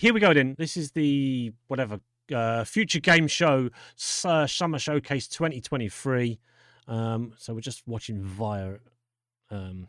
[0.00, 0.54] Okay, here we go then.
[0.58, 2.00] This is the whatever
[2.34, 3.68] uh, future game show
[4.24, 6.38] uh, summer showcase 2023.
[6.88, 8.76] Um, so we're just watching via.
[9.50, 9.88] Um,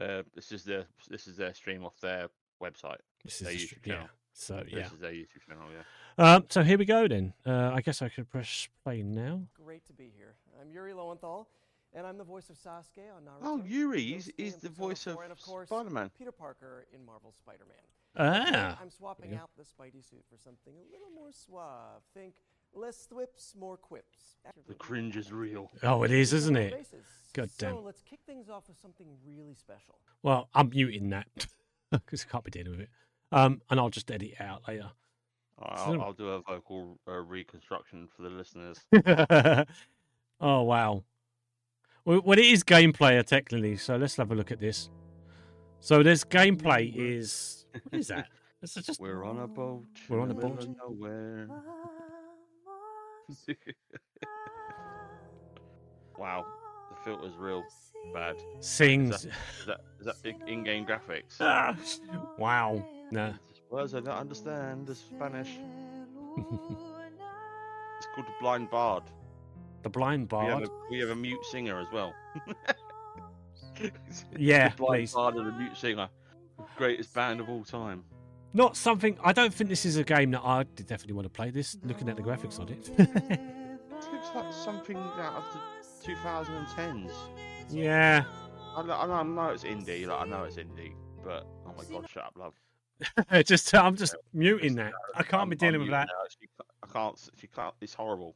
[0.00, 2.28] Uh, this is their this is their stream off their
[2.62, 3.02] website.
[3.22, 3.94] this is Their the YouTube str- yeah.
[3.94, 4.08] channel.
[4.32, 4.86] So This yeah.
[4.86, 5.68] is their YouTube channel.
[5.76, 6.34] Yeah.
[6.34, 7.34] Um, so here we go then.
[7.44, 9.42] Uh, I guess I could press play now.
[9.62, 10.32] Great to be here.
[10.58, 11.46] I'm Yuri Lowenthal,
[11.92, 13.42] and I'm the voice of Sasuke on Naruto.
[13.42, 16.10] Oh, Yuri, he's, Yosuke he's the voice of of Spider-Man.
[16.16, 17.84] Peter Parker in Marvel's Spider-Man.
[18.16, 22.02] Today, Ah, I'm swapping out the Spidey suit for something a little more suave.
[22.14, 22.34] Think
[22.74, 24.36] less thwips, more quips.
[24.68, 25.70] The cringe is real.
[25.82, 26.72] oh, it is, isn't it?
[26.72, 27.06] basis.
[27.32, 27.76] God damn.
[27.76, 29.98] So let's kick things off with something really special.
[30.22, 31.26] Well, I'm muting that
[31.90, 32.90] because I can't be dealing with it.
[33.30, 34.90] Um, and I'll just edit it out later.
[35.58, 38.78] I'll, I'll do a vocal uh, reconstruction for the listeners.
[40.40, 41.04] oh wow.
[42.04, 43.76] Well, well, it is gameplay technically.
[43.76, 44.90] So let's have a look at this.
[45.80, 48.28] So this gameplay is what is that?
[48.62, 49.84] It's just We're on a boat.
[50.08, 50.66] We're on a boat.
[50.78, 51.48] Nowhere.
[56.18, 56.44] wow,
[56.90, 57.64] the filter's real
[58.12, 58.36] bad.
[58.60, 59.24] sings.
[59.24, 61.36] Is that is that in- in-game graphics?
[61.40, 61.76] Ah,
[62.38, 62.84] wow.
[63.10, 63.34] No.
[63.70, 64.86] Words I don't understand.
[64.86, 65.50] The Spanish.
[67.98, 69.04] It's called the Blind Bard.
[69.84, 70.64] The blind We have, bard.
[70.68, 72.12] a, we have a mute singer as well.
[74.36, 75.12] Yeah, the Blind please.
[75.14, 76.08] Bard and the mute singer,
[76.82, 78.02] greatest band of all time.
[78.54, 79.16] Not something.
[79.22, 81.50] I don't think this is a game that I definitely want to play.
[81.50, 82.90] This, looking at the graphics on it.
[84.04, 85.44] It looks like something out of
[86.02, 87.12] the 2010s.
[87.70, 88.24] yeah.
[88.76, 91.72] I know, I know, I know it's indie, like I know it's indie, but oh
[91.78, 92.54] my god, shut up, love.
[93.46, 94.92] just I'm just muting that.
[94.92, 96.08] Uh, I can't I'm- be I'm dealing with muting that.
[96.08, 96.28] now.
[96.40, 96.48] She
[96.82, 97.30] I can't.
[97.40, 97.74] She can't.
[97.80, 98.34] It's horrible.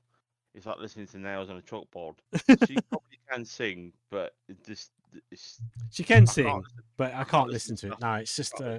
[0.56, 2.14] It's like listening to nails on a chalkboard.
[2.66, 4.90] she probably can sing, but it just
[5.30, 5.60] it's.
[5.90, 6.64] She can I sing,
[6.96, 8.00] but I can't listen to it.
[8.00, 8.54] No, it's just.
[8.60, 8.78] Uh.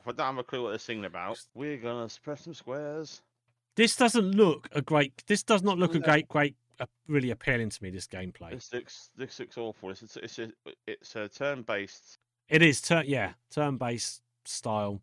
[0.00, 3.22] If I don't have a clue what they're singing about, we're gonna press some squares.
[3.76, 5.22] this doesn't look a great.
[5.28, 7.90] This does not look a great, great, uh, really appealing to me.
[7.90, 8.50] This gameplay.
[8.50, 9.90] This looks this looks awful.
[9.90, 10.48] It's a, it's a,
[10.88, 12.18] it's a turn-based,
[12.48, 15.00] It is turn, yeah, turn-based style.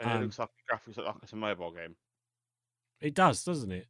[0.00, 1.94] and Um, it looks like the graphics look like it's a mobile game.
[3.00, 3.86] It does, doesn't it?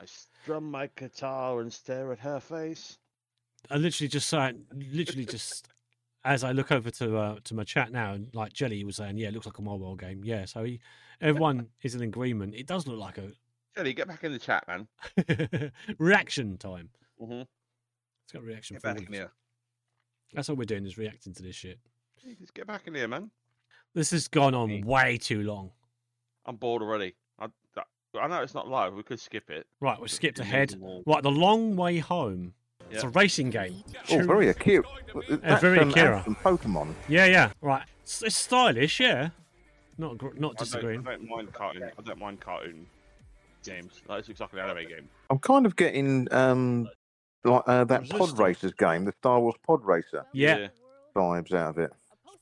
[0.00, 2.96] I strum my guitar and stare at her face.
[3.70, 5.68] I literally just saying, literally just
[6.24, 9.18] as I look over to uh, to my chat now, and like Jelly was saying,
[9.18, 10.22] yeah, it looks like a mobile game.
[10.24, 10.80] Yeah, so he,
[11.20, 12.54] everyone is in agreement.
[12.54, 13.32] It does look like a
[13.76, 14.88] Jelly, get back in the chat, man.
[15.98, 16.88] reaction time.
[17.20, 17.42] Mm-hmm.
[17.42, 18.76] It's got reaction.
[18.76, 19.30] Get back in here.
[20.32, 21.78] That's all we're doing is reacting to this shit.
[22.40, 23.30] Just get back in here, man.
[23.94, 25.72] This has gone on way too long.
[26.46, 27.16] I'm bored already.
[28.18, 28.94] I, know it's not live.
[28.94, 29.66] We could skip it.
[29.80, 30.70] Right, we but skipped ahead.
[30.70, 32.54] isn't all- Right, the long way home.
[32.90, 33.84] It's a racing game.
[34.10, 34.82] Oh, very Akira.
[35.28, 36.22] That's very Akira.
[36.24, 36.92] From Pokemon.
[37.08, 37.52] Yeah, yeah.
[37.60, 38.98] Right, it's, it's stylish.
[38.98, 39.30] Yeah,
[39.96, 41.02] not gr- not I don't, I disagreeing.
[41.02, 41.84] don't mind cartoon.
[41.84, 42.86] I don't mind cartoon
[43.64, 44.00] games.
[44.08, 45.08] Like, it's exactly an anime game.
[45.30, 46.88] I'm kind of getting um
[47.44, 50.66] like uh, that Pod Racers game, the Star Wars Pod Racer Yeah.
[51.14, 51.92] vibes out of it.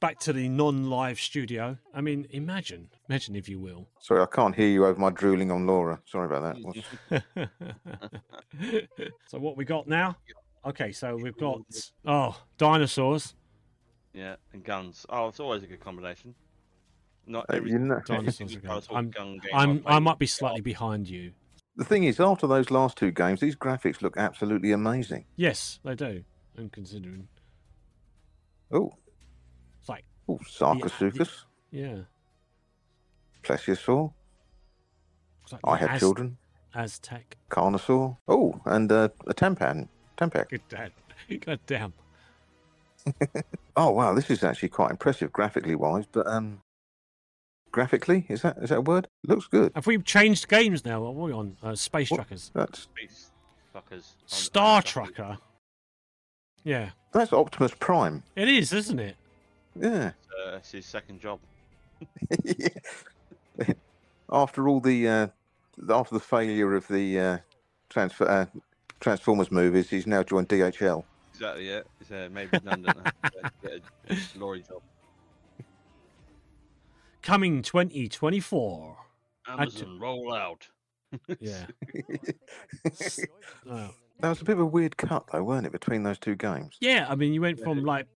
[0.01, 1.77] Back to the non-live studio.
[1.93, 3.89] I mean, imagine, imagine if you will.
[4.01, 6.01] Sorry, I can't hear you over my drooling on Laura.
[6.07, 6.55] Sorry about
[7.11, 7.49] that.
[9.27, 10.17] So what we got now?
[10.65, 11.61] Okay, so we've got
[12.07, 13.35] oh dinosaurs.
[14.15, 15.05] Yeah, and guns.
[15.11, 16.35] Oh, it's always a good combination.
[17.27, 18.87] Not Uh, every you know- Dinosaurs every guns.
[18.91, 21.33] I'm- gun I'm I've I played might be slightly behind you.
[21.77, 25.25] The thing is, after those last two games, these graphics look absolutely amazing.
[25.37, 26.23] Yes, they do.
[26.57, 27.29] I'm considering.
[28.73, 29.08] Oh, It's like
[30.28, 31.99] oh, Sarcosuchus, yeah.
[33.43, 34.12] Plesiosaur.
[35.44, 36.37] It's like I the had Az- children.
[36.75, 37.37] Aztec.
[37.50, 38.17] Carnosaur.
[38.29, 39.88] Oh, and uh, a Tampan.
[40.19, 40.50] Tampac.
[40.50, 40.93] Good dad.
[41.41, 41.93] God damn.
[43.76, 46.61] Oh wow, this is actually quite impressive graphically wise, but um,
[47.70, 49.06] graphically is that is that a word?
[49.25, 49.70] Looks good.
[49.76, 51.00] Have we changed games now?
[51.00, 51.56] What are we on?
[51.62, 52.17] Uh, Space What?
[52.17, 52.50] Truckers.
[52.55, 53.31] That's Space
[53.73, 54.14] fuckers.
[54.26, 55.38] Star on- Trucker.
[56.64, 58.25] Yeah, that's Optimus Prime.
[58.35, 59.17] it is, isn't it?
[59.81, 60.13] Yeah.
[60.47, 61.41] Uh, it's his second job.
[64.33, 65.27] after all the uh,
[65.91, 67.39] after the failure of the uh,
[67.89, 68.47] transfer uh,
[69.01, 71.05] Transformers movies, he's now joined DHL.
[71.33, 71.69] Exactly.
[71.69, 71.81] Yeah.
[71.99, 72.97] He's uh, made redundant.
[73.63, 73.81] get
[74.11, 74.83] a lorry job.
[77.23, 78.97] Coming 2024.
[79.47, 80.69] Amazon roll out.
[81.41, 81.65] Yeah.
[83.71, 83.91] Oh.
[84.21, 86.77] That was a bit of a weird cut, though, weren't it, between those two games?
[86.81, 88.18] Yeah, I mean, you went from like Somebody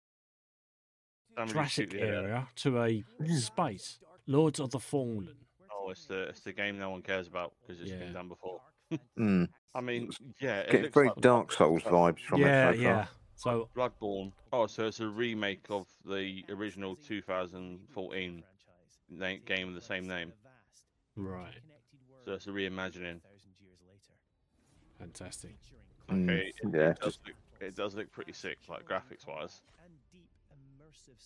[1.47, 2.25] Jurassic shoot the head out.
[2.25, 3.05] area to a
[3.37, 3.99] space.
[4.27, 5.29] Lords of the Fallen.
[5.73, 7.99] Oh, it's the it's the game no one cares about because it's Yeah.
[7.99, 8.61] been done before.
[9.19, 9.49] Mm.
[9.75, 12.81] I mean, yeah, it Getting looks very like Dark Souls vibes from yeah, it so
[12.81, 13.07] yeah.
[13.37, 14.33] So Bloodborne.
[14.53, 18.43] Oh, so it's a remake of the original 2014
[19.11, 20.33] na- game of the same name.
[21.17, 21.55] Right.
[22.25, 23.21] So it's a reimagining.
[24.99, 25.55] Fantastic.
[26.11, 29.63] Mm, it, yeah, it does look, it does look pretty sick, like graphics wise.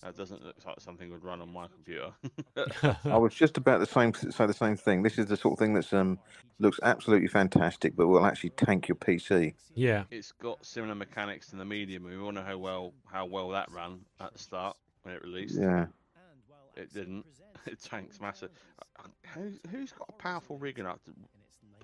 [0.02, 2.10] That doesn't look like something would run on my computer.
[3.04, 5.02] I was just about the same say the same thing.
[5.02, 6.18] This is the sort of thing that's um
[6.58, 9.54] looks absolutely fantastic, but will actually tank your PC.
[9.74, 10.04] yeah.
[10.10, 12.04] it's got similar mechanics to the medium.
[12.04, 15.58] We all know how well how well that ran at the start when it released.
[15.58, 15.86] Yeah.
[16.76, 17.26] It didn't.
[17.64, 18.50] It tanks massive.
[19.34, 21.12] Who's who's got a powerful rig enough to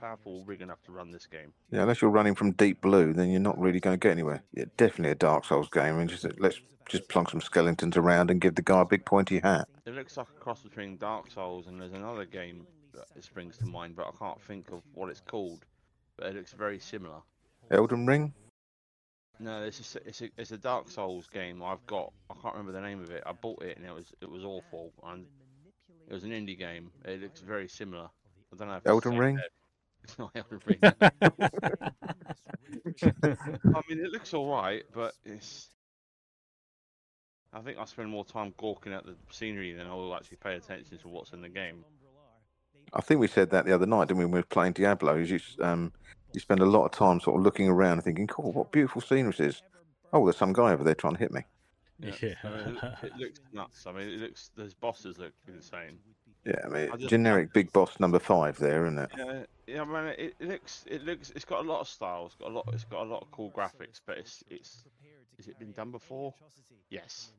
[0.01, 1.53] powerful rig enough to run this game?
[1.71, 4.43] Yeah, unless you're running from Deep Blue, then you're not really going to get anywhere.
[4.53, 5.95] Yeah, definitely a Dark Souls game.
[5.95, 9.05] I mean, just let's just plonk some skeletons around and give the guy a big
[9.05, 9.69] pointy hat.
[9.87, 13.67] It looks like a cross between Dark Souls and there's another game that springs to
[13.67, 15.65] mind, but I can't think of what it's called.
[16.17, 17.19] But it looks very similar.
[17.71, 18.33] Elden Ring.
[19.41, 22.13] No, it's a, it's a it's a Dark Souls game I've got.
[22.29, 23.23] I can't remember the name of it.
[23.25, 24.93] I bought it and it was it was awful.
[25.05, 25.27] And
[26.09, 26.91] it was an indie game.
[27.05, 28.09] It looks very similar.
[28.53, 28.77] I don't know.
[28.77, 29.39] If Elden Ring?
[30.09, 30.79] It's not Elden Ring.
[30.83, 31.11] I
[33.89, 35.69] mean, it looks all right, but it's.
[37.53, 40.55] I think I spend more time gawking at the scenery than I will actually pay
[40.55, 41.85] attention to what's in the game.
[42.95, 44.25] I think we said that the other night, didn't we?
[44.25, 45.93] When we were playing Diablo, you um
[46.33, 49.03] you spend a lot of time sort of looking around and thinking, "Cool, what beautiful
[49.03, 49.63] scenery this is."
[50.13, 51.43] Oh, there's some guy over there trying to hit me.
[52.01, 52.13] Yeah.
[52.23, 52.35] Yeah.
[52.45, 53.87] I mean, it, it looks nuts.
[53.87, 54.51] I mean, it looks.
[54.57, 55.99] Those bosses look insane.
[56.49, 59.11] Yeah, I mean, I just- generic big boss number five there, isn't it?
[59.17, 60.15] Yeah, yeah, man.
[60.19, 60.85] It, it looks.
[60.89, 61.31] It looks.
[61.37, 62.27] It's got a lot of style.
[62.27, 62.69] It's got a lot.
[62.73, 64.01] It's got a lot of cool graphics.
[64.07, 64.43] But it's.
[64.49, 64.85] It's.
[65.37, 66.35] Has it been done before?
[66.91, 67.33] Yes.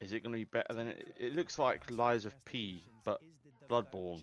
[0.00, 1.14] Is it going to be better than it?
[1.18, 3.20] It looks like Lies of P, but
[3.68, 4.22] Bloodborne,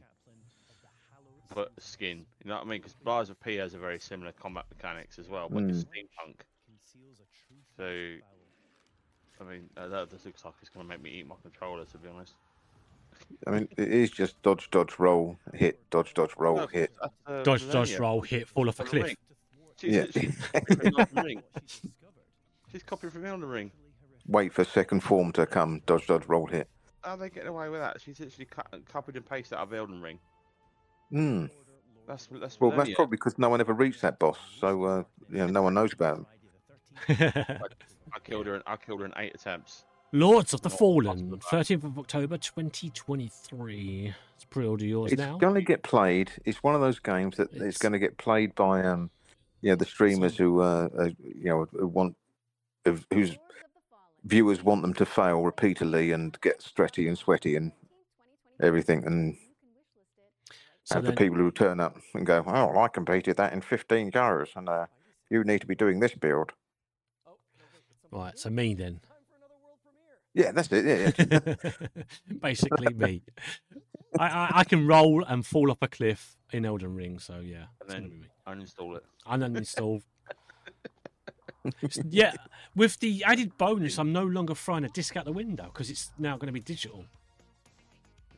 [1.55, 2.25] but skin.
[2.43, 2.81] You know what I mean?
[2.81, 6.41] Because Lies of P has a very similar combat mechanics as well, but it's steampunk.
[7.77, 7.85] So,
[9.39, 11.85] I mean, uh, that just looks like it's going to make me eat my controller.
[11.85, 12.33] To be honest.
[13.47, 16.91] I mean, it is just dodge, dodge, roll, hit, dodge, dodge, roll, No, hit.
[17.01, 17.99] that's, uh, Dodge, dodge, Malenia.
[17.99, 19.05] roll, hit, fall off a Elden cliff.
[19.07, 19.15] Ring.
[19.77, 20.01] She's Yeah.
[20.01, 21.43] literally copied from Elden Ring.
[22.71, 23.71] She's copied from Elden Ring.
[24.27, 25.81] Wait for second form to come.
[25.85, 26.67] Dodge, dodge, roll, hit.
[27.03, 28.01] How are they getting away with that?
[28.01, 30.19] She's literally cut, copied and pasted out of Elden Ring.
[31.11, 31.45] Hmm.
[32.07, 32.95] That's that's Well, that's Malenia.
[32.95, 35.93] probably because no one ever reached that boss, so uh, you know no one knows
[35.93, 36.25] about him.
[37.07, 38.55] I killed her.
[38.55, 39.85] In, I killed her in eight attempts.
[40.11, 44.13] Lords of the Fallen, 13th of October 2023.
[44.35, 45.37] It's pre-order yours It's now.
[45.37, 46.31] going to get played.
[46.45, 49.11] It's one of those games that it's, It's- going to get played by um,
[49.61, 52.15] you know, the streamers who uh, uh you know who want
[53.11, 53.37] whose
[54.23, 57.71] viewers want them to fail repeatedly and get stretty and sweaty and
[58.61, 59.37] everything, and
[60.85, 64.09] So have the people who turn up and go, "Oh, I completed that in 15
[64.11, 64.85] goes, and uh,
[65.29, 66.53] you need to be doing this build."
[68.11, 69.01] Right, so me then.
[70.33, 70.85] Yeah, that's it.
[70.85, 71.55] Yeah, yeah.
[72.41, 73.23] Basically me.
[74.19, 77.65] I, I, I can roll and fall off a cliff in Elden Ring, so yeah.
[77.81, 78.25] And then- be me.
[78.47, 79.03] Uninstall it.
[79.29, 80.01] uninstall.
[82.09, 82.33] yeah,
[82.75, 86.11] with the added bonus, I'm no longer throwing a disc out the window because it's
[86.17, 87.05] now going to be digital.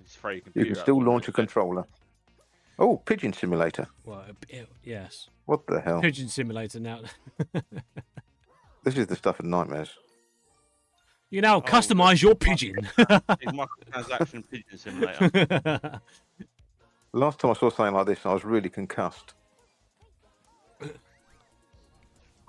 [0.04, 1.86] Just throw your you can still launch a controller.
[2.80, 3.88] Oh, pigeon simulator.
[4.06, 6.02] Well, uh, it- it- yes, What the hell?
[6.02, 7.02] pigeon simulator now.
[8.84, 9.92] This is the stuff of nightmares.
[11.32, 12.76] You now Oh, customize your pigeon.
[12.98, 16.02] Microtransaction pigeon simulator.
[17.14, 19.34] Last time I saw something like this, I was really concussed.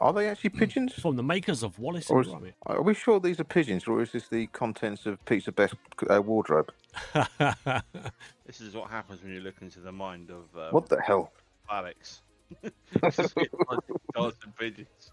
[0.00, 0.94] Are they actually pigeons?
[0.94, 2.54] From the makers of Wallace and is, Gromit.
[2.66, 5.76] are we sure these are pigeons, or is this the contents of Pizzabeth's
[6.10, 6.72] uh, wardrobe?
[7.14, 11.32] this is what happens when you look into the mind of um, What the hell?
[11.70, 12.22] Alex.
[12.62, 15.12] It's just a bunch of dogs and pigeons.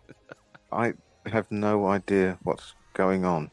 [0.72, 0.94] I
[1.28, 3.52] have no idea what's going on.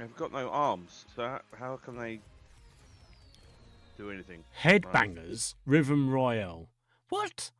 [0.00, 2.20] They've got no arms, so how, how can they
[3.98, 4.44] do anything?
[4.62, 6.70] Headbangers Rhythm Royale.
[7.10, 7.50] What?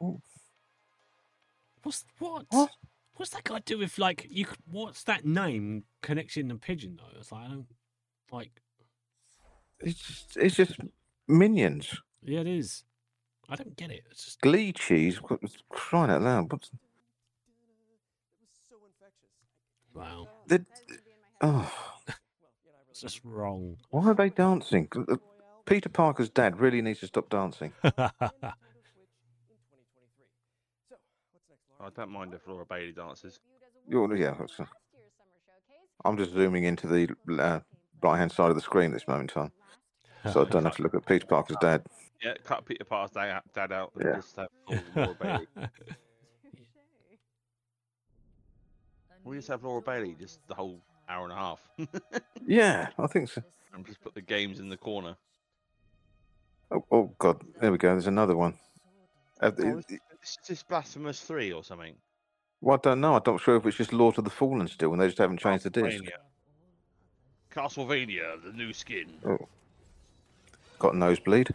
[0.00, 0.20] Oh.
[1.82, 2.46] What's what?
[2.50, 2.70] What?
[3.16, 4.46] What's that got to do with like you?
[4.70, 7.18] What's that name connecting the pigeon though?
[7.18, 7.66] It's like I don't
[8.30, 8.52] like.
[9.80, 10.76] It's just, it's just
[11.26, 12.02] minions.
[12.22, 12.84] Yeah, it is.
[13.48, 14.04] I don't get it.
[14.12, 15.16] It's just Glee cheese.
[15.16, 15.40] what-
[15.70, 16.52] Crying out loud.
[16.52, 16.70] What's
[19.92, 20.28] wow.
[20.50, 20.64] The?
[21.40, 21.72] Oh,
[22.90, 23.78] It's just wrong.
[23.90, 24.88] why are they dancing?
[25.64, 27.72] Peter Parker's dad really needs to stop dancing.
[27.82, 28.10] I
[31.96, 33.40] don't mind if Laura Bailey dances.
[33.88, 34.64] You're, yeah, that's, uh,
[36.04, 37.08] I'm just zooming into the
[37.42, 37.60] uh,
[38.02, 39.52] right hand side of the screen at this moment in time,
[40.32, 41.82] so I don't have to look at Peter Parker's dad.
[42.22, 44.20] Yeah, cut Peter Parker's dad out, dad out and Yeah.
[49.24, 51.60] just have full We just have Laura Bailey just the whole hour and a half.
[52.46, 53.42] Yeah, I think so.
[53.74, 55.16] and just put the games in the corner.
[56.72, 57.90] Oh, oh God, there we go.
[57.90, 58.54] There's another one.
[59.40, 61.94] Uh, Oh, it- it- Is just Blasphemous 3 or something?
[62.60, 63.14] well, I don't know.
[63.14, 65.38] I'm not sure if it's just Lord of the Fallen still, and they just haven't
[65.38, 66.02] changed the disc.
[66.04, 66.10] Castlevania.
[67.50, 69.12] Castlevania, the new skin.
[69.24, 69.38] Oh,
[70.78, 71.50] got a nosebleed.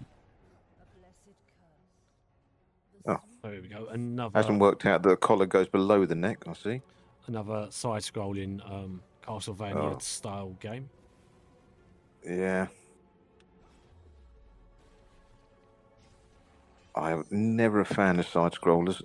[3.07, 3.17] Oh.
[3.43, 3.85] There we go.
[3.91, 6.43] Another Hasn't worked out that the collar goes below the neck.
[6.47, 6.81] I see.
[7.27, 9.99] Another side-scrolling um, Castlevania Oh.
[9.99, 10.89] style game.
[12.27, 12.67] Yeah.
[16.95, 19.01] I'm never a fan of side scrollers,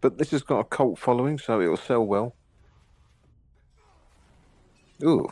[0.00, 2.34] but this has got a cult following, so it'll sell well.
[5.04, 5.30] Ooh,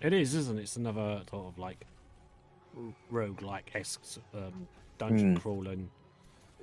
[0.00, 0.62] It is, isn't it?
[0.62, 1.86] It's another sort of like
[3.10, 4.02] rogue-like esque
[4.34, 5.40] um, dungeon Hmm.
[5.40, 5.90] crawling.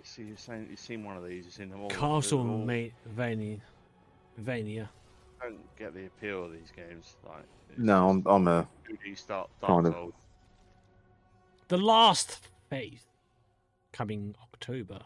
[0.04, 1.46] See, you've seen, you've seen one of these.
[1.46, 1.90] You've seen them all.
[1.90, 3.62] they're all- Castlevania.
[4.38, 4.90] Vania.
[5.42, 7.16] don't get the appeal of these games.
[7.26, 7.46] Like,
[7.78, 8.68] no, I'm, I'm a
[9.16, 10.14] start kind of- Souls.
[11.70, 13.06] The Last Faith
[13.92, 15.00] coming October.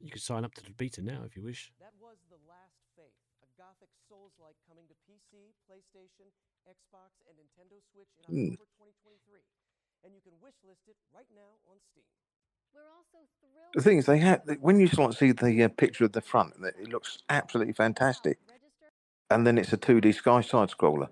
[0.00, 1.72] You can sign up to the beta now if you wish.
[1.80, 6.28] That was The Last Faith, a gothic Souls-like coming to PC, PlayStation,
[6.68, 8.52] Xbox, and Nintendo Switch in Hmm.
[8.52, 8.68] October
[9.02, 9.40] 2023.
[10.04, 12.04] And you can wishlist it right now on Steam.
[13.74, 16.20] The thing is, they had when you sort of see the uh, picture of the
[16.20, 18.38] front, it looks absolutely fantastic.
[19.30, 21.08] And then it's a 2D sky side scroller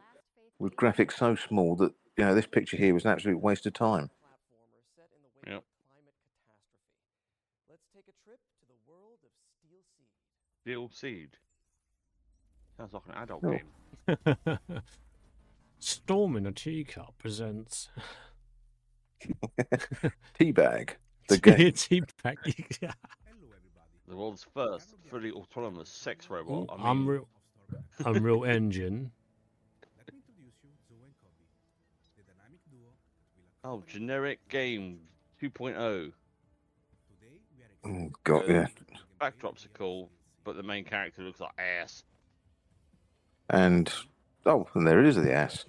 [0.58, 3.72] with graphics so small that you know this picture here was an absolute waste of
[3.72, 4.10] time.
[4.22, 5.56] Platformer set in the wake Yep.
[5.58, 6.94] of climate catastrophe.
[7.68, 10.06] Let's take a trip to the world of Steel Seed.
[10.62, 11.38] Steel Seed.
[12.76, 13.50] Sounds like an adult Oh.
[13.50, 14.58] game.
[15.80, 17.88] Storm in a Teacup presents
[20.38, 20.90] Teabag,
[21.28, 21.72] the game.
[21.72, 22.38] Tea Pack.
[24.06, 26.52] The world's first fully autonomous sex robot.
[26.52, 27.28] Ooh, I mean, Unreal,
[28.04, 29.10] Unreal Engine.
[33.64, 34.98] oh, generic game
[35.42, 36.12] 2.0.
[37.84, 38.66] Oh, oh God, yeah.
[39.20, 40.10] Backdrops are cool,
[40.44, 42.04] but the main character looks like ass.
[43.50, 43.90] And
[44.46, 45.64] oh, and there it is, the ass.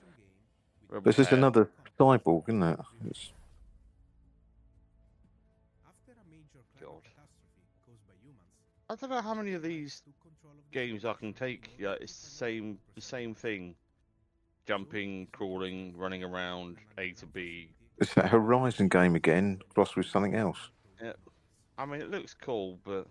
[0.89, 2.79] Rebel But it's just another cyborg, isn't it?
[3.09, 3.31] It's,
[8.87, 10.03] I don't know how many of these
[10.71, 11.71] games I can take.
[11.79, 13.75] Yeah, it's the same, the same thing.
[14.67, 17.69] Jumping, crawling, running around, A to B.
[17.99, 20.57] it's that Horizon game again, crossed with something else.
[21.01, 21.13] Yeah.
[21.77, 23.07] I mean, it looks cool, but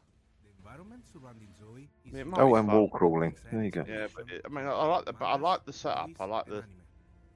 [2.37, 2.77] Oh, and fun.
[2.77, 3.35] wall crawling.
[3.53, 3.85] There you go.
[3.89, 6.11] Yeah, but it, I mean, I, I like the, but I like the setup.
[6.19, 6.65] I like the,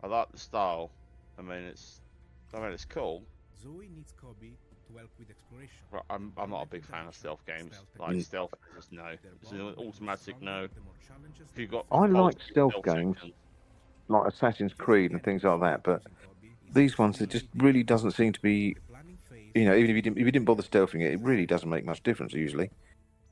[0.02, 0.90] I like the style.
[1.38, 2.00] I mean, it's,
[2.54, 3.24] I mean, it's cool.
[3.56, 4.52] Zoe needs Kobe
[4.86, 5.86] to help with exploration.
[5.90, 7.84] But I'm, I'm not a big fan of stealth games.
[7.98, 8.24] Like Mm.
[8.24, 9.04] stealth, just no.
[9.40, 10.68] It's an automatic no.
[11.52, 13.16] If you got, I like multiple stealth games.
[13.16, 13.34] sections,
[14.08, 16.02] Like Assassin's Creed and things like that, but
[16.72, 18.76] these ones, it just really doesn't seem to be.
[19.54, 21.68] You know, even if you didn't, if you didn't bother stealthing it, it really doesn't
[21.70, 22.70] make much difference usually.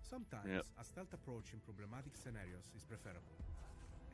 [0.01, 0.67] Sometimes Yep.
[0.79, 3.37] a stealth approach in problematic scenarios is preferable.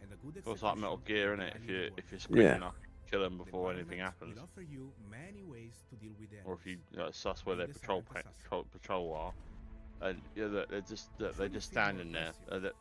[0.03, 1.55] And a good Feels like Metal execution Gear, of it?
[1.57, 2.21] If you planning if you're work.
[2.21, 2.55] sprint Yeah.
[2.55, 2.77] enough,
[3.13, 6.55] kill them The before anything happens, will offer you many ways to deal with or
[6.55, 6.79] if you
[7.13, 11.49] suss where their the patrol pa- patrol, patrol are, and yeah, they're, they're just they're,
[11.49, 12.73] just standing there, uh, they're,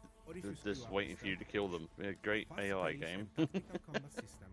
[0.41, 1.87] they're just waiting for you to kill them.
[2.01, 3.27] Yeah, great AI game.
[3.37, 4.49] and tactical combat system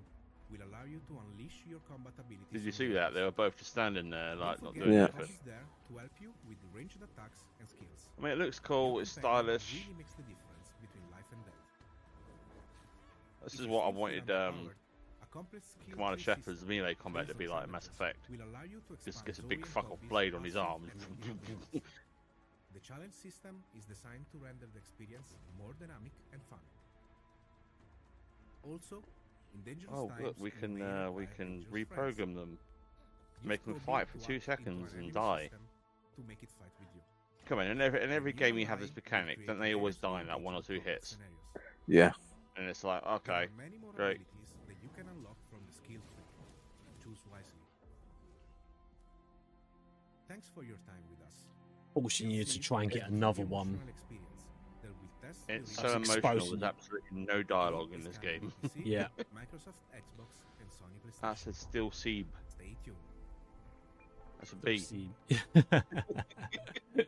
[0.51, 3.15] will allow you to unleash your combat abilities Did you see that?
[3.15, 5.09] They were both just standing there, like not doing Yeah.
[5.15, 5.37] anything.
[5.45, 8.09] There to help you with ranged attacks and skills.
[8.19, 8.99] I mean, it looks cool.
[8.99, 9.75] It's stylish.
[9.75, 11.55] Really makes the difference between life and death.
[13.45, 14.31] This is what I wanted.
[14.31, 14.88] Um, a complex skill
[15.91, 18.17] Commander Shepard's melee combat to be on like Mass Effect.
[18.31, 20.83] will allow you to Just gets a big fuck off blade on his arm.
[22.75, 26.59] The challenge system is designed to render the experience more dynamic and fun.
[28.63, 29.03] Also,
[29.55, 32.17] in dangerous Oh, times, look, we can uh, we can dangerous friends.
[32.19, 32.59] reprogram them.
[33.41, 35.49] Use make them fight for two seconds and die.
[36.17, 37.01] To make it fight with you.
[37.49, 39.75] Come on, in every in every game real you have this mechanic, create don't they
[39.75, 41.17] always die in that one or two hits?
[41.87, 42.13] Yeah.
[42.57, 44.21] And it's like, okay, many more great.
[50.29, 51.35] Thanks for your time with us.
[51.95, 53.81] Forcing you to try and get another one.
[55.49, 56.21] it's so emotional.
[56.21, 58.53] There's absolutely no dialogue in this game.
[58.85, 59.09] Yeah.
[59.35, 61.21] Microsoft, Xbox, and Sony PlayStation.
[61.23, 62.27] That's a still Seeb.
[62.47, 62.97] Stay tuned.
[64.39, 65.11] That's a B.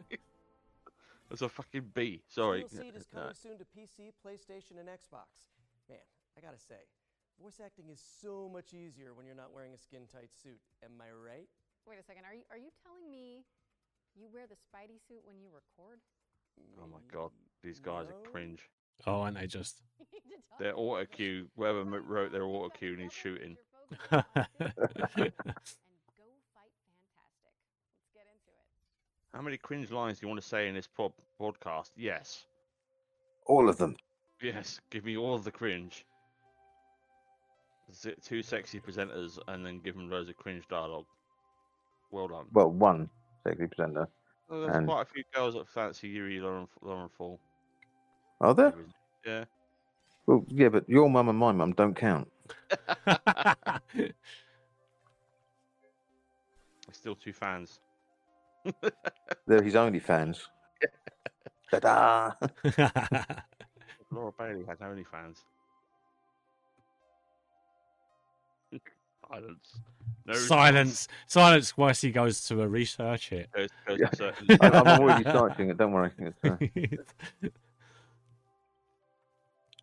[1.28, 2.22] That's a fucking B.
[2.26, 2.64] Sorry.
[2.66, 5.50] Steel Seed is coming soon to PC, PlayStation, and Xbox.
[5.88, 5.98] Man,
[6.36, 6.88] I gotta say,
[7.40, 10.58] voice acting is so much easier when you're not wearing a skin-tight suit.
[10.82, 11.48] Am I right?
[11.86, 12.24] Wait a second.
[12.24, 13.44] Are you are you telling me
[14.14, 15.98] you wear the Spidey suit when you record?
[16.80, 17.30] Oh my god,
[17.62, 18.16] these guys No.
[18.16, 18.60] are cringe.
[19.06, 19.82] Oh, aren't they just?
[20.58, 23.56] Their auto cue, whoever wrote their auto cue needs shooting.
[24.10, 24.52] and go fight
[25.16, 25.32] fantastic.
[27.96, 29.32] Let's get into it.
[29.34, 31.90] How many cringe lines do you want to say in this pod- podcast?
[31.96, 32.44] Yes.
[33.46, 33.96] All of them.
[34.42, 34.80] Yes.
[34.90, 36.04] Give me all of the cringe.
[37.94, 41.06] Z- Two sexy presenters and then give them loads of cringe dialogue.
[42.10, 42.46] Well done.
[42.52, 43.08] Well, one
[43.44, 44.08] sexy presenter.
[44.48, 47.40] Well, there's and- quite a few girls that fancy Yuri Lauren, Lauren Fall.
[48.40, 48.74] Are there?
[49.24, 49.44] Yeah.
[50.26, 52.30] Well, yeah, but your mum and my mum don't count.
[56.92, 57.80] Still two fans.
[59.46, 60.48] They're his only fans.
[61.70, 62.32] Ta-da!
[64.10, 65.44] Laura Bailey has OnlyFans.
[69.30, 69.78] Silence.
[70.26, 71.08] No Silence.
[71.26, 73.48] Silence whilst he goes to uh, research it.
[73.52, 74.06] Goes, goes Yeah.
[74.08, 75.76] to certain- I- I'm already searching it.
[75.78, 76.10] Don't worry.
[76.18, 76.56] It's, uh,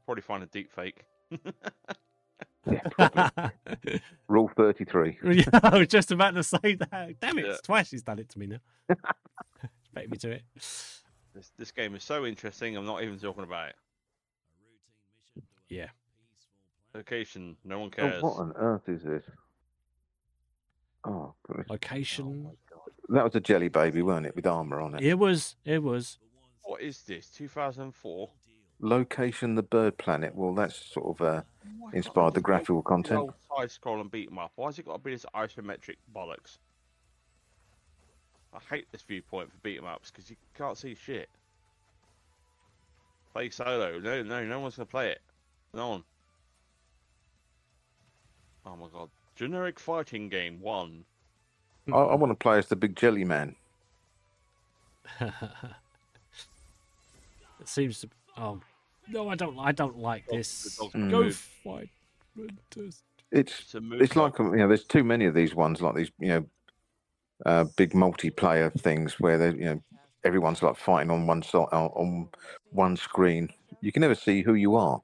[0.06, 1.06] probably find a deep fake.
[2.70, 3.30] yeah.
[4.27, 5.18] Rule thirty-three.
[5.24, 7.20] yeah, I was just about to say that.
[7.22, 7.56] Damn it, Yeah.
[7.63, 8.96] twice he's done it to me now.
[9.96, 10.44] Beat me to it.
[10.56, 12.75] This, this game is so interesting.
[12.77, 13.75] I'm not even talking about it.
[15.70, 15.88] Yeah.
[16.98, 17.56] Location.
[17.63, 18.24] No one cares.
[18.24, 19.24] what on earth is this?
[21.04, 21.70] Oh, goodness.
[21.70, 22.50] Location.
[23.10, 25.01] that was a jelly baby, weren't it, with armor on it?
[25.04, 25.56] It was.
[25.63, 26.18] It was.
[26.63, 27.30] What is this?
[27.30, 28.30] 2004.
[28.80, 30.34] Location, the bird planet.
[30.36, 31.42] Well, that's sort of uh,
[31.94, 33.30] inspired the graphical content.
[33.56, 34.51] Side scroll and beat 'em up.
[34.56, 36.57] Why's it got to be this isometric bollocks?
[38.53, 41.29] I hate this viewpoint for beat 'em ups because you can't see shit.
[43.33, 44.00] Play solo.
[44.00, 45.22] No, no, no one's gonna play it.
[45.74, 46.03] No one.
[48.68, 49.10] Oh my god.
[49.36, 51.06] Generic fighting game one.
[51.92, 53.56] I, I want to play as the big jelly man.
[55.22, 55.32] it
[57.66, 58.10] seems to.
[58.38, 58.60] Oh
[59.10, 59.58] no, I don't.
[59.58, 60.77] I don't like Dog- this.
[60.80, 61.10] Mm.
[61.10, 61.36] Go move.
[61.36, 61.90] fight.
[62.75, 63.01] It's
[63.32, 66.27] It's a it's like you know, there's too many of these ones, like these you
[66.27, 66.46] know,
[67.46, 69.84] uh, big multiplayer things where they you know
[70.24, 72.30] everyone's like fighting on one side on, on
[72.72, 73.50] one screen.
[73.82, 75.01] You can never see who you are.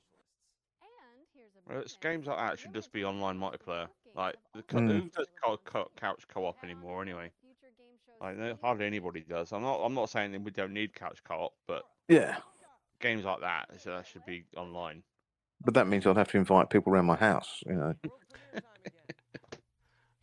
[0.82, 3.88] And here's a Well, big it's games like that should just be online multiplayer.
[4.16, 5.02] Like, the co- Mm.
[5.02, 7.32] who does co- co- couch co-op anymore anyway?
[7.42, 9.52] Future game shows Like, no, hardly anybody does.
[9.52, 9.78] I'm not.
[9.84, 12.38] I'm not saying that we don't need couch co-op, but Yeah,
[13.00, 15.04] games like that, so that should be online.
[15.66, 17.64] but that means I'd have to invite people around my house.
[17.66, 17.94] You know.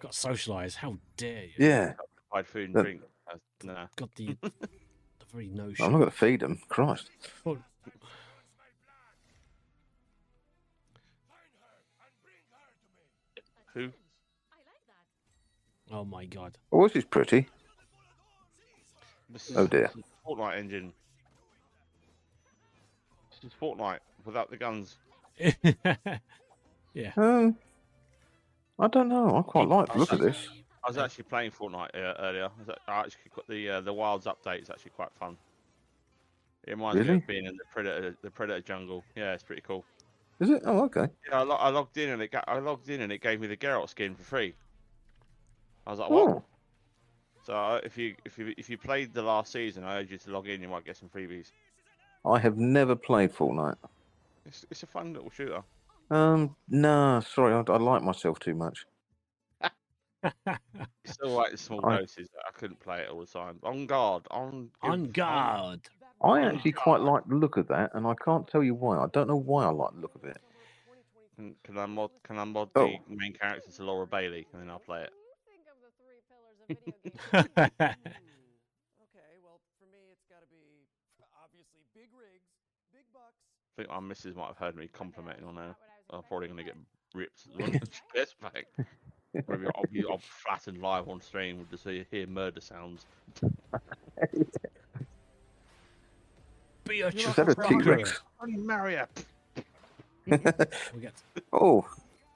[0.01, 0.77] Got to socialise.
[0.77, 1.53] How dare you?
[1.59, 1.93] Yeah,
[2.31, 3.03] Provide food and That- drink.
[3.31, 3.87] Uh, nah.
[3.97, 4.51] Got the the
[5.33, 5.85] very notion.
[5.85, 6.61] I'm not going to feed them.
[6.69, 7.11] Christ.
[7.45, 7.59] Oh,
[13.75, 13.91] Who?
[15.93, 16.59] oh my god.
[16.73, 17.47] Oh, this is pretty.
[19.29, 19.91] This is Oh, dear.
[19.95, 20.93] this is Fortnite engine.
[23.31, 24.97] This is Fortnite without the guns.
[26.95, 27.13] yeah.
[27.17, 27.57] Um,
[28.79, 29.37] I don't know.
[29.37, 30.49] I quite like the look of this.
[30.85, 32.45] I was actually playing Fortnite uh, earlier.
[32.45, 34.63] I, was, a- I actually got the uh, the Wilds update.
[34.63, 35.37] is actually quite fun.
[36.67, 37.17] It reminds me Really?
[37.17, 39.05] of being in the Predator the Predator jungle.
[39.17, 39.85] Yeah, it's pretty cool.
[40.41, 40.63] Is it?
[40.65, 41.07] Oh, okay.
[41.29, 43.41] Yeah, I, lo- I logged in and it got, I logged in and it gave
[43.41, 44.55] me the Geralt skin for free.
[45.87, 46.29] I was like, what?
[46.29, 46.45] Oh,
[47.45, 50.19] So uh, if you if you if you played the last season, I urge you
[50.19, 50.61] to log in.
[50.63, 51.53] You might get some freebies.
[52.25, 53.77] I have never played Fortnite.
[54.47, 55.63] It's it's a fun little shooter.
[56.11, 58.85] Um, no, sorry, I, I like myself too much.
[60.23, 62.29] It's still like the small I- doses.
[62.35, 63.59] but I couldn't play it all the time.
[63.63, 65.81] On guard, on On on- guard.
[66.23, 68.99] I oh, actually quite like the look of that, and I can't tell you why.
[68.99, 70.37] I don't know why I like the look of it.
[71.37, 72.87] Can, can I mod can I mod Oh.
[73.09, 75.11] the main character to Laura Bailey and then I'll play it.
[75.11, 78.61] When you think of the three pillars of video games,
[79.01, 80.85] Okay, well, for me, it's got to be
[81.43, 82.53] obviously big rigs,
[82.93, 83.41] big bucks.
[83.79, 85.75] I think my missus might have heard me complimenting on her.
[85.75, 86.77] I was I'm probably gonna get
[87.15, 88.67] ripped when she gets back.
[89.33, 92.61] Maybe I'll be I'll be flattened live on stream with just so you hear murder
[92.61, 93.07] sounds.
[96.91, 98.21] Be a Is that a T Rex?
[98.43, 99.07] Only Mario.
[101.53, 101.87] Oh,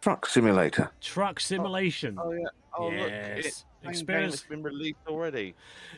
[0.01, 0.91] truck simulator.
[1.01, 2.17] truck simulation.
[2.21, 2.47] Oh, oh yeah.
[2.79, 3.45] Oh look, it, yes.
[3.57, 5.55] same game Experience that's been released already.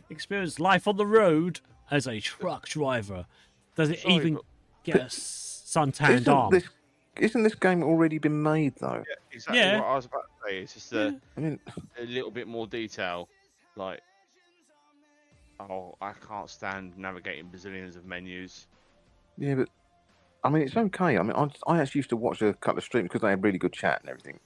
[0.08, 3.26] experience life on the road as a truck driver.
[3.74, 4.44] Does it Sorry, even but-
[4.84, 6.50] get a s- suntanned Isn't arm?
[6.50, 6.64] this,
[7.18, 9.04] isn't this game already been made though?
[9.06, 9.80] Yeah, exactly Yeah.
[9.80, 10.58] what I was about to say.
[10.60, 11.60] It's just a, I mean,
[11.98, 13.28] a little bit more detail.
[13.76, 14.00] Like,
[15.60, 18.66] oh, I can't stand navigating bazillions of menus.
[19.38, 19.68] yeah, but
[20.44, 21.18] I mean, it's okay.
[21.18, 23.42] I mean, I, I actually used to watch a couple of streams because they had
[23.42, 24.38] really good chat and everything.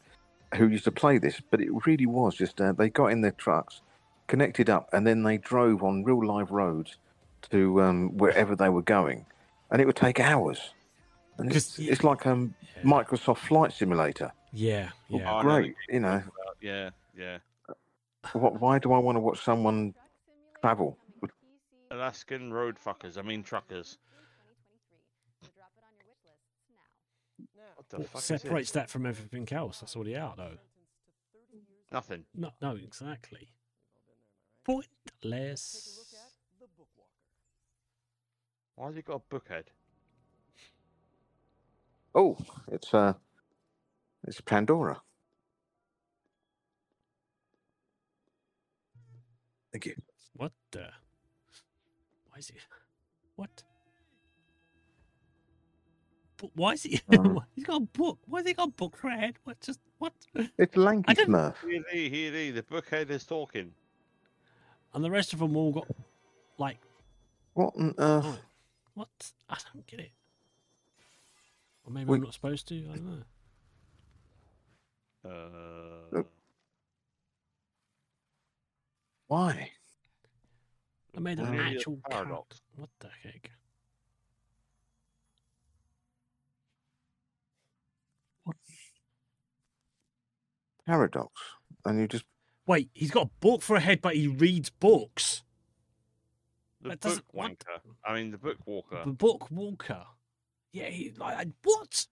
[0.57, 3.31] Who used to play this, but it really was just uh, they got in their
[3.33, 3.83] trucks,
[4.27, 6.96] connected up, and then they drove on real live roads
[7.51, 9.27] to um, wherever they were going,
[9.70, 10.73] and it would take hours.
[11.38, 12.90] And it's, y- it's like um Yeah.
[12.90, 14.33] Microsoft Flight Simulator.
[14.53, 15.31] Yeah, yeah.
[15.31, 16.23] Oh, I know Great, you know.
[16.61, 17.38] Yeah, yeah.
[18.33, 18.61] What?
[18.61, 19.94] Why do I want to watch someone
[20.61, 20.99] travel?
[21.90, 23.18] Alaskan road fuckers.
[23.18, 23.99] I mean truckers.
[27.57, 29.81] Now, What the What fuck separates is that from everything else?
[29.81, 30.42] That's already out, though.
[30.44, 30.62] sentenced
[31.33, 31.94] to 30 years it?
[31.94, 32.25] Nothing.
[32.35, 33.49] No, no, exactly.
[33.49, 33.49] We've
[33.88, 34.29] all been there, am
[34.73, 34.85] I right?
[35.23, 35.73] Pointless.
[35.73, 37.09] Take a look at the Bookwalker.
[38.77, 39.64] Why has he got a bookhead?
[42.14, 42.37] Oh,
[42.70, 43.14] it's uh,
[44.27, 45.01] it's Pandora.
[49.73, 49.94] Thank you.
[50.40, 50.87] What the?
[52.31, 52.55] Why is he?
[53.37, 53.62] What?
[56.38, 56.98] But why is he?
[57.18, 58.18] Um, he's got a book.
[58.26, 59.35] Why has he got a book for a head?
[59.44, 59.61] What?
[59.61, 60.14] Just what?
[60.57, 61.57] It's Lanky I didn't- Smurf.
[61.68, 63.70] Here he, here he, the bookhead is talking.
[64.94, 65.87] And the rest of them all got
[66.57, 66.79] like
[67.53, 68.24] What on earth?
[68.26, 68.38] oh,
[68.94, 69.33] what?
[69.50, 70.11] I don't get it.
[71.85, 72.76] Or maybe We- I'm not supposed to.
[72.76, 73.24] I don't
[75.26, 76.18] know.
[76.18, 76.22] Uh,
[79.26, 79.70] Why?
[81.16, 82.61] I made an a actual car- paradox.
[82.77, 83.51] What the heck?
[90.87, 91.33] Paradox.
[91.85, 92.25] And you just
[92.66, 95.42] Wait, he's got a book for a head, but he reads books.
[96.81, 97.51] the That book doesn't- what?
[97.59, 97.81] wanker.
[98.05, 99.03] I mean, the book walker.
[99.05, 100.07] The book walker.
[100.73, 102.07] Yeah, he like what?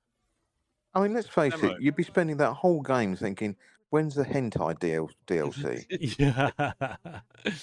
[0.95, 1.75] I mean, let's face Demo.
[1.75, 3.57] it, you'd be spending that whole game thinking,
[3.91, 5.87] when's the hentai DL- DLC?
[6.19, 6.73] Yeah.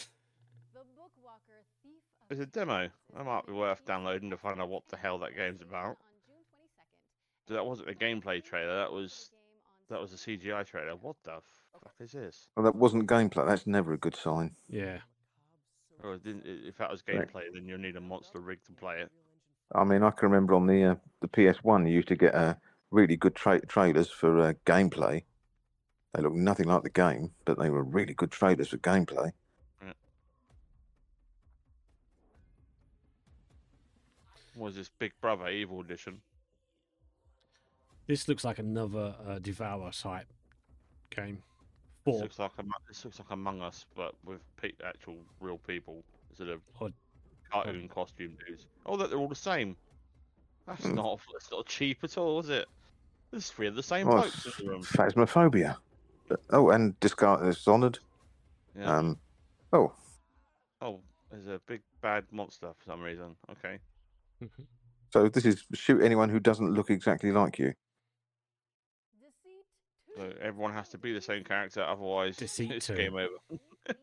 [2.29, 2.89] It's a demo.
[3.15, 5.97] That might be worth downloading to find out what the hell that game's about.
[7.47, 8.75] So that wasn't a gameplay trailer.
[8.77, 9.31] That was
[9.89, 10.95] that was a CGI trailer.
[10.95, 11.39] What the
[11.71, 12.47] fuck is this?
[12.55, 13.45] well, that wasn't gameplay.
[13.47, 14.51] That's never a good sign.
[14.69, 14.97] yeah.
[16.03, 17.17] Or it didn't, if that was Right.
[17.27, 19.11] gameplay, then you'll need a monster rig to play it.
[19.73, 22.55] I mean, I can remember on the uh, the PS1, you used to get uh,
[22.91, 25.23] really good tra- trailers for uh, gameplay.
[26.13, 29.31] They looked nothing like the game, but they were really good trailers for gameplay.
[34.55, 36.21] Was this Big Brother Evil Edition?
[38.07, 40.27] This looks like another uh, Devour type
[41.09, 41.39] game.
[42.05, 46.03] This looks like a, this looks like Among Us, but with pe- actual real people
[46.29, 46.93] instead of Odd.
[47.51, 48.67] cartoon costume dudes.
[48.85, 49.75] Oh, that they're all the same.
[50.67, 50.95] That's Mm.
[50.95, 52.67] not that's not cheap at all, is it?
[53.31, 54.83] There's three of the same blokes it's in the room.
[54.83, 55.77] Phasmophobia.
[56.51, 57.97] Oh, and Discard Dishonored.
[58.77, 58.97] Yeah.
[58.97, 59.17] Um,
[59.73, 59.93] oh,
[60.81, 60.99] oh,
[61.31, 63.35] there's a big bad monster for some reason.
[63.51, 63.79] Okay.
[64.43, 64.63] Mm-hmm.
[65.13, 67.73] so this is shoot anyone who doesn't look exactly like you.
[70.17, 72.95] So everyone has to be the same character, otherwise Deceit it's two.
[72.95, 73.35] game over.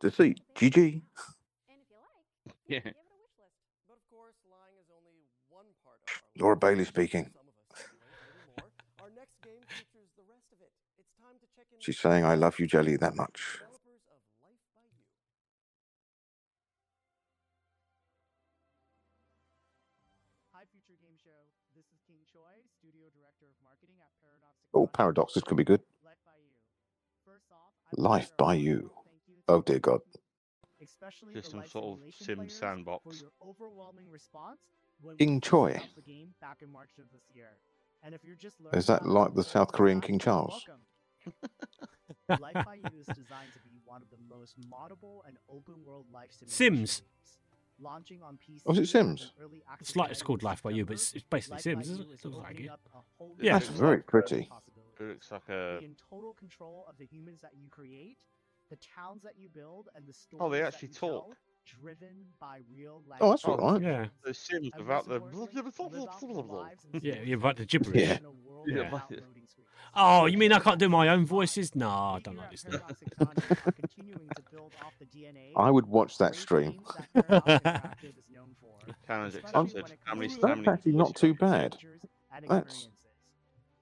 [0.00, 0.40] Deceit.
[0.54, 1.00] GG.
[2.66, 2.80] Yeah.
[2.84, 5.16] But of course, lying is only
[5.48, 6.56] one part of our Laura.
[6.56, 7.24] Bailey speaking.
[7.24, 8.70] Some of us don't know anymore.
[9.00, 10.70] Our next game features the rest of it.
[10.98, 13.60] It's time to check in She's saying, "I love you, Jelly, that much."
[24.78, 24.96] Oh, Technologies.
[24.96, 25.80] Paradox, this could be good.
[26.04, 26.52] Life by You.
[27.26, 28.90] First off, I'd like to Life share a by heartfelt You.
[29.04, 30.00] thank you to Oh dear God.
[30.06, 30.86] you,
[31.34, 33.02] Just some sort of Simulation sim sandbox.
[33.04, 34.60] For your overwhelming response
[35.00, 35.70] when King Choi.
[35.72, 37.50] announced the game back in March of this year.
[38.02, 40.64] And if you're just Is that like the South Korean King Charles?
[40.68, 40.82] welcome.
[42.40, 46.06] Life by You is designed to be one of the most moddable and open world
[46.12, 47.02] life simulation Sims.
[47.78, 47.84] Games.
[47.84, 49.32] Launching on PC Oh, is it Sims?
[49.40, 49.48] an
[49.80, 52.14] It's like it's called Life by You, but it's, it's basically Life Sims, isn't You
[52.14, 52.68] It looks like it.
[52.68, 54.48] up a whole Yeah, That's it's very pretty.
[55.00, 55.78] It looks like a.
[55.78, 58.18] In total control of the humans that you create,
[58.70, 61.36] the towns that you build, and the stories Oh, they that actually you tell, talk.
[61.80, 63.18] Driven by real life.
[63.20, 63.82] Oh, that's all right.
[63.82, 64.06] Yeah.
[64.24, 65.16] The Sims without the.
[65.16, 67.96] importantly, live out your lives and Yeah, stories yeah, but the gibberish.
[68.00, 68.18] Yeah.
[68.18, 69.68] in Yeah, without but- loading screens.
[69.94, 71.72] Oh, you mean I can't do my own voices?
[71.74, 72.62] We Nah, I don't like this.
[72.64, 76.72] Paradox Tectonic are continuing to build off the DNA I would watch that stream.
[76.72, 76.82] games
[77.14, 77.48] that Paradox
[78.04, 78.94] Interactive is known for.
[79.06, 79.92] Challenge accepted.
[80.04, 80.28] How many?
[80.32, 80.68] How That's many?
[80.68, 81.76] actually not too bad.
[82.48, 82.88] That's- experiences.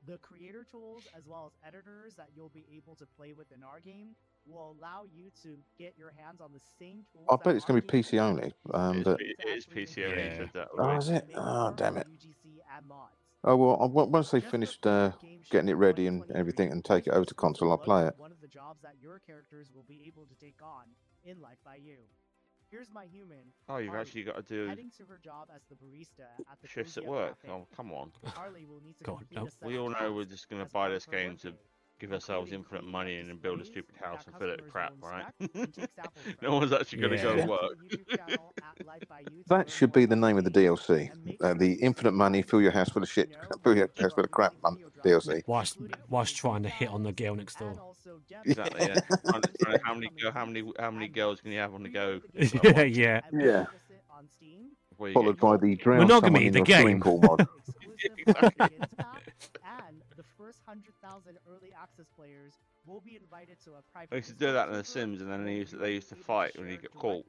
[0.06, 3.64] The creator tools as well as editors that you'll be able to play with in
[3.64, 4.14] our game
[4.46, 7.26] will allow you to get your hands on the same tools.
[7.28, 8.52] I bet it's going to be PC only.
[8.72, 10.22] Um, it, is, it is PC only.
[10.22, 10.46] Yeah.
[10.54, 11.28] that Oh, is it?
[11.34, 12.06] Oh, damn it.
[12.06, 13.16] UGC and mods.
[13.42, 15.10] oh well, once they've finished uh,
[15.50, 18.14] getting it ready and everything and take it over to console, I'll play it.
[18.16, 20.84] One of the jobs that your characters will be able to take on
[21.24, 21.96] in Life by You.
[22.70, 23.38] Here's my human.
[23.68, 26.60] Oh, you've Harley, actually got to do Heading to her job as the barista at
[26.60, 27.40] the shifts at work.
[27.42, 27.52] Cafe.
[27.52, 28.10] Oh, come on.
[28.24, 29.48] Harley will need to God, complete no.
[29.62, 31.52] a We all know we're just going to buy this game to
[31.98, 34.92] give ourselves infinite money and then build a stupid house and fill it with crap,
[35.00, 35.24] right?
[35.40, 36.34] inspect and take samples from.
[36.42, 37.22] no one's actually going to Yeah.
[37.22, 37.60] go to work.
[37.82, 41.10] YouTube channel at Life by You to That should be the name of the DLC.
[41.40, 44.30] Uh, the infinite money, fill your house full of shit, fill your house full of
[44.30, 45.42] crap month DLC.
[45.46, 45.78] Whilst
[46.10, 47.80] whilst trying to hit on the girl next door.
[48.44, 48.80] Exactly.
[48.86, 49.00] Yeah.
[49.28, 51.82] Trying to- trying to- how many how many how many girls can you have on
[51.82, 52.20] the go?
[52.62, 53.20] Yeah, yeah.
[53.32, 53.64] Yeah.
[54.16, 54.70] On Steam,
[55.12, 57.00] Followed by the drown Monogamy, the game.
[57.00, 57.40] pool mod.
[57.68, 59.32] exclusive to Kids Pack,
[59.88, 62.54] and the first 100,000 early access players
[62.86, 65.30] will be invited to a private They used to do that in The Sims, and
[65.30, 67.26] then they used to- they used to fight when you share get caught.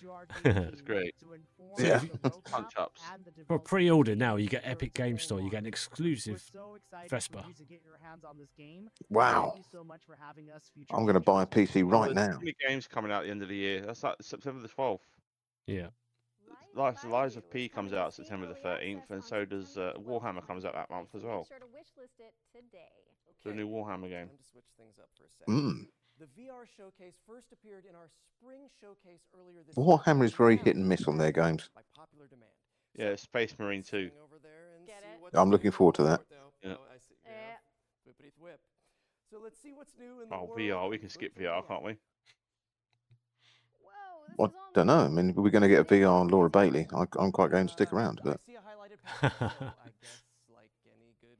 [0.00, 1.14] Feedback to our It's great.
[1.20, 2.00] to Yeah.
[2.44, 3.00] Punch-ups.
[3.12, 5.40] and For pre-order now, you get Epic Game Store.
[5.40, 6.78] You get an exclusive so
[7.08, 7.42] Vespa.
[7.42, 8.88] for you to get your hands on this game.
[9.10, 9.56] Wow.
[9.70, 11.68] So much for having us, future I'm going to buy a gamers.
[11.68, 12.32] PC right there's now.
[12.34, 13.80] so many games coming out at the end of the year.
[13.80, 15.00] That's like September the 12th.
[15.66, 15.86] Yeah.
[16.76, 20.44] Lies, the Lies of P comes out September the 13th, and so does uh, Warhammer
[20.44, 21.44] comes out that month as well.
[21.48, 22.78] Sure to wishlist it today.
[23.44, 24.26] The new Warhammer game.
[24.26, 25.54] Time switch things up for a second.
[25.54, 25.86] Mm.
[26.18, 29.84] The VR showcase first appeared in our spring showcase earlier this year.
[29.84, 31.70] Warhammer is very hit and miss on their games.
[31.74, 32.50] by popular demand.
[32.94, 33.88] Yeah, Space Marine 2.
[33.88, 35.36] swing over there and Get it?
[35.36, 36.20] I'm looking forward to that.
[36.62, 36.74] Yeah.
[36.74, 37.14] Oh, I see.
[37.26, 37.56] Yeah.
[38.08, 38.60] Whippity whip.
[39.30, 40.88] So let's see what's new in the Oh, VR.
[40.88, 41.96] We can skip VR, can't we?
[43.82, 44.98] Whoa, this I don't know.
[45.00, 45.14] I new.
[45.22, 46.86] mean, we're going to get a VR on Laura Bailey.
[46.94, 48.20] I, I'm quite going to stick Uh, around.
[48.22, 50.22] But see a highlighted path, so I guess
[50.54, 51.36] like any good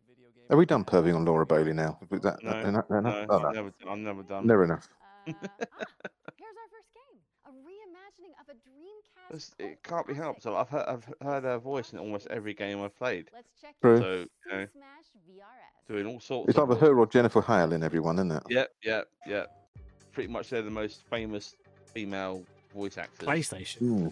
[0.56, 1.98] video game have we done perving on Laura Bailey now?
[2.10, 2.84] Is that, No, enough?
[2.90, 3.26] no, enough?
[3.28, 3.50] Oh, I've no.
[3.50, 4.46] never, I've never done.
[4.46, 4.88] Never enough.
[5.26, 7.20] Uh, here's our first game.
[7.46, 9.30] A reimagining of a Dreamcast.
[9.30, 10.42] It's- It can't be helped.
[10.42, 13.74] So I've heard, I've heard her voice in almost every game I've played, Let's check
[13.80, 13.98] True.
[13.98, 15.88] So, you know, Smash VRS.
[15.88, 16.50] doing all sorts.
[16.50, 18.42] It's of either her or Jennifer Hale in everyone, isn't it?
[18.50, 19.68] Yep, yep, yep.
[20.12, 21.56] Pretty much they're the most famous
[21.92, 22.42] female
[22.74, 23.26] voice actors.
[23.28, 23.78] PlayStation.
[23.78, 24.08] Hmm.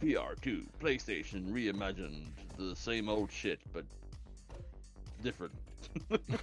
[0.00, 2.26] VR2, PlayStation reimagined
[2.58, 3.84] the same old shit, but
[5.26, 5.52] different.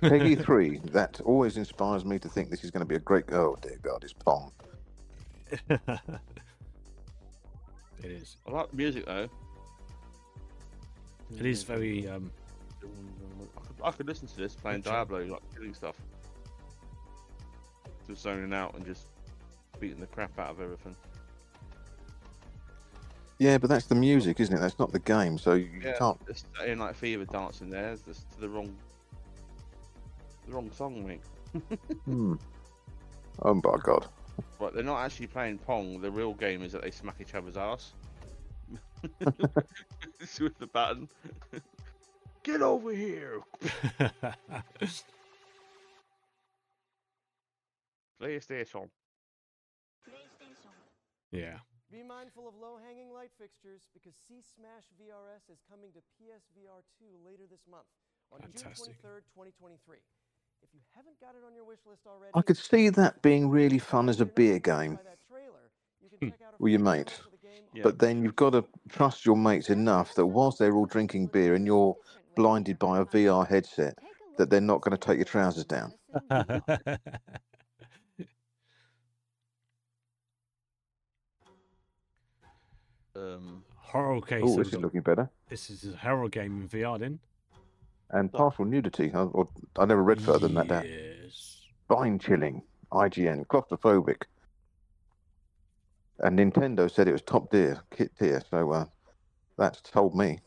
[0.02, 0.78] PEGI 3.
[0.92, 3.24] That always inspires me to think this is going to be a great.
[3.32, 4.52] Oh, dear God, it's Pong.
[5.70, 5.80] it
[8.04, 8.38] is.
[8.46, 9.30] I like the music though.
[11.40, 12.08] It is very.
[12.10, 12.30] Um,
[12.84, 14.90] I could, I could listen to this playing Okay.
[14.90, 15.96] Diablo, like killing stuff.
[18.08, 19.06] Just zoning out and just
[19.80, 20.96] beating the crap out of everything.
[23.40, 24.60] Yeah, but that's the music, isn't it?
[24.60, 26.18] That's not the game, so you Yeah, can't.
[26.28, 27.92] It's in like Fever dancing there.
[27.92, 28.76] It's just the wrong,
[30.48, 31.22] the wrong song, mate.
[32.06, 32.36] Hmm.
[33.42, 34.08] Oh my God.
[34.60, 36.02] But they're not actually playing Pong.
[36.02, 37.94] The real game is that they smack each other's ass.
[40.20, 41.10] It's with the button.
[42.44, 43.42] Get over here.
[48.22, 48.90] PlayStation.
[51.32, 51.58] yeah.
[51.94, 57.06] Be mindful of low-hanging light fixtures because C Smash VRS is coming to PSVR 2
[57.24, 57.86] later this month
[58.32, 58.98] on Fantastic.
[58.98, 59.98] June 23rd, 2023.
[60.64, 63.48] If you haven't got it on your wish list already, I could see that being
[63.48, 65.70] really fun as a beer game by that trailer,
[66.02, 66.32] you can hmm.
[66.32, 67.18] check out a with your free demo mates.
[67.18, 67.84] for the game Yeah.
[67.84, 71.54] But then you've got to trust your mates enough that whilst they're all drinking beer
[71.54, 71.96] and you're
[72.36, 74.00] blinded by a VR headset,
[74.40, 75.94] that they're not going to take your trousers down.
[83.24, 84.44] Um, horror case.
[84.46, 85.30] Oh, this is looking better.
[85.50, 87.20] this is a horror game in VR then.
[88.10, 89.12] And partial nudity.
[89.14, 90.68] I, or, I never read further than that.
[90.68, 90.86] that.
[90.88, 91.62] Yes.
[91.86, 92.62] Spine chilling.
[92.92, 93.46] IGN.
[93.48, 94.24] Claustrophobic.
[96.20, 98.42] And Nintendo said it was top tier, kit tier.
[98.50, 98.86] So uh,
[99.58, 100.40] that's told me.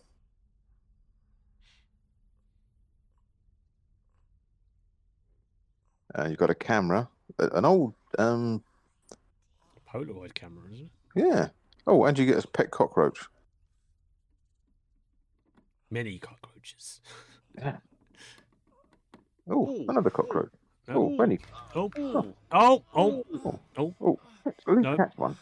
[6.15, 7.09] Uh, you've got a camera,
[7.39, 8.63] an old, um,
[9.93, 10.89] Polaroid camera, is it?
[11.15, 11.49] yeah.
[11.87, 13.19] Oh, and you get a pet cockroach.
[15.91, 17.01] Many cockroaches.
[19.49, 20.51] Oh, another cockroach.
[20.89, 21.39] Oh, Oh, many.
[21.75, 22.35] oh, Oh.
[22.53, 23.61] oh, oh, Oh, oh.
[23.77, 24.19] oh, oh
[24.67, 24.97] let me No.
[24.97, 25.37] catch one.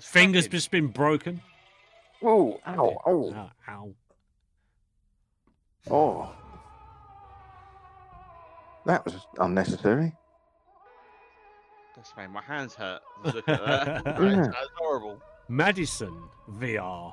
[0.00, 0.50] Fingers cracking.
[0.50, 1.40] just been broken.
[2.22, 3.94] Oh, ow, oh, Ow, ah, ow.
[5.90, 6.32] oh.
[8.86, 10.12] That was unnecessary.
[12.00, 13.02] That's made my hands hurt.
[13.24, 14.04] Look at that.
[14.04, 14.36] that's, Yeah.
[14.46, 15.20] that's horrible.
[15.48, 16.16] Madison
[16.52, 17.12] VR.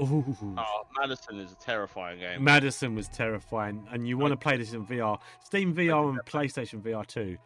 [0.00, 0.36] Ooh.
[0.58, 2.42] Oh, Madison is a terrifying game.
[2.42, 5.20] Madison was terrifying, and you want to play this in VR.
[5.44, 7.38] Steam VR and PlayStation VR too.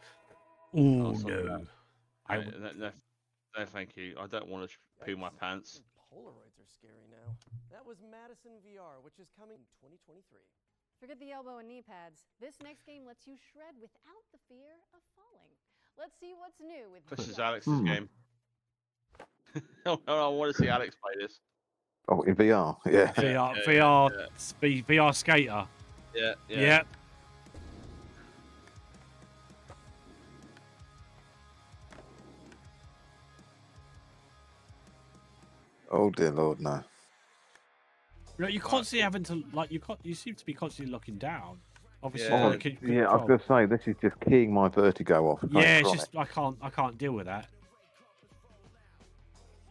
[0.72, 1.60] Oh Oh, sorry no!
[2.26, 2.90] I No, no, no,
[3.58, 4.16] no, thank you.
[4.18, 5.82] I don't want to poo my pants.
[6.08, 7.36] Polaroids are scary now.
[7.70, 10.40] That was Madison VR, which is coming in 2023.
[11.00, 12.24] Forget the elbow and knee pads.
[12.40, 15.52] This next game lets you shred without the fear of falling.
[15.98, 17.26] Let's see what's new with this.
[17.26, 17.84] This is Alex's hmm.
[17.84, 18.08] game.
[19.86, 21.40] oh, I want to see Alex play this.
[22.08, 23.12] Oh, in VR, yeah.
[23.12, 24.10] VR, yeah, VR,
[24.62, 24.82] yeah.
[24.88, 25.66] VR skater.
[26.14, 26.82] Yeah, yeah.
[35.90, 36.82] Oh dear lord, no.
[38.38, 39.80] No, you constantly having to like you.
[40.02, 41.58] You seem to be constantly looking down.
[42.02, 42.46] Obviously, Yeah.
[42.46, 43.26] Oh, keep yeah, I was control.
[43.26, 45.40] going to say this is just keying my vertigo off.
[45.50, 46.00] Yeah, it's Chronic.
[46.00, 47.48] just I can't I can't deal with that.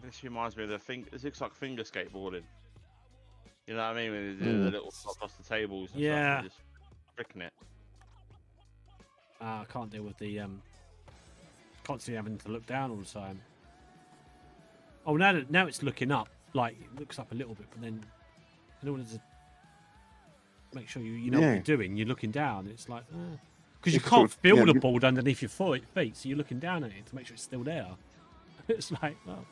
[0.04, 1.06] This reminds me of the thing.
[1.12, 2.44] This looks like finger skateboarding.
[3.66, 4.12] You know what I mean?
[4.12, 4.72] When they do the Mm.
[4.72, 5.90] little stuff across the tables.
[5.94, 6.42] And Yeah.
[6.42, 6.52] Stuff,
[7.18, 7.54] just freaking it.
[9.42, 10.62] Uh, I can't deal with the um
[11.84, 13.42] constantly having to look down all the time.
[15.06, 16.28] Oh, now that, now it's looking up.
[16.54, 18.04] Like it looks up a little bit, but then
[18.82, 19.22] in order to
[20.78, 21.48] make sure you you know Yeah.
[21.48, 22.68] what you're doing, you're looking down.
[22.68, 23.38] It's like ah.
[23.80, 26.30] because you can't sort of- feel yeah, the you- board underneath your foot, feet, so
[26.30, 27.92] you're looking down at it to make sure it's still there.
[28.68, 29.46] it's like well,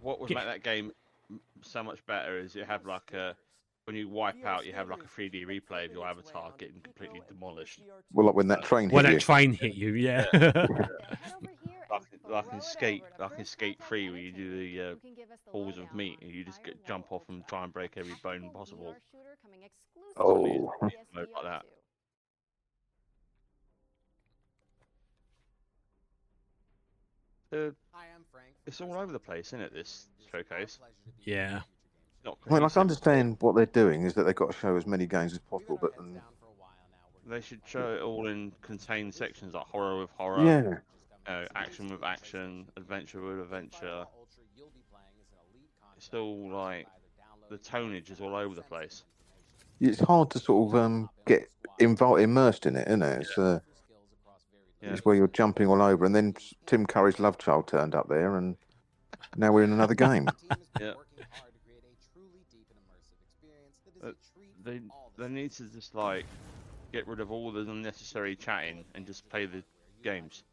[0.00, 0.92] what would Get- make that game
[1.62, 3.36] so much better is you have like a
[3.84, 7.22] when you wipe out, you have like a 3D replay of your avatar getting completely
[7.26, 7.80] demolished.
[8.12, 10.26] Well, like when that train hit when hit that train hit you, yeah.
[11.90, 14.94] Like, like in Skate, like in Skate 3, where you do the uh,
[15.52, 18.50] balls of meat and you just get, jump off and try and break every bone
[18.52, 18.94] possible.
[20.16, 20.72] Oh.
[21.12, 21.62] Like that.
[27.52, 28.54] Uh, Hi, I'm Frank.
[28.64, 29.74] it's all over the place, isn't it?
[29.74, 30.78] This showcase.
[31.24, 31.62] yeah.
[32.24, 34.86] Not Well, I can understand what they're doing is that they've got to show as
[34.86, 36.20] many games as possible, but um,
[37.26, 40.78] They should show it all in contained sections, like horror with horror, yeah,
[41.26, 44.04] uh, action with action, adventure with adventure.
[45.96, 46.86] It's all like
[47.50, 49.04] the tonage is all over the place.
[49.80, 53.20] it's hard to sort of um, get involved, immersed in it, isn't it?
[53.22, 53.60] It's, uh,
[54.82, 54.92] Yeah.
[54.92, 56.34] it's where you're jumping all over, and then
[56.66, 58.56] Tim Curry's love child turned up there, and
[59.36, 60.26] now we're in another game.
[60.80, 60.94] Yeah.
[64.02, 64.12] Uh,
[64.64, 64.80] they
[65.18, 66.24] they need to just like
[66.92, 69.62] get rid of all the unnecessary chatting and just play the
[70.02, 70.44] games.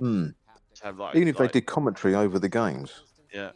[0.00, 0.26] Hmm.
[0.70, 3.02] Just have like Even if like, they did commentary over the games.
[3.32, 3.50] yeah.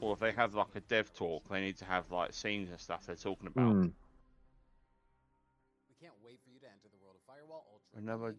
[0.00, 2.78] Or if they have like a dev talk, they need to have like scenes and
[2.78, 3.72] stuff they're talking about.
[3.72, 3.86] Hmm.
[7.96, 8.34] Another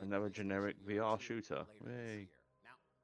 [0.00, 1.64] another generic VR shooter.
[1.86, 2.28] Yay.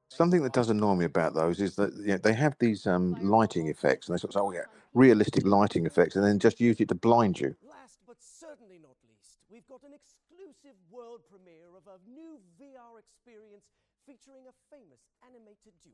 [0.09, 3.15] Something that does annoy me about those is that you know, they have these um,
[3.21, 6.61] lighting effects, and they sort of say, "Oh yeah, realistic lighting effects," and then just
[6.61, 7.55] use it to blind you.
[7.69, 9.95] Last but certainly not least, we've got an
[10.41, 13.65] exclusive world premiere of a new VR experience
[14.07, 15.93] featuring a famous animated duo.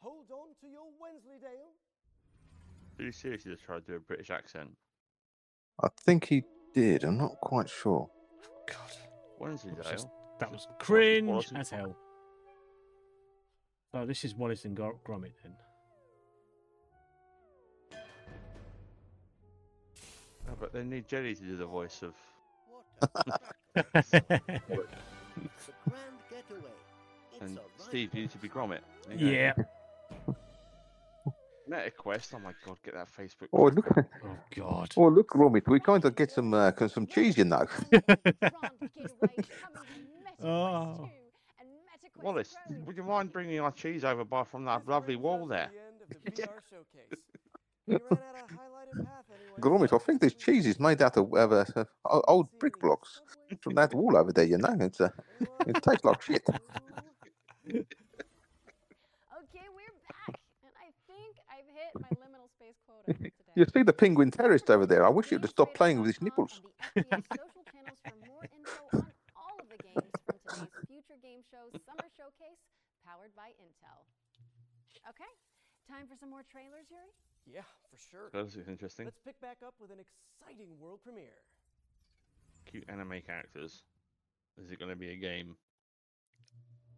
[0.00, 1.72] Hold on to your Wensleydale.
[2.96, 4.70] Did you seriously just try to do a British accent?
[5.82, 7.04] I think he did.
[7.04, 8.08] I'm not quite sure.
[8.66, 8.92] God,
[9.38, 9.82] Wensleydale.
[9.82, 10.08] just-
[10.38, 11.96] that was cringe Wallace- as hell.
[13.92, 15.56] So this is Wallace and Gro- Gromit then.
[20.48, 22.14] Oh, but they need Jelly to do the voice of.
[22.14, 22.24] The grand
[22.68, 22.84] getaway.
[22.84, 22.85] It's
[27.40, 28.78] And Steve, you need to be Gromit.
[29.06, 29.32] There you go.
[29.32, 29.52] yeah.
[31.68, 32.32] Meta Quest.
[32.34, 33.48] Oh my god, get that Facebook.
[33.52, 33.86] Oh look!
[34.24, 34.92] Oh God.
[34.96, 37.66] Oh look, Gromit, we kind of get some uh, some cheese, you know.
[40.42, 41.08] Oh.
[42.22, 42.54] Wallace,
[42.86, 45.70] would you mind bringing our cheese over by from that lovely wall there?
[45.72, 47.20] The end of the VR showcase.
[47.86, 48.00] We ran
[48.36, 49.25] out of highlighted path
[49.64, 49.86] anyway.
[49.86, 51.64] Gromit, I think this cheese is made out of, of uh,
[52.04, 53.20] uh, old brick blocks
[53.60, 54.44] from that wall over there.
[54.44, 55.10] You know, it's uh,
[55.66, 56.46] it tastes like shit.
[59.42, 63.52] Okay, we're back, and I think I've hit my liminal space quota for today.
[63.54, 65.04] You see the penguin terrorist over there?
[65.04, 66.62] I wish you'd have stopped playing with his nipples.
[66.94, 71.42] And social channels for more info on all of the games from today's Future Game
[71.50, 72.62] Show Summer Showcase,
[73.04, 74.06] powered by Intel.
[75.10, 75.32] Okay,
[75.88, 77.10] time for some more trailers, Yuri?
[77.52, 78.30] Yeah, for sure.
[78.32, 79.06] That looks interesting.
[79.06, 81.30] Let's pick back up with an exciting world premiere.
[82.66, 83.82] Cute anime characters.
[84.62, 85.56] Is it going to be a game?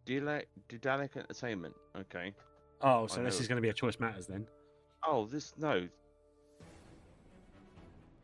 [0.05, 1.75] Daedalic, Daedalic Entertainment.
[1.95, 2.33] Okay.
[2.81, 3.41] Oh, so I this know.
[3.41, 4.47] is going to be a choice matters then.
[5.05, 5.87] Oh, this no.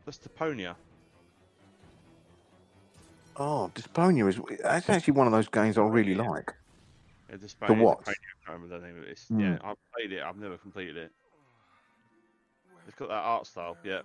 [0.04, 0.74] That's Deponia.
[3.36, 6.54] Oh, Deponia is that's actually one of those games I really like.
[7.28, 8.00] Yeah, this The what?
[8.02, 8.16] I can't
[8.48, 9.10] remember the name of it.
[9.10, 9.40] It's- Hmm.
[9.40, 10.22] Yeah, I've played it.
[10.22, 11.12] I've never completed it.
[12.86, 13.76] It's got that art style.
[13.84, 14.02] Yeah.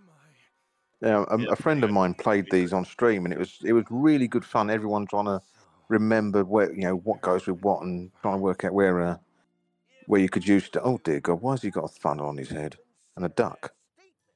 [1.01, 1.47] Yeah, a, Yeah.
[1.51, 4.45] a friend of mine played these on stream, and it was it was really good
[4.45, 4.69] fun.
[4.69, 5.41] Everyone trying to
[5.89, 9.17] remember where you know what goes with what, and trying to work out where uh,
[10.05, 10.69] where you could use.
[10.71, 12.77] To, oh dear God, why has he got a funnel on his head
[13.15, 13.73] and a duck?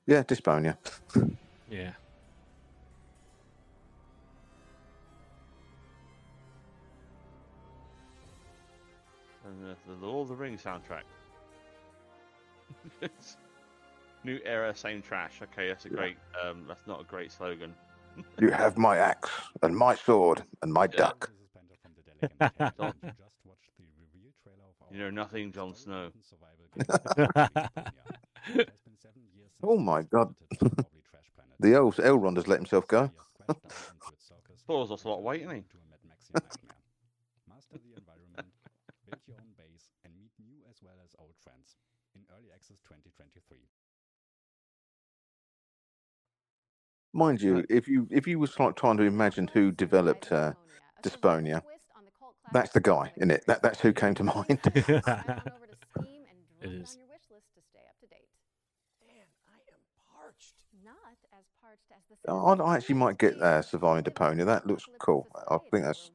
[0.07, 0.77] Yeah, Deponia.
[1.69, 1.93] Yeah.
[9.45, 11.03] And the, the Lord of the Rings soundtrack.
[14.25, 15.39] It's New era, same trash.
[15.43, 15.95] Okay, that's a Yeah.
[15.97, 16.17] great.
[16.41, 17.75] Um, that's not a great slogan.
[18.41, 19.29] You have my axe
[19.61, 20.97] and my sword and my Yeah.
[20.97, 21.29] duck.
[21.29, 23.03] This is Panda from the Daily Games Podcast.
[23.03, 26.11] You just watched the review trailer of You know nothing, Jon Snow.
[29.63, 30.33] Oh my god.
[31.59, 33.11] the elf Elrond has let himself go.
[34.67, 35.65] Paul's lost a lot of weight, hasn't he?
[37.47, 38.53] Master the environment,
[39.05, 41.77] build your own base, and meet new as well as old friends
[42.15, 43.57] in early access 2023.
[47.15, 50.51] Mind you, if you if you was like trying to imagine who developed uh,
[51.01, 51.61] Deponia,
[52.51, 53.45] that's the guy, isn't it?
[53.47, 54.45] That that's who came to mind.
[54.49, 54.65] Head
[55.07, 56.91] on over to Steam and drop It it is.
[56.91, 58.27] on your wish list to stay up to date.
[59.07, 59.79] Man, I am
[60.11, 60.55] parched.
[60.83, 64.45] Not as parched as the I, I actually might get uh, Surviving Deponia.
[64.45, 65.25] That looks cool.
[65.49, 66.11] I think that's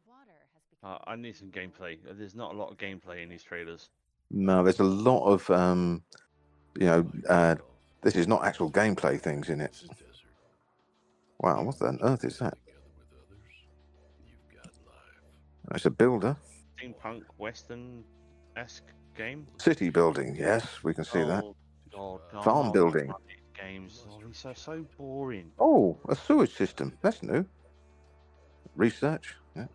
[0.85, 1.97] Uh, I need some gameplay.
[2.07, 3.89] Uh, There's not a lot of gameplay in these trailers.
[4.31, 4.63] no.
[4.63, 6.03] There's a lot of um,
[6.79, 7.57] you know, uh,
[8.03, 9.83] this is not actual gameplay things in it.
[11.43, 12.55] Wow, what on earth is that?
[15.73, 16.37] It's a builder,
[16.79, 18.03] Steampunk Western
[18.57, 18.83] esque
[19.17, 19.47] game.
[19.59, 20.37] city building.
[20.37, 21.45] Yes, we can see that.
[21.45, 21.55] Oh,
[21.93, 23.13] God, no, Farm I building.
[23.59, 24.05] Games.
[24.11, 25.53] Oh, these are so boring.
[25.59, 26.97] Oh, a sewage system.
[27.03, 27.45] That's new.
[28.75, 29.35] Research.
[29.55, 29.67] Yeah.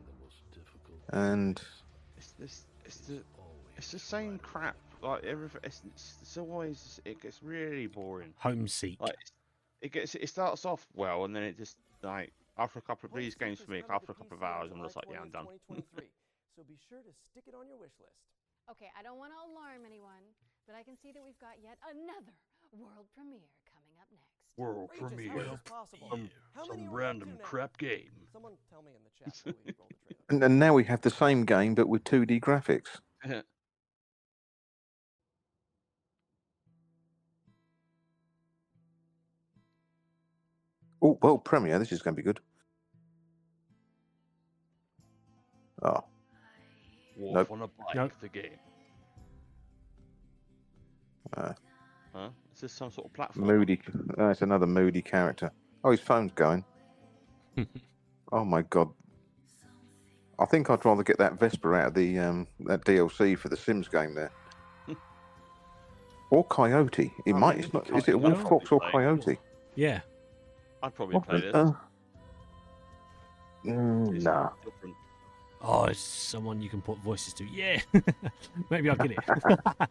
[1.09, 1.61] And
[2.17, 2.65] It's this.
[2.83, 3.23] It's the.
[3.77, 4.75] It's the same crap.
[5.01, 5.61] Like everything.
[5.63, 6.99] It's, it's, it's always.
[7.05, 8.33] It gets really boring.
[8.43, 8.99] Homeseek.
[8.99, 9.15] Like
[9.81, 10.15] it gets.
[10.15, 13.59] It starts off well, and then it just like after a couple of these games
[13.59, 15.47] for me, after a couple of hours, I'm just like, yeah, I'm done.
[15.69, 18.15] so be sure to stick it on your wish list.
[18.71, 20.23] Okay, I don't want to alarm anyone,
[20.65, 22.33] but I can see that we've got yet another
[22.71, 24.35] world premiere coming up next.
[24.57, 25.51] World Outrageous, how is premiere.
[25.51, 26.07] this possible?
[26.09, 28.11] Some, some many are we up random crap game.
[28.33, 30.25] Someone tell me in the chat we roll the trailer.
[30.29, 32.99] and, and now we have the same game but with 2D graphics.
[41.01, 41.77] Oh, well, premiere.
[41.79, 42.39] This is going to be good.
[45.83, 46.03] Oh,
[47.17, 47.51] Wolf Nope.
[47.51, 47.95] on a bike.
[47.95, 48.11] Nope.
[48.21, 48.51] The game.
[51.37, 51.53] uh,
[52.13, 52.29] Huh?
[52.53, 53.45] Is this some sort of platform?
[53.45, 53.81] moody.
[54.17, 55.51] Uh, it's another moody character.
[55.83, 56.63] Oh, his phone's going.
[58.31, 58.89] oh my god.
[60.39, 63.57] I think I'd rather get that Vesper out of the um, that DLC for the
[63.57, 64.31] Sims game there.
[66.31, 67.11] or Coyote.
[67.25, 67.55] It Oh, might.
[67.57, 67.85] maybe It's not.
[67.87, 68.79] the Is it Coyote Wolf would Fox or.
[68.91, 69.37] Coyote?
[69.75, 69.99] Yeah.
[70.85, 71.55] I'd probably What play this.
[71.55, 71.71] uh,
[73.65, 74.49] mm, nah.
[74.63, 74.95] different.
[75.61, 77.43] Oh, it's someone you can put voices to.
[77.45, 77.81] Yeah.
[78.69, 79.19] Maybe I'll get it.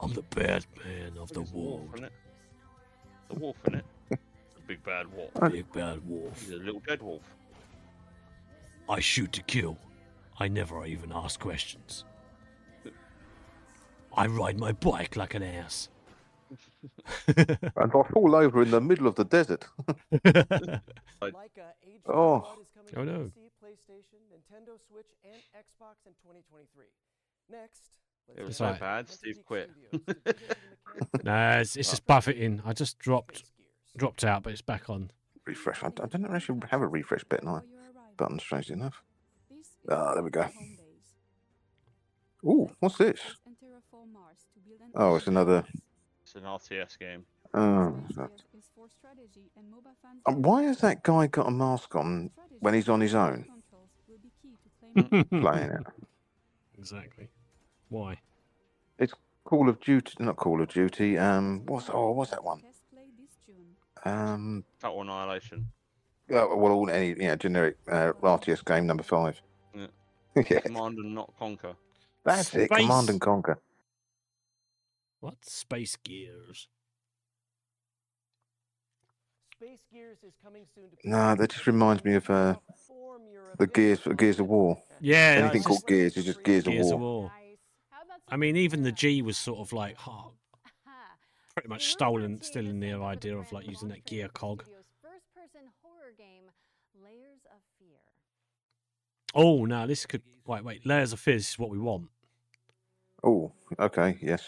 [0.00, 1.94] I'm the bad man of the wolf world.
[1.98, 2.12] in it.
[3.30, 3.84] The wolf in it.
[4.10, 4.18] The
[4.68, 5.30] big bad wolf.
[5.50, 6.40] Big bad wolf.
[6.40, 7.22] He's a little dead wolf.
[8.88, 9.76] I shoot to kill.
[10.38, 12.04] I never even ask questions.
[14.16, 15.88] I ride my bike like an ass.
[17.76, 19.64] And I fall over in the middle of the desert.
[21.20, 21.34] Like
[21.86, 22.38] Age of Oh.
[22.40, 23.30] Blood is coming Oh, no.
[23.62, 26.84] PlayStation, Nintendo Switch, and Xbox in 2023.
[27.50, 27.80] Next,
[28.36, 29.70] It was get so back bad, Steve quit.
[29.70, 30.54] Studios to dig into the
[31.00, 32.62] mechanics nah, it's, it's just buffeting.
[32.64, 33.44] I just dropped
[33.96, 35.10] dropped out, but it's back on.
[35.46, 35.82] refresh.
[35.82, 37.48] I, I don't actually have a refresh button.
[37.48, 37.60] I
[38.16, 39.02] button, strangely enough.
[39.90, 40.46] Ah, there we go.
[42.44, 43.20] Ooh, what's this?
[44.94, 45.64] Oh, it's another.
[46.34, 47.24] It's an RTS game.
[47.54, 47.94] Oh,
[50.26, 53.46] Um, why has that guy got a mask on when he's on his own
[55.30, 55.86] playing it?
[56.76, 57.28] Exactly.
[57.88, 58.18] Why?
[58.98, 59.14] It's
[59.44, 61.16] Call of Duty, not Call of Duty.
[61.16, 62.62] Um, what's oh, what's that one?
[64.04, 65.68] Um, Total Annihilation.
[66.30, 69.40] uh, well, all any you know, generic uh, RTS game number five.
[69.74, 69.86] Yeah.
[70.50, 71.74] yeah, Command and not conquer.
[72.24, 72.68] that's it.
[72.70, 73.58] Command and Conquer.
[75.24, 75.42] What?
[75.42, 76.68] Space Gears.
[79.54, 82.56] Space Gears is coming soon to No, that just reminds me of uh,
[83.56, 84.76] the Gears Gears of War.
[85.00, 87.20] Yeah, Anything it's called just Gears is just Gears, Gears of of War.
[87.22, 87.32] War.
[87.42, 87.56] Nice.
[88.28, 90.32] I mean, even the G was sort of like oh,
[91.54, 94.28] pretty much stolen, still in the set for the idea of like using that gear
[94.28, 94.64] cog.
[95.00, 96.50] First-person horror game,
[97.02, 97.96] Layers of Fear.
[99.34, 100.20] Oh, no, this could.
[100.46, 100.84] Wait, wait.
[100.84, 102.10] Layers of Fizz is what we want.
[103.22, 104.44] Oh, okay, yes.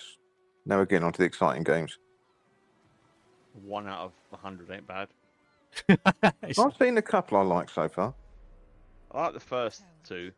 [0.66, 1.98] Now we're getting on to the exciting games.
[3.64, 5.08] One out of a hundred ain't bad.
[6.58, 8.12] I've seen a couple I like so far.
[9.12, 10.32] I like the first two.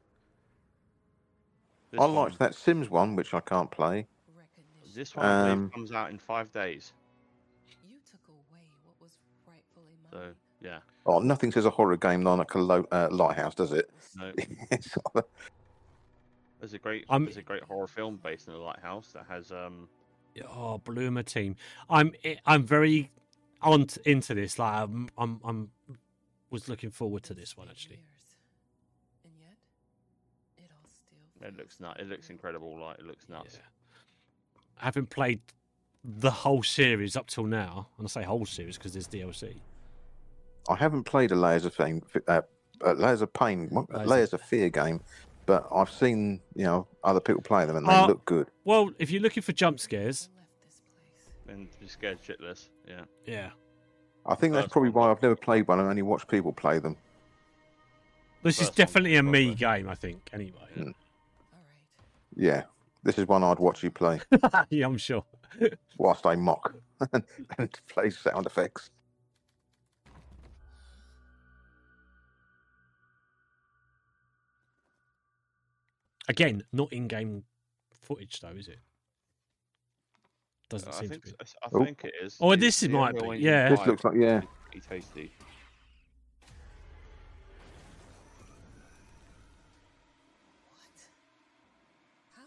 [1.90, 4.06] This I one, liked that Sims one, which I can't play.
[4.94, 6.92] This one I believe, Um, comes out in five days.
[7.88, 9.12] You took away what was
[9.46, 10.34] rightfully So mine.
[10.60, 13.88] yeah, Oh, nothing says a horror game like a lo- uh, lighthouse, does it?
[14.16, 14.32] no.
[14.70, 14.98] It's-
[16.60, 19.52] There's a great I'm- there's a great horror film based in a lighthouse that has
[19.52, 19.88] um
[20.42, 21.56] oh, Bloober Team.
[21.88, 22.12] I'm
[22.46, 23.10] I'm very
[23.62, 24.58] on t- into this.
[24.58, 25.70] Like I'm, I'm I'm
[26.50, 28.00] was looking forward to this one actually.
[29.24, 29.56] And yet,
[30.56, 31.96] it all still It looks nut.
[32.00, 32.78] It looks incredible.
[32.80, 33.58] Like it looks nuts.
[34.76, 35.40] Having played
[36.04, 39.56] the whole series up till now, and I say whole series because there's DLC.
[40.68, 42.42] I haven't played a Layers of Fame, uh,
[42.84, 45.00] uh, Layers of Pain, what- Layers of- Layers of Fear game,
[45.48, 48.48] but I've seen you know other people play them and they Uh, look good.
[48.64, 50.28] Well, if you're looking for jump scares,
[51.48, 52.68] And just scared shitless.
[52.86, 53.04] Yeah.
[53.24, 53.50] yeah,
[54.26, 55.80] I think that's First probably why I've never played one.
[55.80, 56.96] I only watched people play them.
[58.42, 59.88] this is First one, definitely a me game.
[59.88, 60.68] I think anyway.
[60.76, 60.92] Mm.
[62.36, 62.64] Yeah,
[63.02, 64.20] this is one I'd watch you play
[64.70, 65.24] yeah, I'm sure.
[65.96, 66.74] whilst I mock
[67.12, 67.24] and,
[67.58, 68.90] and play sound effects.
[76.28, 77.44] Again, not in-game
[78.02, 78.78] footage though, is it?
[80.68, 81.36] Doesn't I seem think to be.
[81.62, 81.84] I Oh.
[81.84, 82.36] think it is.
[82.40, 83.68] Oh, It's this is- the might be, one you can yeah.
[83.70, 84.42] This looks like yeah.
[84.70, 85.32] Pretty tasty.
[92.32, 92.42] How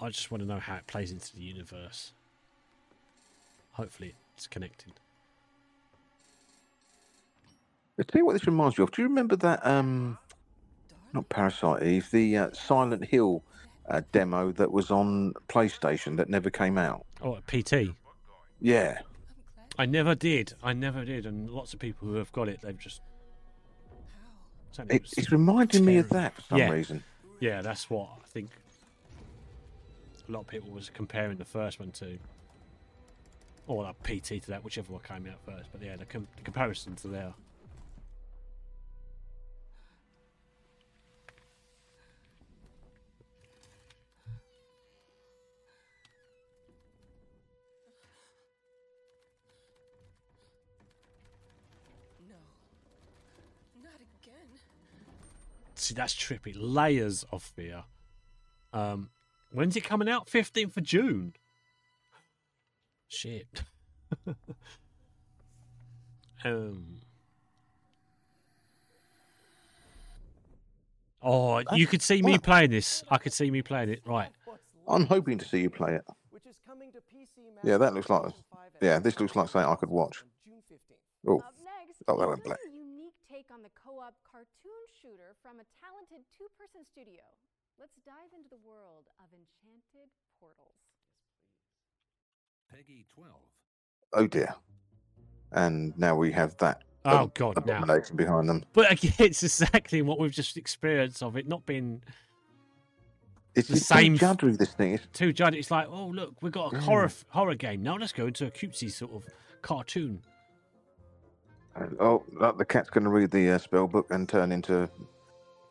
[0.00, 0.06] they?
[0.06, 2.12] I just want to know how it plays into the universe.
[3.72, 4.92] Hopefully, it's connected.
[7.98, 8.90] I tell you what this reminds me of.
[8.92, 9.64] Do you remember that?
[9.66, 10.18] Um,
[11.12, 13.42] not Parasite Eve, the uh, Silent Hill
[13.88, 17.04] uh, demo that was on PlayStation that never came out.
[17.22, 17.94] Oh, PT.
[18.60, 18.98] Yeah,
[19.78, 20.54] I never did.
[20.62, 23.00] I never did, and lots of people who have got it, they've just.
[24.90, 26.70] it, it's reminding me of that for some Yeah.
[26.70, 27.02] reason.
[27.40, 28.50] Yeah, that's what I think.
[30.28, 32.18] A lot of people was comparing the first one to,
[33.68, 35.70] or like PT to that, whichever one came out first.
[35.72, 37.32] But yeah, the, com- the comparisons are there.
[55.88, 56.52] See, that's trippy.
[56.54, 57.84] Layers of fear.
[58.74, 59.08] Um,
[59.52, 60.28] when's it coming out?
[60.28, 61.32] Fifteenth of June.
[63.08, 63.46] Shit.
[66.44, 67.00] um.
[71.22, 72.42] Oh, you could see me What?
[72.42, 73.02] playing this.
[73.10, 74.02] I could see me playing it.
[74.04, 74.28] Right.
[74.86, 76.02] I'm hoping to see you play it.
[76.30, 79.34] which is coming to PC Yeah, that looks like- PlayStation 5 and yeah, this looks
[79.34, 80.22] like something I could watch.
[80.44, 81.28] June 15th.
[81.30, 82.60] Oh, Up next, Oh, that we're went doing black.
[85.04, 87.22] A unique take on the co-op cartoon shooter from a talented two-person studio.
[87.78, 90.74] Let's dive into the world of Enchanted Portals.
[92.72, 93.34] PEGI 12.
[94.14, 94.54] oh dear.
[95.52, 97.78] And now we have that Oh ab- God, now.
[97.78, 98.64] abomination behind them.
[98.72, 102.02] But again, it's exactly what we've just experienced of it not being
[103.54, 105.00] It's The the same same f- This thing is.
[105.12, 105.56] too judgy.
[105.58, 106.82] It's like, oh look, we've got a Yeah.
[106.82, 107.82] horror horror game.
[107.82, 109.24] Now let's go into a cutesy sort of
[109.62, 110.22] cartoon.
[111.78, 112.24] And, oh,
[112.56, 114.88] the cat's going to read the uh, spell book and turn into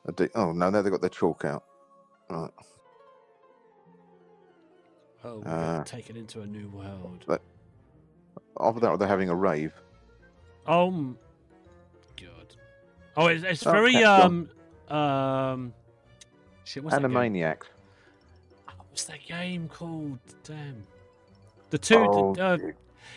[0.07, 0.11] a.
[0.13, 1.63] De- oh no, now they've got the chalk out.
[2.29, 2.49] Right.
[5.23, 7.23] Oh, we're Uh, taken into a new world.
[7.27, 7.41] But
[8.59, 9.73] after that, they're having a rave.
[10.65, 11.17] Oh, m-
[12.15, 12.55] God.
[13.17, 14.49] Oh, it's, it's Oh, very okay, go um
[14.97, 15.73] um.
[16.63, 17.11] Shit, what's that game?
[18.89, 20.19] What's that game called?
[20.43, 20.83] Damn.
[21.69, 21.95] The two.
[21.97, 22.57] Oh, the, uh,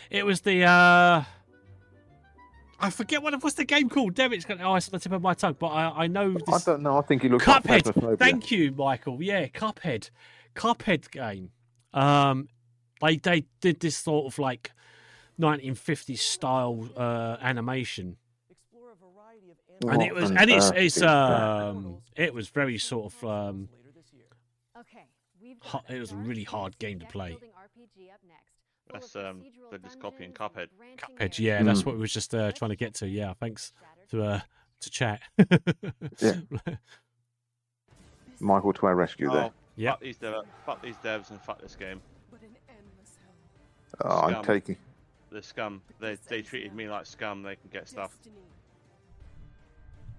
[0.09, 0.63] it was the.
[0.63, 1.23] uh
[2.81, 4.15] I forget what what's the game called.
[4.15, 5.55] Damn, it's got oh, it's on the tip of my tongue.
[5.59, 6.65] But I I know I this.
[6.65, 6.97] don't know.
[6.97, 7.83] I think he looks like Cuphead.
[7.83, 8.19] Phasmophobia.
[8.19, 9.21] Thank you, Michael.
[9.21, 10.09] Yeah, Cuphead.
[10.55, 11.51] Cuphead game.
[11.93, 12.49] Um,
[13.01, 14.71] they they did this sort of like
[15.39, 18.17] 1950s style uh animation,
[18.49, 23.13] Explore a variety of and it was and it's it's um it was very sort
[23.13, 24.25] of um later this year.
[24.79, 25.05] Okay,
[25.41, 27.37] we've Ho- got a it was a really hard game to deck play.
[28.91, 30.67] Building RPG up next, full That's, um, they're just copying Cuphead.
[30.97, 31.19] Cuphead.
[31.19, 31.39] areas.
[31.39, 31.85] Yeah, that's Mm.
[31.85, 33.07] what we was just uh, trying to get to.
[33.07, 33.73] Yeah, thanks
[34.09, 34.39] to uh
[34.81, 35.21] to chat.
[36.19, 36.33] Yeah.
[38.39, 39.43] Michael to our rescue there.
[39.45, 39.93] Oh, Yep.
[39.93, 42.01] Fuck these, dev- fuck these devs and fuck this game.
[42.29, 43.17] But an endless
[43.99, 44.11] hell.
[44.11, 44.75] Oh, I'm taking.
[45.31, 45.81] The scum.
[45.99, 47.41] They they treated me like scum.
[47.41, 48.17] They can get stuff.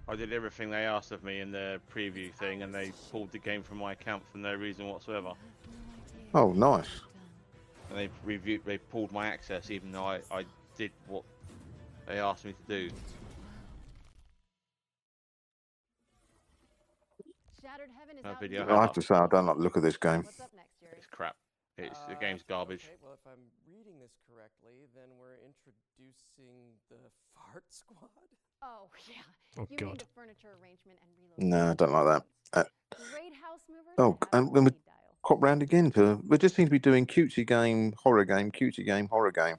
[0.07, 3.37] I did everything they asked of me in the preview thing, and they pulled the
[3.37, 5.33] game from my account for no reason whatsoever.
[6.33, 6.87] Oh, nice.
[7.93, 11.23] And they reviewed, they pulled my access, even though I, I did what
[12.07, 12.95] they asked me to do.
[17.61, 18.67] Shattered Heaven is That video.
[18.67, 20.23] I have to say, I don't like the look of this game.
[20.23, 20.93] What's up next, Jerry?
[20.97, 21.35] It's crap.
[21.77, 22.85] It's the Uh, game's garbage.
[22.85, 26.97] Okay, well, if I'm reading this correctly, then we're introducing the
[27.35, 28.09] Fart Squad.
[28.63, 29.21] Oh yeah.
[29.59, 29.99] Oh, you mean God.
[29.99, 31.49] the furniture arrangement and relocation.
[31.49, 32.23] No, I don't like
[32.53, 32.59] that.
[32.59, 32.63] Uh,
[33.11, 34.92] Great house movers oh, that have and when we- speed dial.
[35.23, 36.15] Crop round again for.
[36.27, 39.55] We just seem to be doing cutesy game, horror game, cutesy game, horror game.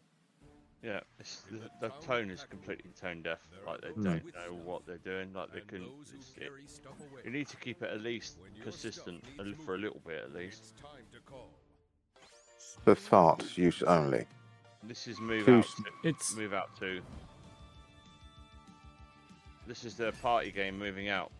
[0.83, 3.39] Yeah, it's, the, the tone is completely tone deaf.
[3.67, 4.03] Like they Hmm.
[4.05, 5.33] don't know what they're doing.
[5.33, 5.83] Like they can.
[5.85, 6.51] it's- It,
[7.25, 9.25] you need to keep it at least consistent
[9.65, 10.75] for a little bit at least.
[12.85, 14.27] For fart use only.
[14.83, 15.65] This is move Two out.
[15.65, 17.01] s- To, It's move out to.
[19.67, 21.33] This is the party game moving out.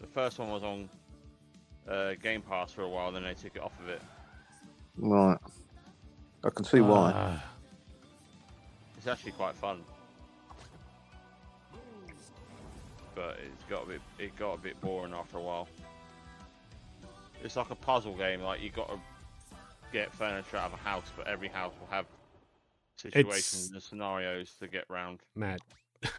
[0.00, 0.88] The first one was on
[1.88, 4.00] uh, Game Pass for a while, then they took it off of it.
[4.96, 5.38] Right.
[6.44, 7.12] I can see why.
[7.14, 7.44] Ah,
[8.96, 9.80] It's actually quite fun.
[13.14, 15.68] But it's got a bit it got a bit boring after a while.
[17.42, 18.98] It's like a puzzle game, like you gotta
[19.92, 22.06] get furniture out of a house, but every house will have
[22.96, 25.20] situations and scenarios to get round.
[25.34, 25.60] mad.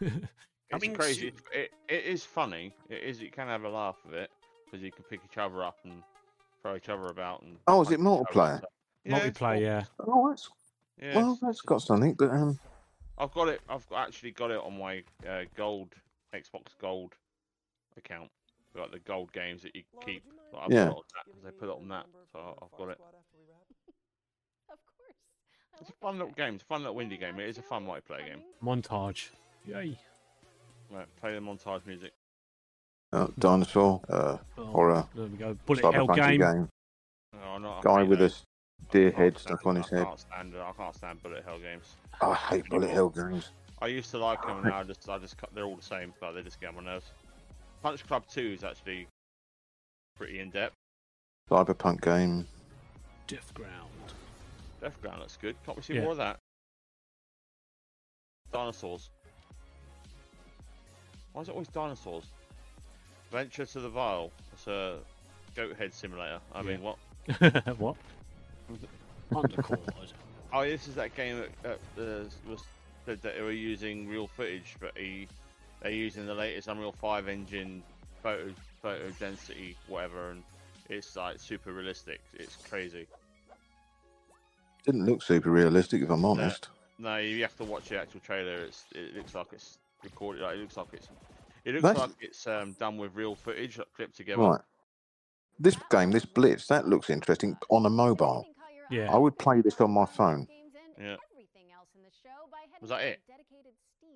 [0.68, 1.20] It's Coming crazy.
[1.30, 1.32] soon.
[1.62, 2.74] It, it is funny.
[2.90, 3.20] It is.
[3.22, 4.32] You can have a laugh with it
[4.66, 6.02] because you can pick each other up and
[6.62, 7.42] throw each other about.
[7.42, 8.62] And Oh, is it each other and multiplayer?
[9.04, 9.84] Yeah, Multiplayer, yeah.
[10.00, 10.50] Oh, that's
[11.00, 12.14] Yeah, well, that's got something.
[12.14, 12.58] But um,
[13.18, 13.60] I've got it.
[13.68, 15.94] I've actually got it on my uh, gold
[16.34, 17.14] Xbox Gold
[17.96, 18.30] account.
[18.74, 20.22] Like the gold games that you keep.
[20.52, 20.84] Like, I've Yeah.
[20.86, 22.98] got it on that 'cause they put it on that, so I've got it.
[24.68, 25.16] Of course.
[25.80, 26.54] It's a fun little game.
[26.54, 27.38] It's a fun little windy game.
[27.38, 28.42] It is a fun multiplayer game.
[28.62, 29.30] Montage.
[29.64, 29.96] Yay.
[30.90, 32.12] Right, play the montage music.
[33.12, 35.56] Uh, dinosaur, uh, Oh, horror, There we go.
[35.66, 36.40] Bullet hell game.
[36.40, 36.68] game.
[37.34, 37.82] No, not.
[37.82, 38.32] Guy with a
[38.90, 40.04] deer head stuck on his I head.
[40.06, 40.54] can't stand.
[40.56, 41.94] I can't stand bullet hell games.
[42.20, 43.50] I hate bullet hell games.
[43.80, 46.12] I used to like them, and now I just, I just, they're all the same,
[46.20, 47.06] but they just get on my nerves.
[47.82, 49.06] Punch Club Two is actually
[50.16, 50.74] pretty in depth.
[51.50, 52.46] Cyberpunk game.
[53.26, 53.90] Death Ground.
[54.80, 55.56] Death Ground looks good.
[55.64, 56.02] Can't we see Yeah.
[56.02, 56.38] more of that?
[58.52, 59.10] Dinosaurs.
[61.32, 62.24] Why is it always dinosaurs?
[63.36, 64.30] Venture to the Vile.
[64.54, 64.96] It's a
[65.54, 66.38] goat head simulator.
[66.54, 66.96] I mean, what?
[67.76, 67.94] what?
[69.30, 69.78] Unrecord.
[70.54, 72.62] Oh, this is that game that, that uh, was
[73.04, 75.28] said that they were using real footage, but he,
[75.82, 77.82] they're using the latest Unreal 5 engine
[78.22, 78.48] photo
[78.80, 80.42] photo density, whatever, and
[80.88, 82.22] it's like super realistic.
[82.32, 83.06] It's crazy.
[84.86, 86.70] Didn't look super realistic, if I'm honest.
[86.98, 88.62] No, you have to watch the actual trailer.
[88.62, 90.40] It's it looks like it's recorded.
[90.40, 91.10] Like, it looks like it's
[91.66, 94.40] it looks That's- like it's um, done with real footage, like, clipped together.
[94.40, 94.60] Right.
[95.58, 98.46] This game, this Blitz, that looks interesting on a mobile.
[98.90, 99.12] Yeah.
[99.12, 100.46] I would play this on my phone.
[100.98, 101.16] Yeah.
[101.32, 102.48] Everything else in the show
[102.80, 103.20] Was that it?
[103.26, 104.10] dedicated Steam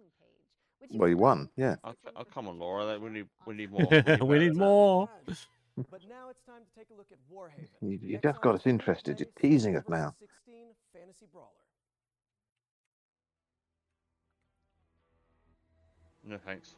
[0.81, 1.77] page, Well, you won, yeah.
[1.83, 2.99] Oh, c- oh, come on, Laura.
[2.99, 3.87] We need we need more.
[3.91, 5.09] We need, we need more.
[5.27, 7.67] But now it's time to take a look at Warhaven.
[7.81, 9.19] You, the you just got us interested.
[9.19, 10.15] You're teasing us now.
[10.93, 11.49] fantasy brawler.
[16.25, 16.75] No thanks.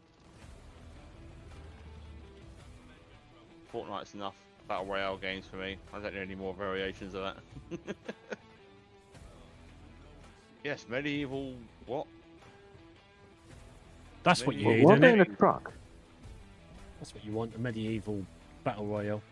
[3.72, 4.34] Fortnite's enough
[4.68, 5.76] battle royale games for me.
[5.92, 7.96] I don't need any more variations of that.
[10.64, 11.54] yes, medieval.
[11.86, 12.06] What?
[14.22, 15.72] That's what you need, Why are isn't they in a truck?
[17.00, 18.24] That's what you want, a medieval
[18.62, 19.22] battle royale.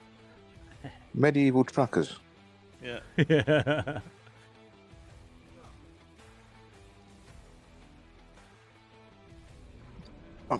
[1.14, 2.16] Medieval truckers.
[2.82, 3.00] Yeah.
[3.28, 4.00] yeah.
[10.50, 10.58] Uh,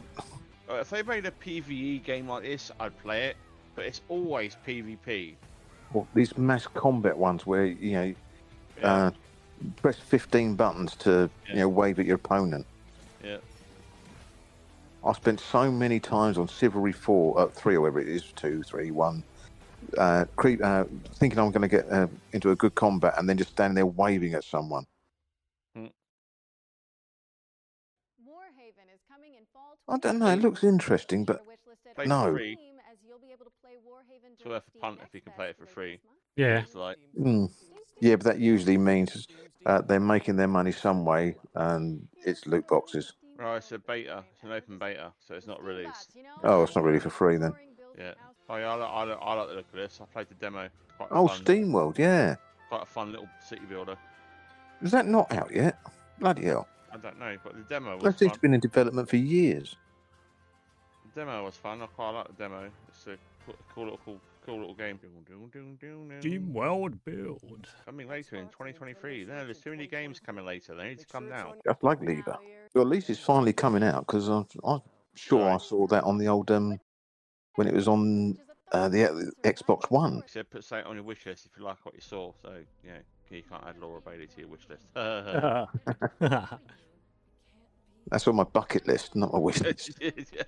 [0.74, 3.36] if they made a PVE game like this, I'd play it.
[3.80, 5.36] But it's always PvP.
[5.94, 8.14] Or these mass combat ones where, you know,
[8.76, 8.86] Yeah.
[8.86, 9.10] uh,
[9.76, 12.66] press 15 buttons to, you know, wave at your opponent.
[13.24, 13.38] yeah.
[15.02, 18.62] I spent so many times on Chivalry 4, uh, 3 or whatever it is, 2,
[18.62, 19.22] 3, 1,
[19.96, 23.38] uh, creep, uh, thinking I'm going to get uh, into a good combat and then
[23.38, 24.84] just standing there waving at someone.
[25.74, 25.88] Warhaven
[28.94, 31.46] is coming in fall I don't know, it looks interesting, but
[31.94, 32.26] Play no.
[32.26, 32.54] for free.
[32.54, 35.20] Steam, as you'll be able to play Warhaven It's during worth a punt if you
[35.20, 36.00] can play it for free.
[36.36, 36.60] Yeah.
[36.60, 37.50] It's like Mm.
[38.00, 39.26] Yeah, but that usually means
[39.66, 43.12] uh, they're making their money some way and it's loot boxes.
[43.42, 44.24] Oh, it's a beta.
[44.34, 46.16] It's an open beta, so it's not released.
[46.44, 47.52] Oh, it's not really for free then.
[47.98, 48.12] Yeah.
[48.48, 50.00] Oh yeah, I like, I like, I like the look of this.
[50.02, 50.68] I played the demo.
[50.96, 52.36] Quite Oh, fun, Steam World, yeah.
[52.68, 53.96] Quite a fun little city builder.
[54.82, 55.78] Is that not out yet?
[56.18, 56.66] Bloody hell.
[56.92, 58.34] I don't know, but the demo was That seems fun.
[58.36, 59.76] to been in development for years.
[61.14, 61.82] The demo was fun.
[61.82, 62.70] I quite like the demo.
[62.88, 63.16] It's a
[63.50, 64.98] cool, cool little cool, cool little game.
[66.20, 67.68] SteamWorld Build.
[67.84, 69.24] Coming later in 2023.
[69.26, 70.74] No, there's too many games coming later.
[70.74, 71.54] They need to come now.
[71.64, 72.38] Just like Lever.
[72.74, 74.80] Well, at least it's finally coming out because I'm, I'm
[75.14, 76.78] sure I saw that on the old um
[77.56, 78.38] when it was on
[78.72, 80.22] uh, the uh, Xbox One.
[80.26, 82.32] So put something on your wish list if you like what you saw.
[82.42, 82.98] So yeah,
[83.30, 84.86] you can't add Laura Bailey to your wish list.
[88.10, 89.90] That's on my bucket list, not my wish list.
[90.00, 90.42] Yeah.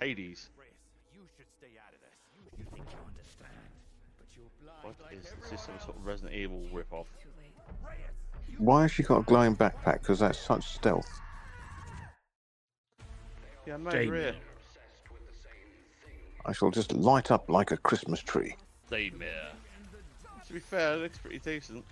[0.00, 0.50] Hades.
[4.86, 5.52] What is this?
[5.52, 7.08] Is some sort of Resident Evil rip-off?
[8.58, 10.00] Why has she got a glowing backpack?
[10.00, 11.08] Because that's such stealth.
[13.66, 14.10] Yeah, mate, Jamie.
[14.10, 14.34] rear.
[16.44, 18.54] I shall just light up like a Christmas tree.
[18.90, 19.50] Daymare.
[20.46, 21.84] To be fair, it looks pretty decent.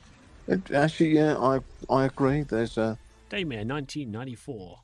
[0.47, 1.59] It, actually, yeah, I
[1.91, 2.43] I agree.
[2.43, 2.97] There's a
[3.29, 4.79] Daymare 1994.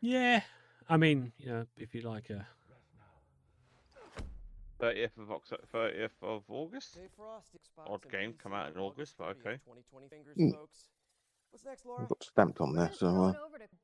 [0.00, 0.40] Yeah,
[0.88, 2.46] I mean, you know, if you like a
[4.80, 6.92] 30th of October, 30th of August.
[6.92, 9.58] Stay frosty, Spots, Odd game come out in August, but okay.
[9.64, 10.88] 2020 fingers, folks.
[11.50, 12.02] What's next, Laura?
[12.02, 13.32] I've got stamped on there, so uh,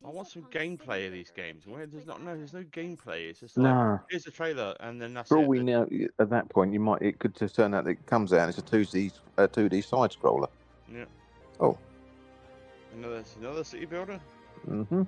[0.05, 1.66] I want some gameplay of these games.
[1.66, 3.30] Where there's not no, there's no gameplay.
[3.30, 4.01] It's just like No.
[4.11, 5.49] here's a trailer and then that's for all it.
[5.49, 5.88] we know,
[6.18, 8.49] at that point, you might it could just turn out that it comes out and
[8.51, 10.49] it's a two D a two D side scroller.
[10.93, 11.05] Yeah.
[11.61, 11.78] Oh,
[12.95, 14.20] Another another city builder.
[14.66, 15.03] hmm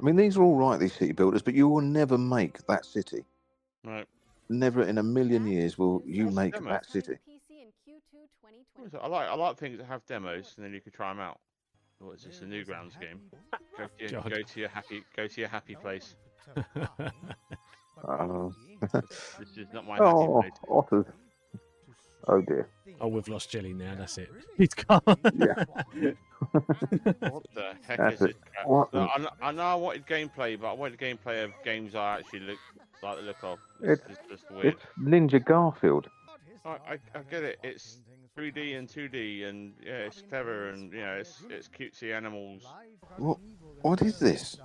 [0.00, 2.84] I mean, these are all right, these city builders, but you will never make that
[2.84, 3.24] city.
[3.84, 4.06] Right.
[4.48, 6.70] Never in a million years will you make demo?
[6.70, 7.16] that city.
[8.76, 9.00] What is it?
[9.02, 11.38] I like I like things that have demos and then you can try them out.
[11.98, 12.40] What is this?
[12.40, 13.20] A Newgrounds game?
[13.76, 16.14] Go to your, go to your happy go to your happy place.
[18.06, 18.52] Oh,
[19.40, 20.52] This is not my happy oh, place.
[20.70, 21.06] otters.
[22.28, 22.68] Oh dear.
[23.00, 23.94] oh, we've lost Jelly now.
[23.96, 24.30] That's it.
[24.56, 25.02] He's gone.
[25.34, 25.64] Yeah.
[26.52, 28.26] What the heck That's is it.
[28.28, 28.36] this?
[28.54, 28.66] crap?
[28.68, 31.96] What No, the- I, I know I wanted gameplay, but I wanted gameplay of games
[31.96, 32.58] I actually look
[33.02, 33.58] like the look of.
[33.82, 34.66] It's- It's, just, just weird.
[34.66, 36.08] It's Ninja Garfield.
[36.64, 37.58] I, I, I get it.
[37.62, 37.98] It's
[38.36, 42.64] 3D and 2D, and yeah, it's clever, and yeah, know, it's it's cutesy animals.
[43.16, 43.38] What?
[43.82, 44.56] What is this?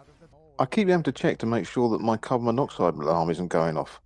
[0.60, 3.78] I keep having to check to make sure that my carbon monoxide alarm isn't going
[3.78, 4.00] off.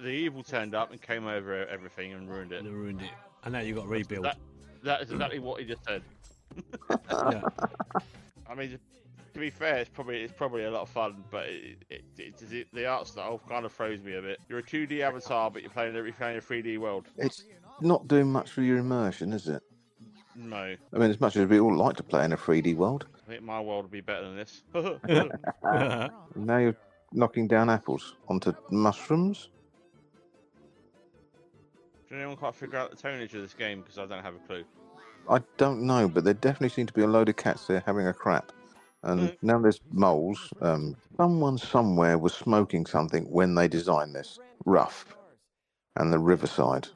[0.00, 2.62] The evil turned up and came over everything and ruined it.
[2.62, 3.10] They ruined it.
[3.44, 4.24] And now you've got to rebuild.
[4.24, 4.38] That,
[4.84, 6.02] that is exactly what he just said.
[7.10, 7.42] Yeah.
[8.48, 8.78] I mean,
[9.32, 12.52] to be fair, it's probably it's probably a lot of fun, but it, it, it,
[12.52, 14.40] it, the art style kind of throws me a bit.
[14.48, 17.06] You're a 2D avatar, but you're playing you're playing a 3D world.
[17.16, 17.44] It's
[17.80, 19.62] not doing much for your immersion, is it?
[20.36, 23.06] No, I mean, as much as we all like to play in a 3D world,
[23.26, 24.62] I think my world would be better than this.
[26.34, 26.76] now you're
[27.12, 29.50] knocking down apples onto mushrooms.
[32.08, 33.82] Can anyone quite figure out the tonnage of this game?
[33.82, 34.64] Because I don't have a clue.
[35.28, 38.06] I don't know, but there definitely seem to be a load of cats there having
[38.06, 38.50] a crap.
[39.02, 39.36] And Mm.
[39.42, 40.52] now there's moles.
[40.60, 44.38] Um, someone somewhere was smoking something when they designed this.
[44.66, 45.06] Rough.
[45.96, 46.88] And the riverside.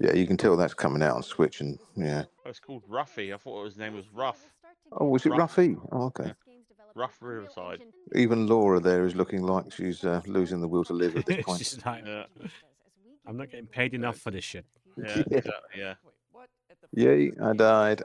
[0.00, 2.24] Yeah, you can tell that's coming out on Switch, and yeah.
[2.44, 3.32] Oh, it's called Ruffy.
[3.32, 4.50] I thought his name was Ruff.
[4.92, 5.56] Oh, was it Ruff.
[5.56, 5.76] Ruffy?
[5.92, 6.32] Oh, okay.
[6.96, 7.82] Rough Riverside.
[8.14, 11.36] Even Laura there is looking like she's uh, losing the will to live at this
[11.44, 11.58] point.
[11.58, 12.24] She's like, Yeah,
[13.26, 14.64] I'm not getting paid enough for this shit.
[14.96, 15.38] yeah, Yeah.
[15.38, 15.94] exactly, yeah.
[16.92, 18.02] Yay, I died.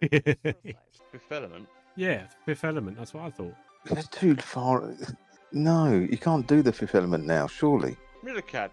[0.00, 1.68] Fifth Element.
[1.96, 2.96] Yeah, Fifth Element.
[2.96, 3.54] That's what I thought.
[3.86, 4.94] That's too far.
[5.52, 7.96] No, you can't do the fifth element now, surely.
[8.24, 8.70] Millicad.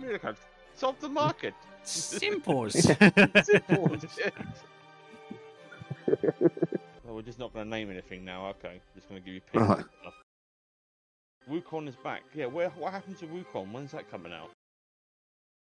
[0.00, 0.36] Millicad.
[0.72, 1.54] It's off the market.
[1.82, 2.72] Simples.
[2.72, 4.08] Simple as
[7.04, 8.46] well, we're just not going to name anything now.
[8.46, 9.84] Okay, just going to give you pins Right.
[11.48, 12.22] Wukong is back.
[12.34, 12.70] Yeah, where?
[12.70, 13.70] What happened to Wukong?
[13.72, 14.50] When's that coming out?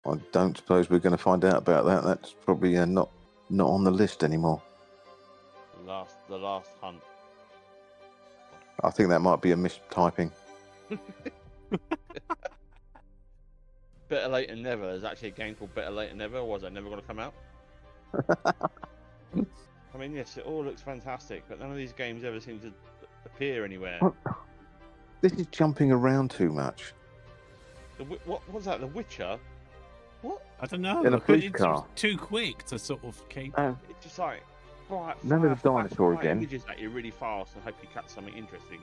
[0.06, 2.04] I don't suppose we're going to find out about that.
[2.04, 3.10] That's probably uh, not
[3.50, 4.62] not on the list anymore.
[5.84, 7.02] The last, the last hunt.
[8.82, 10.30] I think that might be a mistyping.
[14.08, 14.86] Better late than never.
[14.86, 16.38] There's actually a game called Better Late Than Never.
[16.38, 17.34] Or was that never going to come out?
[19.94, 22.72] I mean, yes, it all looks fantastic, but none of these games ever seem to
[23.24, 24.00] appear anywhere.
[25.20, 26.92] This is jumping around too much.
[27.96, 28.80] The, what was that?
[28.80, 29.38] The Witcher?
[30.20, 30.44] What?
[30.60, 31.00] I don't know.
[31.00, 31.86] In a but police it's car.
[31.94, 33.54] Too quick to sort of keep.
[33.56, 34.42] Oh, It's just like
[34.88, 35.24] right.
[35.24, 36.38] None of the fire, fire, dinosaur fire again.
[36.38, 38.80] Images at you really fast and hope you catch something interesting.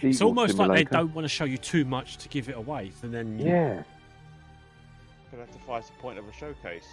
[0.00, 2.56] It's Eagle almost like they don't want to show you too much to give it
[2.56, 3.82] away, and then you- Yeah.
[5.30, 6.86] But that's the the point of a showcase.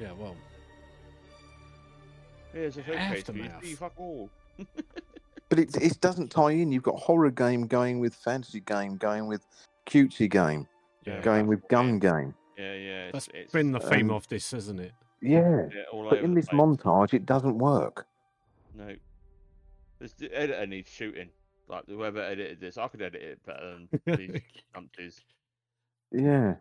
[0.00, 0.36] yeah, well,
[2.52, 3.50] Here's a showcase for you.
[3.62, 4.30] See, fuck all.
[5.48, 6.72] But it, it doesn't tie in.
[6.72, 9.46] You've got horror game going with fantasy game, going with
[9.86, 10.66] cutesy game,
[11.04, 11.20] yeah.
[11.20, 12.34] going with gun game.
[12.58, 13.04] Yeah, yeah.
[13.04, 14.92] It's, That's it's, been the theme um, of this, isn't it?
[15.20, 15.68] Yeah.
[15.74, 16.58] yeah, all But in this place.
[16.60, 18.06] montage, it doesn't work.
[18.76, 18.94] No.
[19.98, 21.30] This the editor needs shooting.
[21.68, 24.40] Like whoever edited this, I could edit it better than these
[24.74, 25.20] numpties.
[26.12, 26.54] Yeah.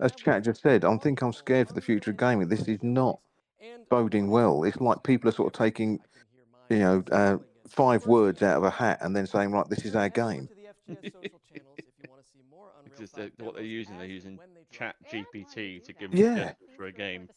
[0.00, 2.48] As Chat just said, I think I'm scared for the future of gaming.
[2.48, 3.20] This is not
[3.90, 4.64] boding well.
[4.64, 6.00] It's like people are sort of taking,
[6.68, 7.36] you know, uh,
[7.68, 10.48] five words out of a hat and then saying, right, this is our game.
[12.86, 13.98] It's just that what they're using.
[13.98, 14.38] They're using
[14.70, 16.52] Chat GPT to give Yeah.
[16.76, 17.28] for a game.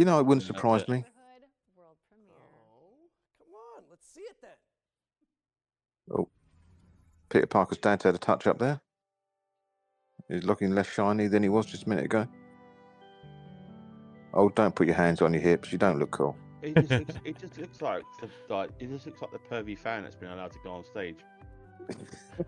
[0.00, 1.04] You know, it wouldn't surprise me.
[1.76, 1.92] Oh,
[3.38, 4.50] come on, let's see it then.
[6.10, 6.26] Oh,
[7.28, 8.80] Peter Parker's dad's had a touch up there.
[10.26, 12.26] He's looking less shiny than he was just a minute ago.
[14.32, 15.70] Oh, don't put your hands on your hips.
[15.70, 16.34] You don't look cool.
[16.62, 19.76] It just looks, it just looks like the, like it just looks like the pervy
[19.76, 21.18] fan that's been allowed to go on stage.
[21.90, 22.46] oh,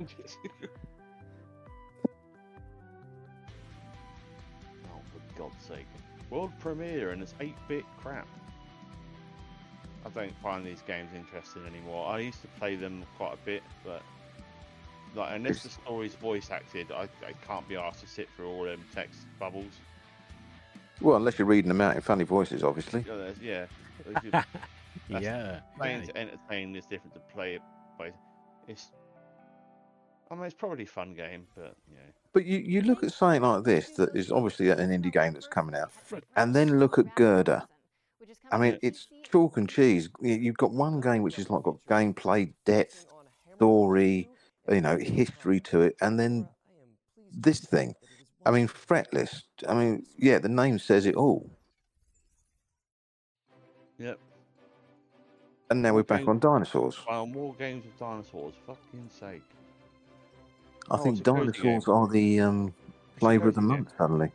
[5.12, 5.86] for God's sake!
[6.32, 8.26] World premiere and it's eight-bit crap.
[10.06, 12.06] I don't find these games interesting anymore.
[12.08, 14.00] I used to play them quite a bit, but
[15.14, 18.64] like unless the story's voice acted, I, I can't be asked to sit through all
[18.64, 19.74] them text bubbles.
[21.02, 23.04] Well, unless you're reading them out in funny voices, obviously.
[23.06, 23.66] Yeah, yeah.
[24.16, 25.60] If you- That's- yeah.
[25.76, 26.06] playing yeah.
[26.06, 27.62] to entertain is different to play it
[27.98, 28.10] by.
[28.68, 28.90] It's.
[30.32, 31.98] I mean, it's probably a fun game, but yeah.
[32.32, 35.46] But you, you look at something like this that is obviously an indie game that's
[35.46, 35.90] coming out,
[36.36, 37.68] and then look at Gerda.
[38.50, 40.08] I mean, it's chalk and cheese.
[40.22, 43.04] You- You've got one game which is like got gameplay depth,
[43.56, 44.30] story,
[44.70, 46.48] you know, history to it, and then
[47.30, 47.94] this thing.
[48.46, 49.42] I mean, fretless.
[49.68, 51.50] I mean, yeah, the name says it all.
[53.98, 54.18] Yep.
[55.70, 56.98] And now we're back on dinosaurs.
[57.06, 58.54] Well, more games of dinosaurs.
[58.66, 59.42] Fucking sake.
[60.90, 62.74] I Oh, think it's a cozy dinosaurs are the um,
[63.18, 63.68] flavour of the game.
[63.68, 64.30] month suddenly.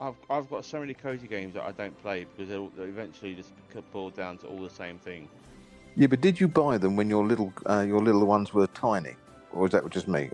[0.00, 3.34] I've I've got so many cozy games that I don't play because they'll, they'll eventually
[3.34, 3.52] just
[3.92, 5.28] boil down to all the same thing.
[5.96, 9.16] Yeah, but did you buy them when your little uh, your little ones were tiny,
[9.52, 10.30] or is that just me?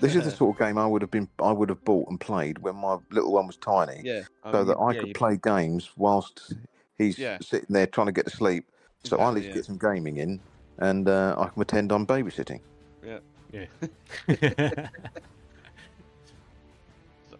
[0.00, 2.20] This is the sort of game I would have been I would have bought and
[2.20, 4.22] played when my little one was tiny, Yeah.
[4.44, 6.54] I so mean, that I yeah, could play games whilst
[6.98, 7.38] he's Yeah.
[7.40, 8.64] sitting there trying to get to sleep.
[9.02, 9.54] So I at Exactly, least yeah.
[9.54, 10.40] get some gaming in,
[10.78, 12.60] and uh, I can pretend I'm babysitting.
[13.04, 13.18] Yeah.
[13.54, 13.66] Yeah.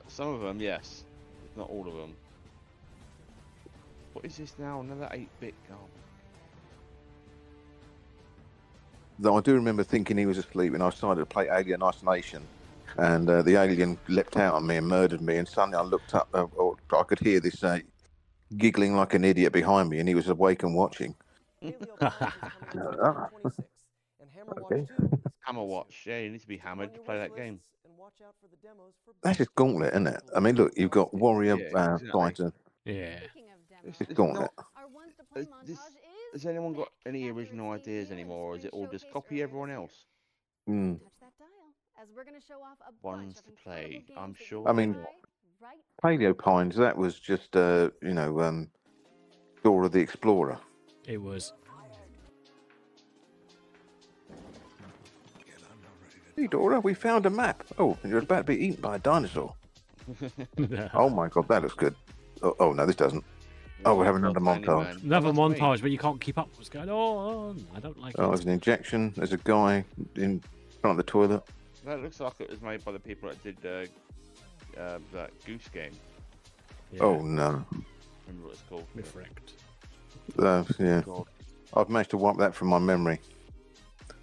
[0.07, 1.03] Some of them, yes.
[1.57, 2.15] Not all of them.
[4.12, 4.81] What is this now?
[4.81, 5.79] Another 8-bit gun.
[9.19, 12.43] Though I do remember thinking he was asleep, and I started to play Alien Isolation,
[12.97, 15.37] and uh, the alien leapt out on me and murdered me.
[15.37, 17.81] And suddenly I looked up, uh, or I could hear this uh,
[18.57, 21.17] giggling like an idiot behind me, and he was awake and watching.
[24.59, 24.87] okay.
[25.45, 26.05] Hammer Watch.
[26.07, 27.61] Yeah, you need to be hammered to play that game.
[29.23, 30.23] That's just Gauntlet, isn't it?
[30.35, 32.11] I mean, look, you've got Warrior Yeah, uh, exactly.
[32.11, 32.53] Fighter.
[32.85, 33.19] Yeah.
[33.85, 34.51] It's, It's it's Gauntlet.
[34.57, 34.67] not-
[35.35, 35.79] Has, this,
[36.33, 40.07] has anyone got any original ideas anymore, or is it all just copy everyone else?
[40.69, 41.01] Mm.
[42.01, 44.69] As we're going to show off a Ones to play, I'm sure.
[44.69, 44.97] I mean,
[46.03, 48.69] Paleo Pines, that was just, uh, you know, um,
[49.63, 50.59] Dora the Explorer.
[51.07, 51.53] It was.
[56.37, 57.64] Hey, Dora, we found a map.
[57.78, 59.55] Oh, and you're about to be eaten by a dinosaur.
[60.93, 61.95] Oh my god, that looks good.
[62.43, 63.24] Oh, oh no, this doesn't.
[63.87, 65.03] Oh, we're having another montage.
[65.03, 67.66] Another montage, but you can't keep up with what's going on.
[67.74, 68.20] I don't like it.
[68.20, 68.28] Oh, it.
[68.28, 69.14] there's an injection.
[69.16, 69.85] There's a guy
[70.16, 70.43] in
[70.80, 71.43] front of the toilet.
[71.87, 75.68] That looks like it was made by the people that did uh, uh, that Goose
[75.68, 75.93] game.
[77.01, 77.64] Oh no.
[78.26, 78.87] Remember what it's called?
[78.97, 79.55] Mifrect.
[80.39, 81.03] Uh, yeah.
[81.05, 81.26] God.
[81.74, 83.20] I've managed to wipe that from my memory.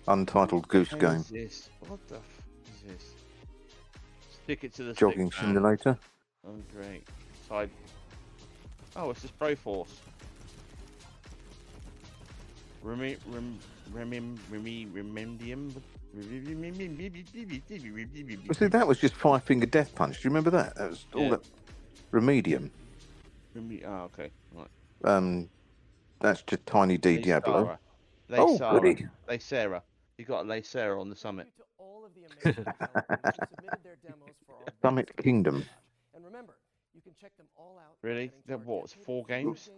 [0.08, 1.26] Untitled Goose What Game.
[1.32, 1.70] this?
[1.88, 2.24] What the f
[2.86, 3.14] is this?
[4.44, 5.54] Stick it to the Jogging stick, man.
[5.54, 5.98] simulator.
[6.48, 7.04] Oh, great.
[7.48, 7.70] Side.
[8.96, 9.88] Oh, it's just Broforce.
[12.84, 13.60] Remi, rem,
[13.94, 15.72] remim, remi, remendium.
[16.14, 16.24] Well,
[18.54, 20.22] see, that was just Five Finger Death Punch.
[20.22, 20.76] Do you remember that?
[20.76, 21.30] That was all Yeah.
[21.30, 21.50] that.
[22.12, 22.70] Remedium.
[23.56, 24.30] Remi, oh, okay.
[24.52, 24.68] Right.
[25.06, 25.50] Um,
[26.20, 27.78] that's just Tiny D Diablo.
[28.28, 28.42] Sarah.
[28.42, 28.82] Oh, Sarah.
[28.82, 29.06] goody.
[29.30, 29.84] Lay Sarah.
[30.22, 31.48] You got Lay Sarah on the summit.
[34.84, 35.66] Summit Kingdom.
[36.14, 36.54] And remember,
[36.94, 37.96] you can check them all out.
[38.04, 38.30] Really?
[38.46, 38.84] That what?
[38.84, 39.72] it's Four games?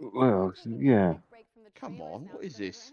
[0.00, 1.14] Well, yeah.
[1.76, 2.90] Come on, what is this?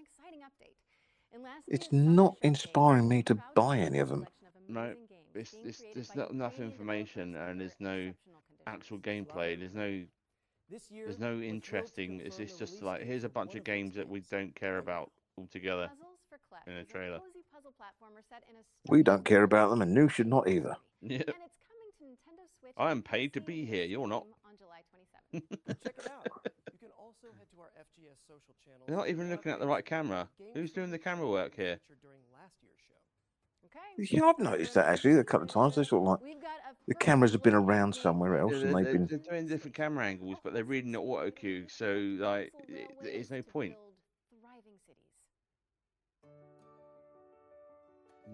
[1.67, 4.27] It's not inspiring me to buy any of them.
[4.67, 4.93] No,
[5.33, 8.13] it's, it's, there's not enough information and there's no
[8.67, 9.57] actual gameplay.
[9.57, 10.03] There's no
[10.91, 12.21] there's no interesting.
[12.23, 15.89] It's, it's just like here's a bunch of games that we don't care about altogether
[16.67, 17.19] in a trailer.
[18.89, 20.75] We don't care about them, and you should not either.
[21.01, 21.21] Yeah.
[22.77, 23.85] I am paid to be here.
[23.85, 24.25] You're not.
[24.45, 24.81] On July
[25.33, 25.43] 27th.
[25.67, 26.27] Check it out.
[26.73, 28.81] You can also head to our FGS social channel.
[28.87, 30.27] You're not even looking at the right camera.
[30.53, 31.79] Who's doing the camera work here?
[33.97, 35.75] Yeah, I've noticed that actually a couple of times.
[35.75, 36.37] They sort of like
[36.87, 39.07] the cameras have been around somewhere else, Yeah, and they're, they've they're, been.
[39.07, 43.29] they're doing different camera angles, but they're reading the auto cue, so like it, there's
[43.31, 43.75] no point.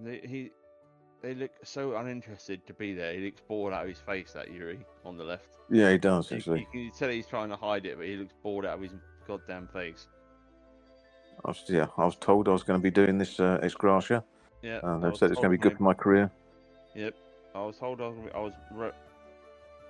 [0.03, 0.51] They, he,
[1.21, 3.13] they look so uninterested to be there.
[3.13, 4.33] He looks bored out of his face.
[4.33, 5.47] That Yuri on the left.
[5.69, 6.67] Yeah, he does You, actually.
[6.73, 8.91] you can tell he's trying to hide it, but he looks bored out of his
[9.27, 10.07] goddamn face.
[11.43, 13.73] I was, yeah, I was told I was going to be doing this uh, ex
[13.73, 14.23] gratia.
[14.61, 16.31] Yeah, Uh, they said it's going to be good my- for my career.
[16.95, 17.13] Yep,
[17.55, 18.91] I was told I was, I was ro-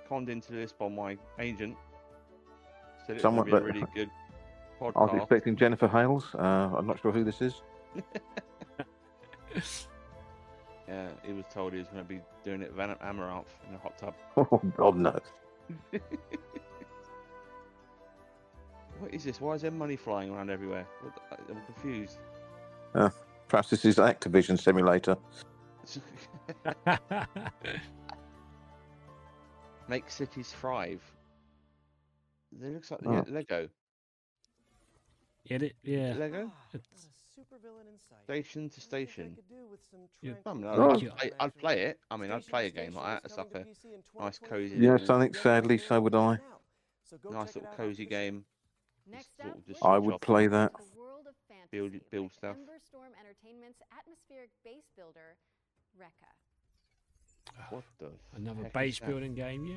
[0.08, 1.76] conned into this by my agent.
[3.06, 4.10] Said it was Somewhat, gonna a but really good
[4.80, 6.34] I was expecting Jennifer Hales.
[6.34, 7.62] Uh, I'm not sure who this is.
[10.88, 13.78] Yeah, he was told he was going to be doing it with Amaranth in a
[13.78, 14.14] hot tub.
[14.36, 15.18] Oh God, no.
[18.98, 19.40] What is this?
[19.40, 20.86] Why is there money flying around everywhere?
[21.50, 22.18] I'm confused.
[22.94, 23.10] Ah,
[23.48, 25.16] perhaps this is Activision Simulator.
[29.88, 31.02] Make cities thrive.
[32.60, 33.12] It looks like Oh.
[33.12, 33.68] yeah, Lego.
[35.46, 35.74] Get it?
[35.82, 36.14] Yeah.
[36.16, 36.50] Lego?
[36.74, 37.25] It's- Supervillain in sight.
[38.24, 39.34] Station to What do you station.
[39.36, 40.32] could do with some Yeah.
[40.44, 40.90] I mean, I'd, Oh.
[40.92, 42.00] I'd, play, I'd play it.
[42.10, 43.24] I mean, I'd play a game like that.
[43.24, 46.38] It's like a to nice cozy Yes, little, I think sadly so would I.
[47.30, 48.44] Nice little cozy game.
[49.08, 50.72] Next sort of I would play that.
[50.96, 51.34] world of
[51.70, 52.56] Build- build stuff.
[52.56, 55.36] Emberstorm Entertainment's atmospheric base builder,
[55.98, 56.32] Rekka.
[57.70, 59.06] What the Another heck is base that?
[59.08, 59.76] building game, yay.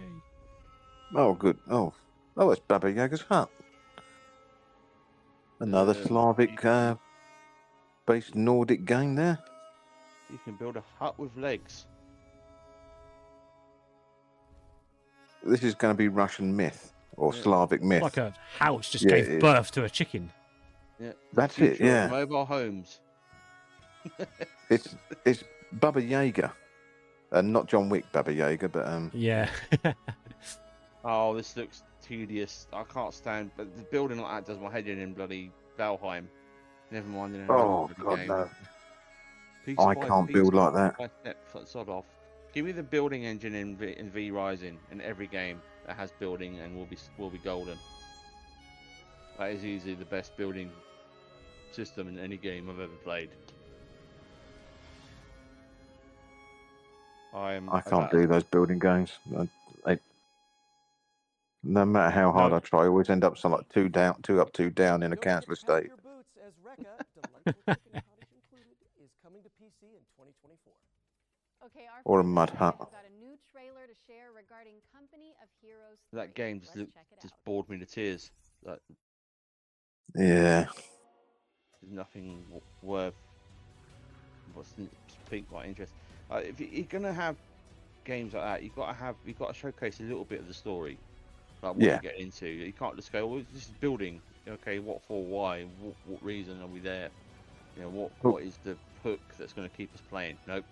[1.16, 1.58] Oh, good.
[1.70, 1.94] Oh,
[2.38, 3.50] oh, it's Baba Yaga's hut.
[5.60, 6.96] Another Uh, Slavic uh,
[8.10, 9.38] based Nordic game there.
[10.32, 11.86] You can build a hut with legs.
[15.43, 17.41] This is going to be Russian myth or Yeah.
[17.43, 18.01] Slavic myth.
[18.01, 19.41] Like a house just Yeah, gave it is.
[19.41, 20.32] birth to a chicken.
[20.99, 22.07] Yeah, That's it, future of yeah.
[22.07, 22.99] Mobile homes.
[24.72, 24.95] It's
[25.26, 25.43] it's
[25.74, 26.53] Baba Yaga,
[27.32, 29.49] and not John Wick Baba Yaga, but um, Yeah.
[31.05, 32.68] Oh, this looks tedious.
[32.74, 33.51] I can't stand.
[33.57, 36.26] But the building like that does my head in in bloody Valheim.
[36.92, 38.50] Never mind in oh god no,
[39.66, 41.12] Piece I can't piece, build like that.
[41.22, 42.06] step, sod off.
[42.54, 46.12] Give me the building engine in V, in v Rising in every game that has
[46.12, 47.78] building and will be will be golden.
[49.38, 50.72] That is easily the best building
[51.72, 53.30] system in any game I've ever played.
[57.34, 57.70] I'm.
[57.70, 59.20] I can't do those building games.
[59.38, 59.48] I,
[59.86, 60.00] I,
[61.64, 62.58] no matter how hard No.
[62.58, 65.14] I try, I always end up some like two down, two up, two down in
[65.14, 65.92] a council estate.
[66.78, 70.74] Your boots as Rekka, Delightful Chicken Cottage included, is coming to PC in 2024.
[71.66, 72.76] Okay, our Or a mud hut.
[72.80, 75.98] Red have got a new trailer to share regarding Company of Heroes.
[76.14, 76.44] That 3.
[76.44, 76.90] game just look,
[77.22, 78.32] just bored me to tears.
[78.64, 78.80] Like
[80.16, 80.66] Yeah,
[81.82, 82.46] there's nothing
[82.82, 83.16] worth
[84.54, 84.90] what's n-
[85.26, 85.94] speak like interest.
[86.32, 87.38] Uh, if you- you're gonna have
[88.06, 90.48] games like that, you've got to have you've got to showcase a little bit of
[90.48, 90.98] the story,
[91.62, 91.96] like what Yeah.
[91.96, 92.48] you get into.
[92.48, 94.22] You can't just go, well, this is building.
[94.48, 95.24] Okay, what for?
[95.24, 95.66] Why?
[95.82, 97.10] What, what reason are we there?
[97.76, 98.32] You know, what Oh.
[98.32, 100.38] what is the hook that's going to keep us playing?
[100.48, 100.66] Nope.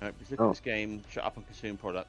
[0.00, 0.14] Nope.
[0.18, 0.44] Just look Oh.
[0.46, 2.08] at this game, shut up and consume product.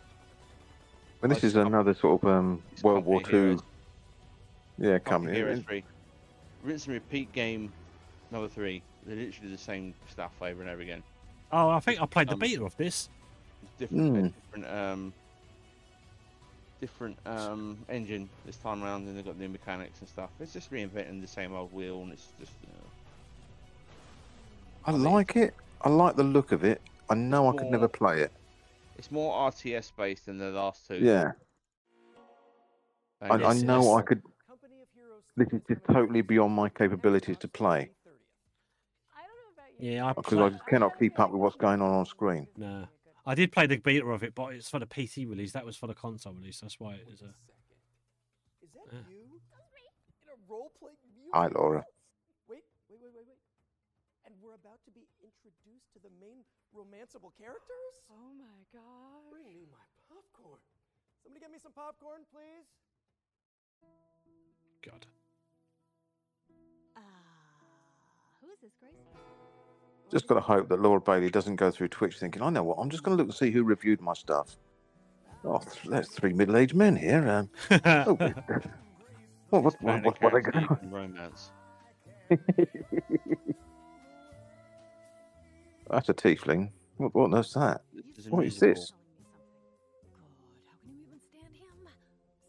[1.23, 3.63] and this Like is another sort of um, World War Company Two.
[4.79, 5.35] Yeah, Company company.
[5.35, 5.83] Heroes 3.
[6.63, 7.71] Rinse and repeat game
[8.31, 8.81] number three.
[9.05, 11.03] They're literally the same stuff over and over again.
[11.51, 13.09] Oh, I think I played the Um, beta of this.
[13.63, 14.33] It's different, Mm.
[14.53, 15.13] different, um,
[16.81, 20.31] different um, engine this time around, and they've got new mechanics and stuff.
[20.41, 22.51] It's just reinventing the same old wheel, and it's just.
[22.63, 22.89] You know,
[24.85, 25.53] I like it.
[25.83, 26.81] I like the look of it.
[27.09, 28.31] I know I could more- never play it.
[28.97, 30.95] it's more RTS based than the last two.
[30.97, 31.31] Yeah,
[33.21, 34.21] I, I know I could.
[34.47, 39.15] Company of Heroes This is just totally beyond my capabilities to play June 30th.
[39.15, 39.91] I don't know about you.
[39.91, 40.53] Yeah, I because played.
[40.65, 42.47] I cannot keep up with what's going on on screen.
[42.57, 42.85] Nah.
[43.25, 45.51] I did play the beta of it, but it's for the PC release.
[45.51, 46.59] That was for the console release.
[46.59, 47.33] That's why it is a.
[48.61, 48.99] Is that Yeah.
[49.09, 49.41] you?
[50.21, 51.33] In a role-playing music?
[51.33, 51.85] Hi, Laura.
[52.47, 53.37] Wait, wait, wait, wait, wait.
[54.25, 57.93] And we're about to be introduced to the main romanceable characters?
[58.09, 59.29] Oh my god.
[59.29, 60.61] Bring me my popcorn.
[61.23, 62.65] Somebody get me some popcorn, please.
[64.81, 65.05] God.
[66.97, 67.01] Ah,
[68.41, 68.97] who is this, Grace?
[70.11, 72.77] Just got to hope that Laura Bailey doesn't go through Twitch thinking, I know what,
[72.79, 74.57] I'm just going to look and see who reviewed my stuff.
[75.45, 77.27] Oh, th- there's three middle aged men here.
[77.27, 77.49] Um,
[77.85, 81.51] oh, what, what, what, what, what are they going can romance.
[85.89, 86.71] That's a tiefling.
[86.97, 87.81] What, what is that?
[88.15, 88.61] There's What is this?
[88.61, 89.25] Showing me something.
[90.13, 91.87] God, how can you even stand him?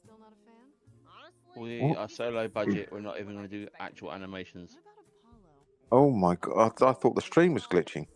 [0.05, 0.67] Still not a fan?
[1.57, 1.91] Honestly?
[1.91, 2.89] We are so low budget.
[2.93, 4.77] We're not even going to do actual animations.
[5.93, 6.53] What about Apollo?
[6.53, 8.07] Oh my god, I, I thought the stream was glitching.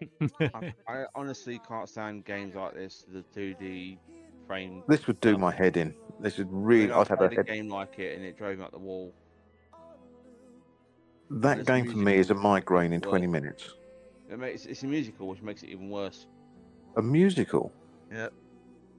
[0.54, 3.04] I, I honestly can't stand games like this.
[3.08, 3.98] The 2D
[4.46, 4.84] frame.
[4.88, 5.40] This would do stuff.
[5.40, 5.94] my head in.
[6.20, 7.46] This would I mean, really, I I'd have a played a head.
[7.46, 9.14] game like it, and it drove me up the wall.
[11.30, 13.24] That There's game for me is a migraine in work.
[13.24, 13.74] 20 minutes.
[14.28, 16.26] It makes it's a musical, which makes it even worse.
[16.96, 17.72] A musical.
[18.10, 18.34] Yep.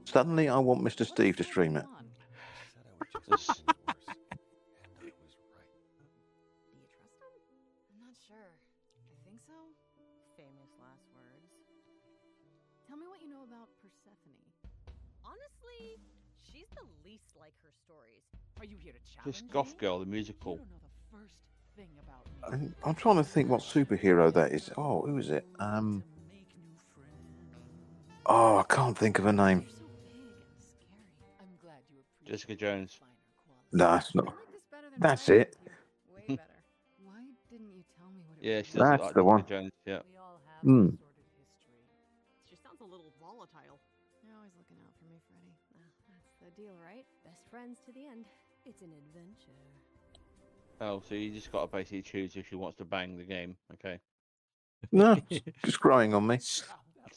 [0.06, 1.06] Suddenly I want Mr.
[1.06, 1.86] Steve to stream it.
[16.58, 18.24] She's the least like her stories.
[18.60, 20.60] Are you here to challenge This Goth Girl, the musical.
[21.76, 24.72] thing about I'm, I'm trying to think what superhero that is.
[24.76, 25.46] Oh, who is it?
[25.60, 26.04] Um.
[28.26, 29.68] Oh, I can't think of her name.
[32.26, 33.00] Jessica Jones.
[33.72, 34.34] No, it's not.
[34.98, 35.56] That's it.
[36.16, 36.42] Way better.
[37.06, 38.68] Why didn't you tell me what it Yeah, was?
[38.68, 39.46] she That's like the Jessica one.
[39.48, 39.72] Jones.
[39.86, 40.00] Yeah.
[40.64, 40.88] Hmm.
[47.50, 48.26] Friends to the end.
[48.66, 49.52] It's an adventure.
[50.80, 53.56] Oh, so you just got to basically choose if she wants to bang the game.
[53.74, 54.00] Okay.
[54.92, 56.40] No, it's just growing on me.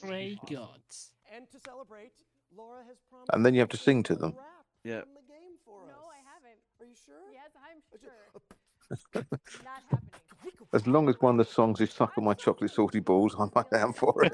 [0.00, 1.12] Pray gods.
[1.34, 2.12] And to celebrate,
[2.56, 4.34] Laura has promised And then you have to sing to them.
[4.84, 5.00] Yeah.
[5.00, 5.88] the game for us.
[5.90, 6.60] No, I haven't.
[6.80, 7.30] Are you sure?
[7.32, 8.26] Yes, I'm sure.
[9.64, 10.10] Not happening.
[10.72, 13.50] As long as one of the songs is "Suck on My Chocolate Salty Balls," I'm
[13.70, 14.32] down for it.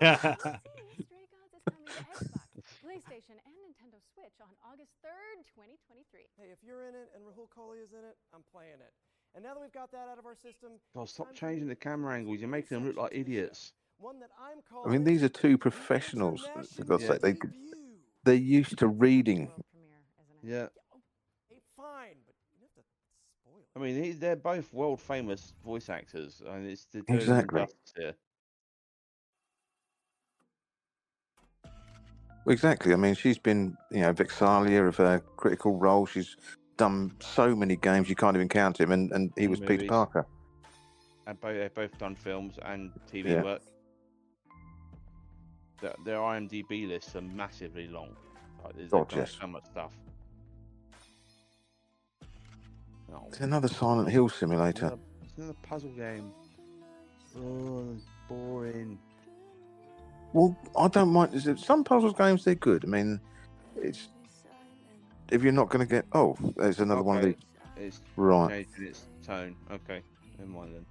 [2.84, 6.28] PlayStation and Nintendo Switch on August 3rd, 2023.
[6.47, 8.92] Hey, if you're in it and Rahul Kohli is in it, I'm playing it.
[9.34, 12.14] And now that we've got that out of our system, God, stop changing the camera
[12.14, 12.38] angles.
[12.38, 13.72] You're making them look like idiots.
[13.99, 16.49] one that I'm I mean, these are two professionals.
[16.76, 17.09] For God's Yeah.
[17.09, 17.34] sake, they
[18.24, 19.51] they're used to reading.
[20.42, 20.68] Yeah.
[20.92, 21.01] Oh,
[21.51, 22.82] hey, fine, but you have to
[23.42, 23.68] spoil it.
[23.76, 27.61] I mean, they're both world famous voice actors, and it's the doing them Exactly.
[27.61, 28.14] justice here.
[32.47, 32.92] Well, exactly.
[32.92, 36.07] I mean, she's been, you know, Vex'ahlia of a critical role.
[36.07, 36.36] She's
[36.76, 40.24] done so many games you can't even count him, and, and he was Peter Parker.
[41.26, 43.42] And both they've both done films and TV Yeah.
[43.42, 43.62] work.
[45.80, 48.14] Their, their IMDb lists are massively long.
[48.64, 49.32] Like, there's yes.
[49.40, 49.90] so much stuff.
[53.12, 54.86] Oh, It's another Silent Hill simulator.
[54.86, 56.32] another, it's another puzzle game.
[57.36, 57.97] Oh,
[58.28, 59.01] boring.
[60.37, 61.32] Well, I don't mind.
[61.32, 62.84] is it- Some puzzles games they're good.
[62.84, 63.18] I mean,
[63.74, 64.09] it's
[65.30, 66.05] if you're not going to get.
[66.12, 67.37] Oh, there's another one of these.
[67.78, 68.66] It's Right.
[68.66, 69.57] changing its tone.
[69.70, 70.03] Okay,
[70.39, 70.87] never mind then.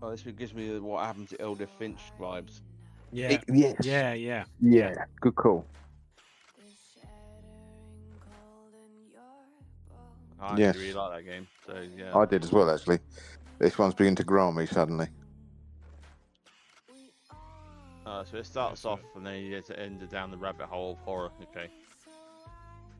[0.00, 2.62] Oh, this gives me what happened to Edith Finch vibes.
[3.12, 3.32] Yeah.
[3.32, 3.76] It- yes.
[3.84, 4.44] Yeah, yeah.
[4.62, 5.66] Yeah, good call.
[10.40, 10.74] I Yes.
[10.76, 11.46] really like that game.
[11.66, 12.16] So yeah.
[12.16, 12.98] I did as well, actually.
[13.62, 15.06] This one's beginning to grow on me suddenly.
[18.04, 20.94] Uh, so it starts off and then you get to end down the rabbit hole
[20.94, 21.30] of horror.
[21.42, 21.68] Okay.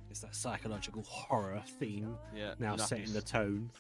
[0.09, 2.55] It's that psychological horror theme Yeah.
[2.61, 3.71] now setting the tone.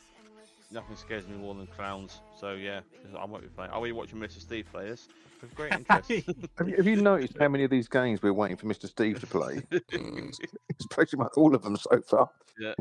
[0.72, 2.20] Nothing scares me more than clowns.
[2.37, 2.80] So yeah,
[3.16, 3.70] I won't be playing.
[3.72, 4.41] I'll be watching Mr.
[4.41, 5.07] Steve play this
[5.41, 6.11] with great interest.
[6.59, 8.89] Have you, have you noticed how many of these games we're waiting for Mr.
[8.89, 9.62] Steve to play?
[9.70, 12.28] it's pretty much all of them so far.
[12.59, 12.74] yeah.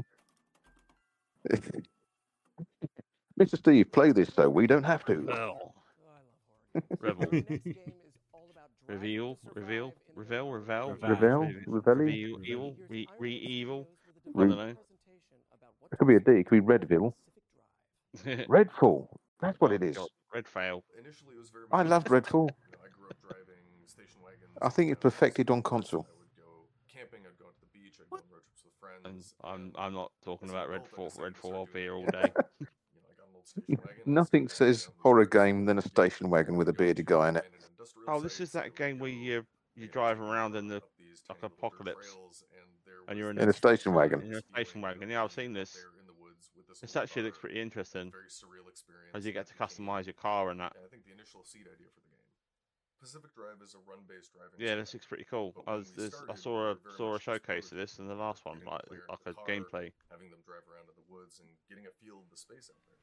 [3.40, 3.58] Mr.
[3.58, 4.50] Steve, play this though.
[4.50, 5.28] We don't have to.
[5.32, 5.74] Oh.
[6.76, 7.44] oh Rebel.
[8.88, 11.52] Reveal, reveal, reveal, reveal, Revel?
[11.66, 12.06] Revelli?
[12.06, 13.88] reveal, evil, re, re evil.
[14.36, 14.76] I Re- don't know.
[15.92, 16.32] It could be a D.
[16.32, 17.14] It could be Redville.
[18.50, 19.08] Redfall.
[19.40, 19.98] That's what oh it is.
[19.98, 20.84] God, Red fail.
[21.00, 22.50] Initially, it was very I loved Redfall.
[22.68, 24.58] You know, I grew up driving station wagons.
[24.62, 26.06] I think it's uh, perfected on console.
[26.10, 27.22] I would go camping.
[27.26, 27.96] I'd go to the beach.
[28.02, 29.36] I'd go on road trips with friends.
[29.44, 31.18] And I'm I'm not talking about Redfall.
[31.18, 32.34] Redfall, I'll be here all day.
[34.06, 37.46] Nothing says horror game than a station wagon with a bearded guy in it.
[38.08, 39.46] Oh, this is that game where you
[39.76, 40.82] you drive around in the
[41.30, 42.18] like apocalypse,
[43.08, 44.22] and you're in In a station wagon.
[44.22, 45.10] In a station wagon.
[45.10, 45.78] Yeah, I've seen this.
[46.82, 48.12] This actually looks pretty interesting.
[48.12, 49.12] Very surreal experience.
[49.14, 50.74] As you get to customize your car and that.
[50.76, 52.26] Yeah, I think the initial seed idea for the game.
[53.02, 54.56] Pacific Drive is a run-based driving.
[54.62, 55.54] Yeah, this looks pretty cool.
[55.68, 58.46] I, was, we this, I saw a saw a showcase of this in the last
[58.46, 59.92] one, like like a car, gameplay.
[60.14, 62.78] having them drive around in the woods and getting a feel of the space out
[62.88, 63.01] there.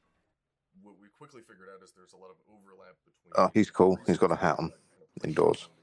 [0.81, 3.33] What we quickly figured out is there's a lot of overlap between.
[3.35, 3.97] Oh, he's cool.
[4.07, 4.71] He's got a hat on
[5.23, 5.69] indoors.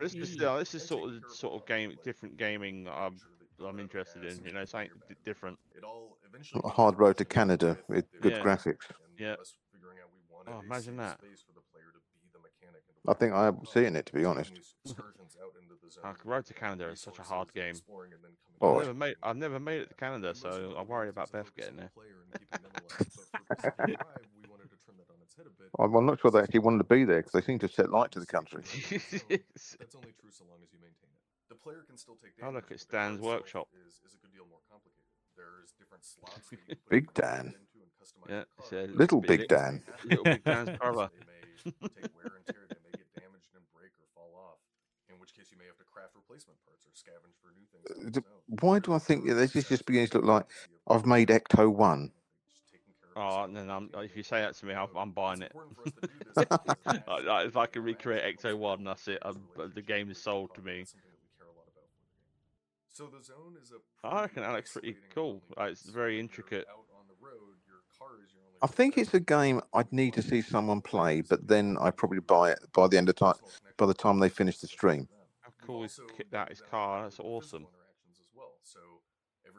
[0.00, 3.16] This is still, this is sort of sort of game different gaming um,
[3.58, 4.44] I'm I'm interested in.
[4.44, 5.58] You know, something d- different.
[5.76, 8.42] It all eventually A hard road to Canada with good Yeah.
[8.42, 8.86] graphics.
[9.18, 9.32] Yeah.
[9.34, 11.18] us figuring out we wanted Oh, imagine that.
[11.18, 14.06] space for the player to be the mechanic and to I think I'm seeing it,
[14.06, 14.54] to be honest.
[14.54, 17.52] these excursions out into the ah, zone, Like Road to Canada is such a hard
[17.52, 17.70] game.
[17.70, 20.74] exploring and then coming Oh, I've never made I've never made it to Canada, so
[20.78, 21.90] I worry about Beth getting there.
[25.78, 27.90] I'm I'm not sure they actually wanted to be there because they seem to set
[27.90, 28.62] light to the country.
[28.90, 31.20] That's only true so long as you maintain it.
[31.50, 33.68] The player can still take Oh, look, but it's Dan's workshop.
[33.86, 35.04] Is, is a good deal more complicated.
[35.36, 37.52] There's different slots that you can put Big Dan.
[37.52, 38.78] into and customize Yeah, your it's car.
[38.80, 39.82] a Little Big Dan.
[40.08, 41.10] Little Big Dan's brother.
[41.12, 41.44] They may
[42.00, 42.64] take wear and tear.
[42.70, 44.58] They may get damaged and break or fall off.
[45.12, 47.84] In which case, you may have to craft replacement parts or scavenge for new things.
[47.90, 48.24] Uh, out D- of
[48.60, 48.66] the.
[48.66, 50.46] Why do I think that this just beginning to look like
[50.88, 52.10] I've made Ecto 1?
[53.18, 55.52] Oh, and then I'm, if you say that to me, I'm, I'm buying it.
[57.08, 59.18] Like, like, if I can recreate Ecto One, that's it.
[59.22, 60.84] I'm, uh, the game is sold to me.
[62.92, 65.42] So the zone is a I reckon that looks pretty cool.
[65.56, 66.66] Like, it's very intricate.
[66.70, 69.90] out on the road, your car is your only I think it's a game I'd
[69.92, 73.16] need to see someone play, but then I probably buy it by the end of
[73.16, 73.34] time.
[73.78, 75.08] By the time they finish the stream.
[75.66, 76.50] How cool is ki- that?
[76.52, 77.02] Is car?
[77.04, 77.66] That's awesome.
[78.10, 78.52] as well.
[78.62, 78.80] So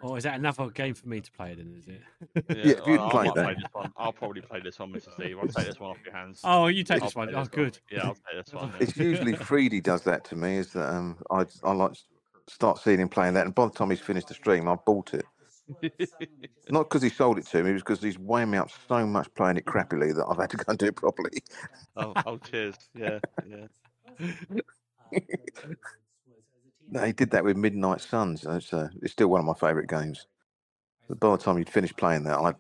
[0.04, 1.74] Oh, is that another game for me to play then?
[1.78, 2.02] Is it?
[2.50, 3.44] Yeah, if you I- I play might that.
[3.46, 3.94] play this one.
[3.98, 5.12] I'll probably play this one, Mr.
[5.14, 5.38] Steve.
[5.40, 6.42] I'll take this one off your hands.
[6.44, 7.30] Oh, you take I'll this one.
[7.30, 7.80] play Oh, good.
[7.90, 8.74] Yeah, I'll take this one.
[8.80, 10.58] It's usually Freedy does that to me.
[10.58, 11.94] Is that um I I like
[12.48, 15.14] start seeing him playing that, and by the time he's finished the stream, I bought
[15.14, 15.26] it.
[16.70, 19.06] Not because he sold it to me, it was because he's weighing me up so
[19.06, 21.42] much playing it crappily that I've had to go and do it properly.
[21.98, 22.76] oh, oh, cheers.
[22.94, 23.20] Yeah,
[23.50, 23.68] yeah.
[26.90, 28.46] No, he did that with Midnight Suns.
[28.46, 30.28] and It's, uh, it's still one of my favourite games.
[31.10, 32.56] But by the time you'd finished playing that, I'd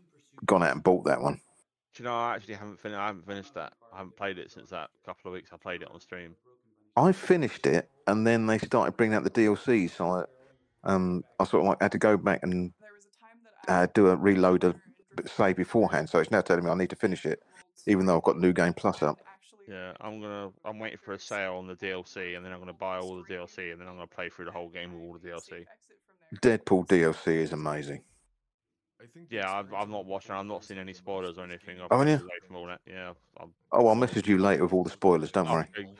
[0.45, 1.39] gone out and bought that one.
[1.95, 2.15] Do you know?
[2.15, 2.99] I actually haven't finished.
[2.99, 3.73] I haven't finished that.
[3.93, 5.49] I haven't played it since that couple of weeks.
[5.53, 6.35] I played it on stream.
[6.95, 9.89] I finished it, and then they started bringing out the DLC.
[9.89, 10.23] So I,
[10.83, 12.73] um, I sort of like had to go back and
[13.67, 14.75] uh, do a reload a
[15.25, 16.09] save beforehand.
[16.09, 17.41] So it's now telling me I need to finish it,
[17.85, 19.19] even though I've got New Game Plus up.
[19.67, 20.49] Yeah, I'm gonna.
[20.63, 23.23] I'm waiting for a sale on the DLC, and then I'm gonna buy all the
[23.33, 25.65] DLC, and then I'm gonna play through the whole game with all the DLC.
[26.41, 28.01] Deadpool DLC is amazing.
[29.29, 30.29] Yeah, I've, I've not watched.
[30.29, 31.79] it, I've not seen any spoilers or anything.
[31.79, 32.15] I've Oh, been yeah?
[32.15, 32.81] away from all that.
[32.85, 33.13] Yeah.
[33.39, 35.31] I'm, Oh, I'll message you later with all the spoilers.
[35.31, 35.67] Don't worry.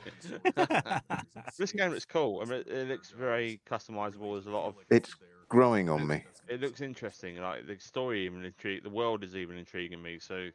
[1.58, 2.40] this game looks cool.
[2.42, 4.34] I mean, it, it looks very customizable.
[4.34, 4.74] There's a lot of.
[4.90, 5.14] It's
[5.48, 6.24] growing on me.
[6.48, 7.36] It looks interesting.
[7.36, 8.82] Like the story even intrigue.
[8.82, 10.18] The world is even intriguing me.
[10.18, 10.48] So,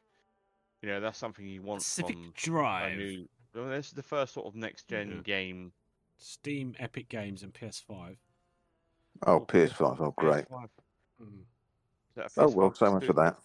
[0.83, 2.93] you know, that's something you want Pacific from Drive.
[2.93, 3.29] a new.
[3.55, 5.21] Well, this is the first sort of next gen Yeah.
[5.21, 5.71] game.
[6.17, 8.17] Steam, Epic Games, and PS5.
[9.25, 10.01] Oh, PS5.
[10.01, 10.45] Oh, great.
[10.49, 10.69] PS5.
[11.21, 11.39] Mm.
[11.39, 13.37] Is that a Oh, well, so much for that.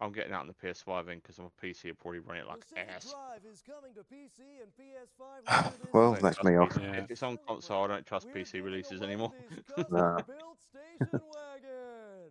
[0.00, 2.46] I'm getting out on the PS5 then because on a PC will probably run it
[2.46, 3.04] like ass.
[3.44, 6.70] Is to PC and PS5 Well, that's me off.
[6.70, 7.04] PC.
[7.04, 9.32] If it's on console, I don't trust PC releases anymore.
[9.90, 10.22] Nah.
[10.22, 12.30] built station wagon.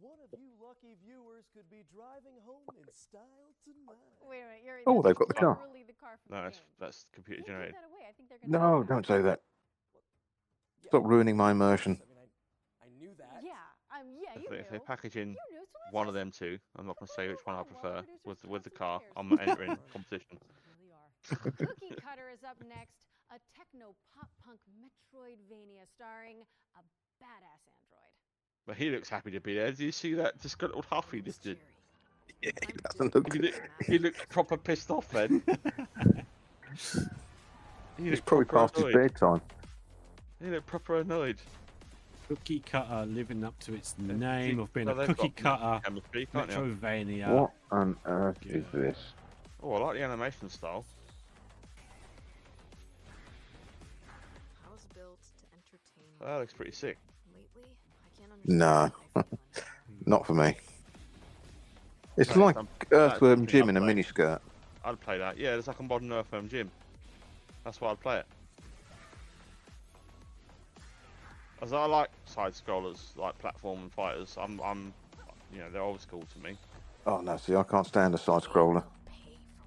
[0.00, 0.50] One of you
[0.86, 3.98] lucky viewers could be driving home in style tonight.
[4.22, 5.58] Wait a minute, you're, Oh, they've got the car.
[5.58, 7.74] literally the car no, that's, that's computer Who generated.
[7.74, 8.06] that away?
[8.08, 9.40] I think they're gonna No, don't say that.
[10.86, 11.98] Stop ruining my immersion.
[12.82, 13.42] I knew that.
[13.42, 13.58] Yeah,
[13.90, 14.62] um, yeah, If you they, knew.
[14.62, 17.14] if they package in You knew, so one of them two, I'm not going to
[17.14, 19.00] say which one I prefer with with the car.
[19.16, 20.38] I'm entering competition.
[21.26, 23.02] Cookie Cutter is up next,
[23.34, 26.46] a techno pop punk Metroidvania starring
[26.78, 26.80] a
[27.18, 28.14] badass android.
[28.66, 29.70] But he looks happy to be there.
[29.70, 31.58] Do you see that disgruntled huff he just did?
[32.42, 33.32] Yeah, he doesn't look.
[33.32, 35.42] He looked, he looked proper pissed off then.
[37.96, 39.40] he He's probably proper past his bedtime.
[40.42, 41.36] He looked proper annoyed.
[42.28, 46.28] Cookie Cutter living up to its Yeah, name of being so a cookie cutter chemistry.
[46.34, 47.28] Metroidvania.
[47.28, 48.98] What on earth is this?
[49.62, 50.84] Oh, I like the animation style.
[54.64, 56.10] House built to entertain.
[56.20, 56.98] Oh, that looks pretty sick.
[58.46, 59.66] No, why they feel
[59.96, 60.56] like not for me.
[62.16, 64.40] It's like some- Earthworm Jim in a miniskirt.
[64.84, 65.36] I'd play that.
[65.36, 66.70] Yeah, it's like a modern Earthworm Jim.
[67.64, 68.26] That's why I'd play it.
[71.60, 74.36] As I like side scrollers, like platform and fighters.
[74.40, 74.92] I'm, I'm,
[75.52, 76.56] you know, they're old school to me.
[77.06, 78.84] Oh no, see, I can't stand a side scroller.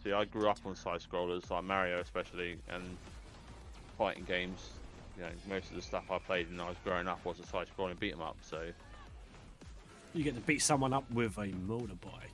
[0.03, 2.83] See, I grew up on side scrollers, like Mario especially, and
[3.97, 4.69] fighting games.
[5.19, 7.45] You know, most of the stuff I played when I was growing up was a
[7.45, 8.37] side scrolling beat 'em up.
[8.41, 8.71] So
[10.13, 12.31] You get to beat someone up with a motorbike.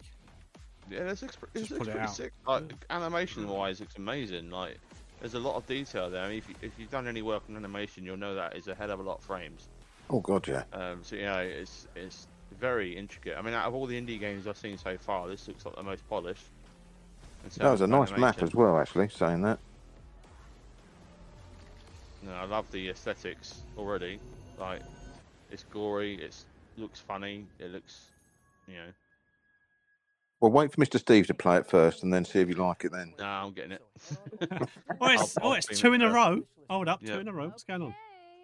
[0.89, 2.33] yeah, this looks, pre- this Just looks put it pretty sick.
[2.47, 4.49] Like animation wise, it's amazing.
[4.51, 4.77] Like
[5.19, 6.23] there's a lot of detail there.
[6.23, 8.67] I mean, if, you, if you've done any work on animation, you'll know that is
[8.67, 9.67] a hell of a lot of frames.
[10.09, 10.63] Oh god, yeah.
[10.73, 12.27] Um, so you know, it's it's
[12.59, 13.35] very intricate.
[13.37, 15.75] I mean, out of all the indie games I've seen so far, this looks like
[15.75, 16.45] the most polished.
[17.57, 19.09] That was a of nice map as well, actually.
[19.09, 19.59] Saying that.
[22.25, 24.19] No, I love the aesthetics already.
[24.57, 24.81] Like,
[25.51, 26.15] it's gory.
[26.15, 26.45] It's
[26.77, 27.45] looks funny.
[27.59, 28.09] It looks,
[28.67, 28.87] you know.
[30.41, 30.99] Well, wait for Mr.
[30.99, 32.91] Steve to play it first, and then see if you like it.
[32.91, 33.13] Then.
[33.17, 33.81] Nah, I'm getting it.
[35.01, 36.41] Oh, it's, I'll- oh, it's two in a row.
[36.69, 37.15] Hold up, Yeah.
[37.15, 37.47] two in a row.
[37.47, 37.95] What's going on?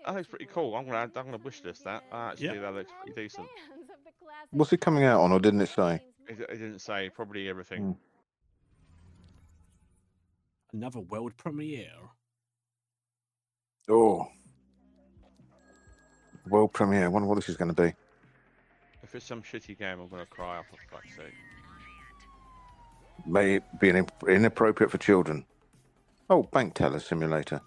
[0.05, 0.75] That looks pretty cool.
[0.75, 2.03] I'm gonna add, I'm gonna wish list that.
[2.11, 2.59] Actually, Yeah.
[2.61, 3.47] that looks pretty decent.
[3.47, 6.01] Fans of the classic What's it coming out on, or didn't it say?
[6.27, 7.81] It, it didn't say probably everything.
[10.71, 10.77] Hmm.
[10.77, 11.91] Another world premiere.
[13.91, 14.27] Oh.
[16.47, 17.05] World premiere.
[17.05, 17.93] I wonder what this is going to be.
[19.03, 21.33] If it's some shitty game, I'm gonna cry off for fuck's sake.
[23.25, 25.45] May it be in- inappropriate for children.
[26.29, 27.59] Oh, bank teller simulator.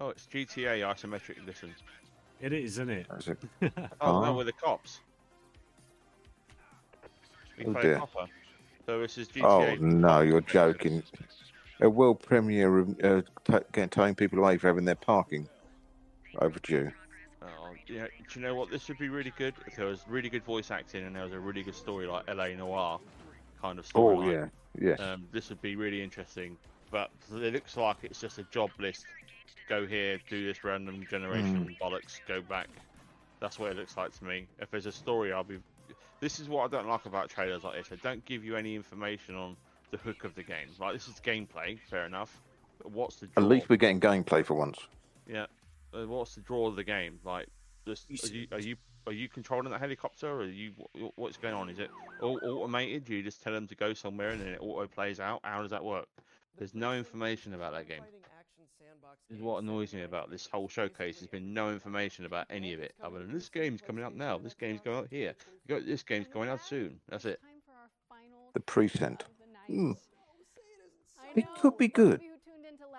[0.00, 1.74] Oh, it's GTA isometric edition.
[2.40, 3.06] It is, isn't it?
[3.60, 3.72] It.
[4.00, 4.32] Oh, no, Ah.
[4.32, 5.00] with the cops.
[7.58, 7.98] We Oh, play dear.
[7.98, 8.26] Copper.
[8.86, 9.44] So this is GTA.
[9.44, 11.02] Oh no, you're joking.
[11.82, 15.48] A world premiere of uh, t- getting telling people away for having their parking
[16.38, 16.92] overdue.
[17.42, 18.70] Oh, you know, do you know what?
[18.70, 21.32] This would be really good if there was really good voice acting and there was
[21.32, 23.00] a really good story like LA Noire
[23.60, 24.28] kind of story.
[24.28, 24.46] Oh yeah,
[24.78, 25.00] yes.
[25.00, 26.56] Um, this would be really interesting.
[26.92, 29.06] But it looks like it's just a job list.
[29.68, 32.68] Go here, do this random generation bollocks, go back.
[33.40, 34.46] That's what it looks like to me.
[34.60, 35.58] If there's a story, I'll be.
[36.20, 37.88] This is what I don't like about trailers like this.
[37.88, 39.56] They don't give you any information on
[39.92, 40.68] the hook of the game.
[40.80, 42.42] Like this is gameplay, fair enough.
[42.78, 44.78] But what's the At least we're getting gameplay for once.
[45.28, 45.46] Yeah.
[45.94, 47.20] Uh, what's the draw of the game?
[47.24, 47.46] Like,
[47.86, 50.72] just are you are you are you controlling that helicopter, or are you
[51.14, 51.68] what's going on?
[51.68, 51.90] Is it
[52.20, 53.04] all automated?
[53.04, 55.40] Do you just tell them to go somewhere and then it auto plays out?
[55.44, 56.06] How does that work?
[56.58, 58.02] There's no information about that game.
[59.28, 61.20] This is what annoys me about this whole showcase.
[61.20, 62.94] There's been no information about any of it.
[63.02, 64.38] Other than this game's coming out now.
[64.38, 65.34] This game's going out here.
[65.66, 67.00] This game's going out soon.
[67.08, 67.40] That's it.
[68.54, 69.24] The present.
[69.72, 69.92] Hmm.
[71.34, 72.20] It could be good.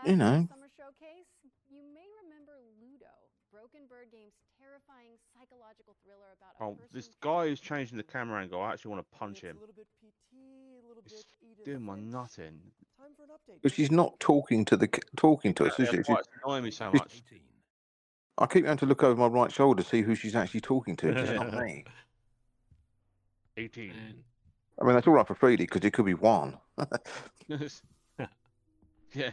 [0.06, 0.48] You know.
[0.50, 1.30] Summer Showcase,
[1.70, 3.14] you may remember Luto,
[3.52, 8.60] Broken Bird Game's terrifying psychological thriller about Oh, this guy who's changing the camera angle.
[8.62, 9.58] I actually want to punch him.
[11.06, 12.60] He's doing my nutting.
[13.62, 16.04] But she's not talking to the talking to us, is Yeah, she?
[16.04, 17.22] She's- annoying me so she's- much.
[18.40, 20.96] I keep having to look over my right shoulder to see who she's actually talking
[20.98, 21.10] to.
[21.10, 21.86] It's not me.
[23.58, 24.24] 18.
[24.82, 26.58] I mean, that's all right for Freddie because it could be one.
[29.14, 29.32] yeah.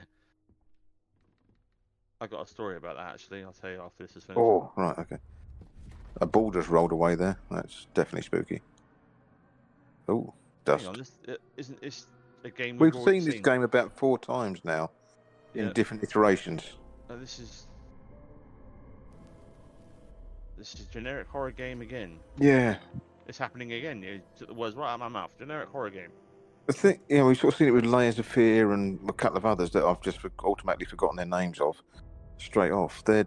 [2.21, 3.43] I got a story about that actually.
[3.43, 4.39] I'll tell you after this is finished.
[4.39, 5.17] oh, right, okay.
[6.21, 7.39] A ball just rolled away there.
[7.51, 8.61] That's definitely spooky.
[10.09, 10.35] Oh,
[10.65, 10.85] dust.
[10.85, 12.07] Hang on, this uh, isn't this
[12.45, 14.91] a game We've we've, already seen this game about four times now,
[15.55, 15.73] in Yeah.
[15.73, 16.75] different iterations.
[17.09, 17.67] Uh, this is
[20.59, 22.21] this is generic horror game again.
[22.39, 22.77] Yeah.
[23.31, 24.03] It's happening again.
[24.03, 25.31] You took the words right out of my mouth.
[25.39, 26.11] Generic horror game.
[26.69, 29.37] I think, yeah, we've sort of seen it with Layers of Fear and a couple
[29.39, 31.81] of others that I've just for- automatically forgotten their names of
[32.39, 33.05] straight off.
[33.05, 33.27] They're,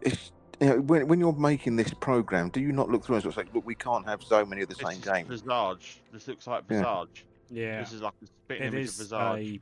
[0.00, 3.22] it's, you know, when, when you're making this program, do you not look through and
[3.24, 5.28] sort of say, look, we can't have so many of the This same is games?
[5.28, 6.00] Visage.
[6.14, 6.78] This looks like Yeah.
[6.78, 7.26] Visage.
[7.50, 7.80] Yeah.
[7.80, 9.60] This is like a spitting image is of Visage.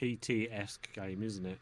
[0.00, 1.58] a PT-esque game, isn't it?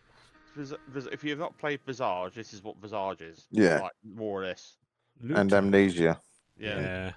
[0.55, 3.47] Vis- Vis- if you've not played Visage, this is what Visage is.
[3.51, 3.79] Yeah.
[3.81, 4.77] Like, more or less.
[5.35, 6.21] And Amnesia.
[6.59, 6.81] Yeah.
[6.81, 7.13] Yeah.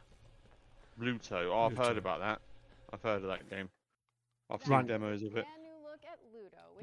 [0.99, 1.49] Luto.
[1.51, 2.41] Oh, I've heard about that.
[2.93, 3.69] I've heard of that game.
[4.49, 5.45] I've seen Run- demos of it.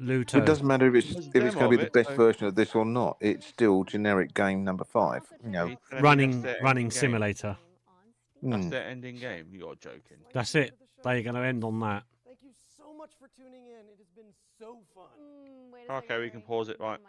[0.01, 0.35] Luto.
[0.37, 1.99] It doesn't matter if it's There's a if it's demo going to be of the
[1.99, 3.17] it, best so- version of this or not.
[3.19, 5.23] It's still generic game number five.
[5.43, 6.91] You know, running their running ending game.
[6.91, 7.57] simulator.
[8.41, 8.69] That's Hmm.
[8.69, 9.47] their ending game.
[9.51, 10.17] You're joking.
[10.33, 10.77] That's it.
[11.03, 12.03] They're going to end on that.
[12.25, 13.85] Thank you so much for tuning in.
[13.89, 15.05] It has been so fun.
[15.19, 16.99] Mm, Okay, we can pause it, right?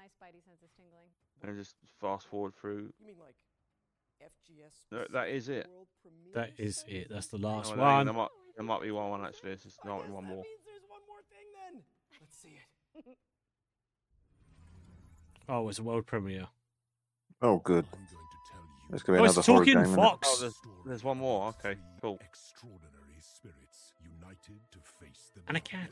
[1.43, 2.93] And just fast forward through.
[2.99, 3.50] You mean like FGS?
[4.93, 5.67] No, that is it.
[6.35, 7.09] That is it.
[7.11, 8.07] That's the Oh, last there- one.
[8.07, 9.51] There might, there might be one, one actually.
[9.51, 10.43] There's just not one more.
[10.67, 11.83] There's one more thing then.
[12.21, 12.59] Let's see
[13.05, 13.17] it.
[15.49, 16.47] Oh, it's a world premiere.
[17.43, 17.85] Oh, good.
[18.89, 19.83] There's going to Oh, be it's another horror talking game.
[19.83, 20.03] isn't it?
[20.03, 20.29] fox.
[20.31, 20.55] Oh, there's,
[20.87, 21.49] there's one more.
[21.49, 22.19] Okay, cool.
[22.21, 25.91] Extraordinary spirits united to face the And a cat.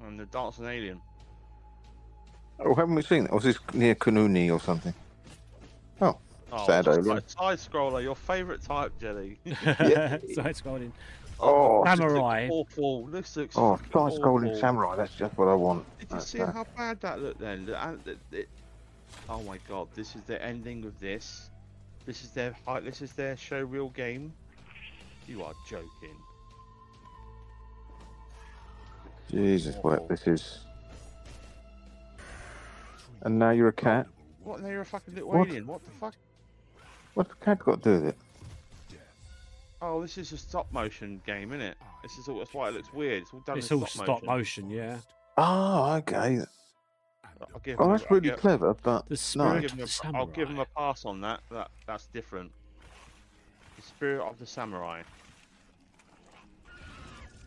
[0.00, 1.00] And the dancing alien.
[2.58, 3.32] Oh, haven't we seen that?
[3.32, 4.92] Was this near Kanuni or something?
[6.02, 6.18] Oh,
[6.54, 7.26] Oh, sad side, alien.
[7.28, 9.38] side scroller, your favourite type, Jelly.
[9.44, 10.18] Yeah.
[10.34, 10.92] so it's going in.
[11.40, 12.48] Oh, Samurai.
[12.50, 13.06] Awful.
[13.06, 13.56] This looks.
[13.56, 14.94] oh, side scrolling samurai.
[14.96, 15.84] That's just what I want.
[15.98, 17.64] Did you That's, see uh, how bad that looked then?
[17.66, 18.46] The- and the- the-
[19.30, 21.48] oh my god, this is the ending of this.
[22.04, 24.32] This is their hi- this is their show real game.
[25.26, 26.16] You are joking.
[29.30, 30.58] Jesus, what this is.
[33.22, 34.06] And now you're a cat.
[34.44, 34.60] What?
[34.60, 35.48] Now you're a fucking little What?
[35.48, 35.66] alien.
[35.66, 36.14] What the fuck?
[37.14, 38.18] What's the cat got to do with it?
[39.80, 41.76] Oh, this is a stop motion game, isn't it?
[42.02, 42.38] This is all.
[42.38, 43.22] That's why it looks weird.
[43.22, 44.98] It's all done It's in all stop, stop motion, yeah.
[45.36, 46.40] Oh, okay.
[47.52, 49.44] I'll give Oh, that's I'll really give- clever, but The no.
[49.44, 51.40] I'll of give, him the a, I'll give him a pass on that.
[51.50, 52.52] That that's different.
[53.76, 55.02] The spirit of the samurai.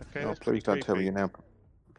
[0.01, 1.31] Okay, Oh, that's please pretty don't tell me you now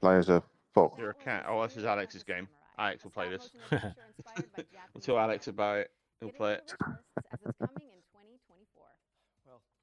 [0.01, 0.43] play as a
[0.75, 0.99] fox.
[0.99, 1.47] You're a cat.
[1.49, 2.47] Oh, this is Alex's game.
[2.79, 3.51] Alex will play this.
[3.73, 5.91] we'll tell Alex about it.
[6.21, 6.73] He'll play it.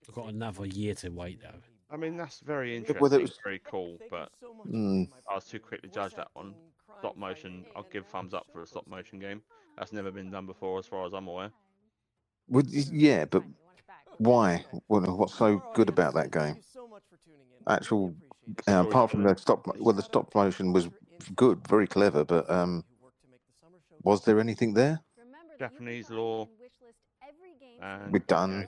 [0.07, 1.59] I've got another year to wait though.
[1.89, 3.01] I mean, that's very Yeah, interesting.
[3.01, 4.29] well, it was- Very cool, but
[4.67, 5.09] Mm.
[5.29, 6.55] I was too quick to judge that one.
[6.99, 7.65] Stop motion.
[7.75, 9.41] I'll give thumbs up for a stop motion game.
[9.77, 11.51] That's never been done before, as far as I'm aware.
[12.49, 13.43] Would y- yeah, but
[14.17, 14.65] why?
[14.87, 16.57] What, what's so good about that game?
[17.67, 18.15] Actual,
[18.67, 20.89] uh, apart from the stop, well, the stop motion was
[21.35, 22.83] good, very clever, but um,
[24.03, 24.99] was there anything there?
[25.59, 26.47] Japanese law
[28.11, 28.67] We're done.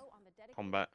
[0.55, 0.89] combat.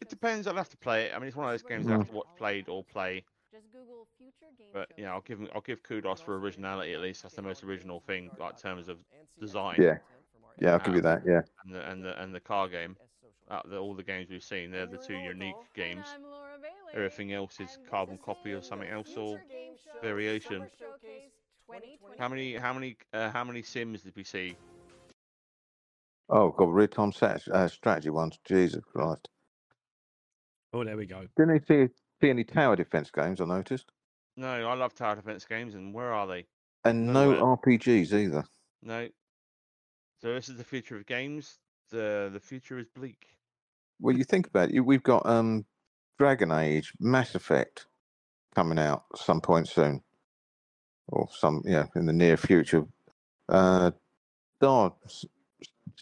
[0.00, 0.46] it depends.
[0.46, 1.12] I'll have to play it.
[1.14, 3.24] I mean, it's one of those games I have to watch played or play.
[3.52, 6.92] Just Google future game But yeah, I'll give 'em- I'll give kudos for originality.
[6.92, 8.98] At least that's the most original thing, like in terms of
[9.38, 9.76] design.
[9.78, 9.98] Yeah.
[10.60, 11.22] Yeah, I'll give you that.
[11.24, 11.42] Yeah.
[11.64, 12.96] And the and the and the car game.
[13.50, 16.04] Out of the, all the games we've seen, they're the two unique games.
[16.94, 19.40] Everything else is carbon copy or something else or
[20.02, 20.66] variation.
[22.18, 24.56] How many how many uh, how many Sims did we see?
[26.30, 28.38] Oh, God, real time sat- uh, strategy ones.
[28.44, 29.28] Jesus Christ.
[30.74, 31.26] Oh, there we go.
[31.38, 33.40] Didn't he see, see any tower defense games?
[33.40, 33.90] I noticed,
[34.36, 36.46] No, I love tower defense games, and where are they?
[36.84, 37.56] and no Nowhere.
[37.56, 38.44] RPGs either.
[38.82, 39.08] No.
[40.20, 41.58] So this is the future of games.
[41.90, 43.26] The the future is bleak.
[44.00, 44.74] Well, you think about it.
[44.74, 45.64] you- We've got um,
[46.18, 47.86] Dragon Age, Mass Effect
[48.54, 50.02] coming out some point soon,
[51.08, 52.84] or some yeah in the near future.
[53.48, 53.92] Uh,
[54.56, 54.92] Star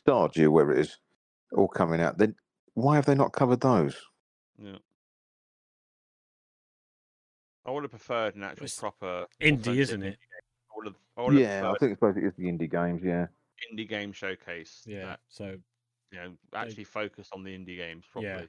[0.07, 0.99] Stardew, wherever it is,
[1.53, 2.19] all coming out.
[2.19, 2.35] Then
[2.75, 3.97] why have they not covered those?
[4.59, 4.79] Yeah.
[7.67, 10.19] I would have preferred an actual It's proper Indie, isn't it?
[10.71, 12.71] I would have, I would have Yeah, I think it's supposed to be the indie
[12.71, 13.03] games.
[13.05, 13.27] Yeah,
[13.73, 14.83] indie game showcase.
[14.87, 15.07] Yeah.
[15.07, 15.57] that, So
[16.13, 18.43] you know, actually focus on the indie games Yeah.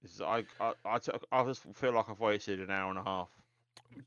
[0.00, 0.02] Properly.
[0.02, 2.98] This is, I, I, I, took, I just feel like I've wasted an hour and
[2.98, 3.28] a half.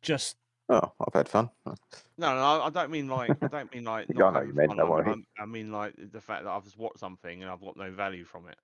[0.02, 0.38] just
[0.70, 1.50] oh, I've had fun.
[2.18, 4.54] No, no, I I don't mean like I don't mean like not I know you
[4.54, 4.78] meant, fun.
[4.78, 5.06] don't I, worry.
[5.10, 7.92] I'm- I mean like the fact that I've just watched something and I've got no
[7.92, 8.58] value from it.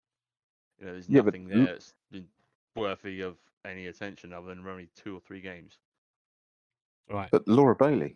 [0.79, 2.27] You know, there's Yeah, nothing l- there that's been
[2.75, 5.79] worthy of any attention other than only two or three games.
[7.09, 7.29] right.
[7.31, 8.15] But Laura Bailey,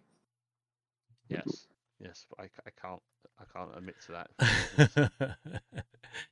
[1.30, 1.68] Yes,
[2.00, 3.02] yes, but I, I can't
[3.40, 5.38] I can't admit to that.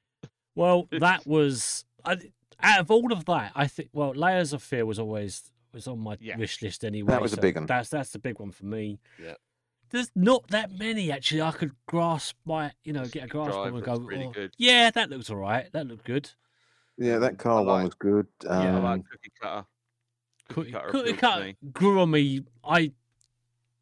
[0.56, 2.18] well, that was I,
[2.64, 3.52] out of all of that.
[3.56, 6.38] I think well, Layers of Fear was always was on my Yeah.
[6.38, 7.12] wish list anyway.
[7.12, 7.66] That was a so big 'un.
[7.66, 9.00] That's that's the big one for me.
[9.22, 9.36] Yeah.
[9.90, 11.42] There's not that many actually.
[11.42, 14.54] I could grasp my, you know, get a grasp of and go, really "Oh, good."
[14.58, 15.72] yeah, that looks all right.
[15.74, 16.30] That looked good.
[16.98, 18.28] yeah, that car one was good.
[18.48, 19.66] Um, Yeah, I like Cookie Cutter.
[20.50, 21.56] Cookie, Cutter cookie appealed to cut me.
[21.74, 22.42] grew on me.
[22.64, 22.92] I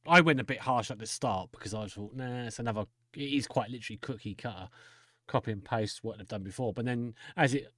[0.07, 2.85] I went a bit harsh at the start because I thought, nah, it's another.
[3.15, 4.69] It is quite literally cookie cutter,
[5.27, 6.73] copy and paste what they've done before.
[6.73, 7.71] But then as it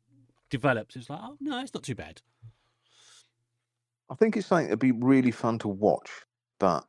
[0.51, 2.21] develops, it's like, oh no, it's not too bad.
[4.11, 6.11] I think it's something that'd be really fun to watch,
[6.59, 6.85] but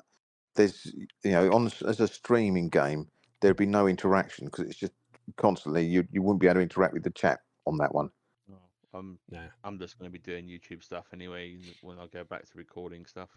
[0.57, 0.93] there's
[1.25, 3.09] you know on as a streaming game
[3.41, 4.93] there'd be no interaction because it's just
[5.37, 8.11] constantly you you wouldn't be able to interact with the chat on that one.
[8.51, 8.59] Oh,
[8.93, 9.47] I'm No.
[9.65, 13.07] I'm just going to be doing YouTube stuff anyway when I go back to recording
[13.07, 13.31] stuff.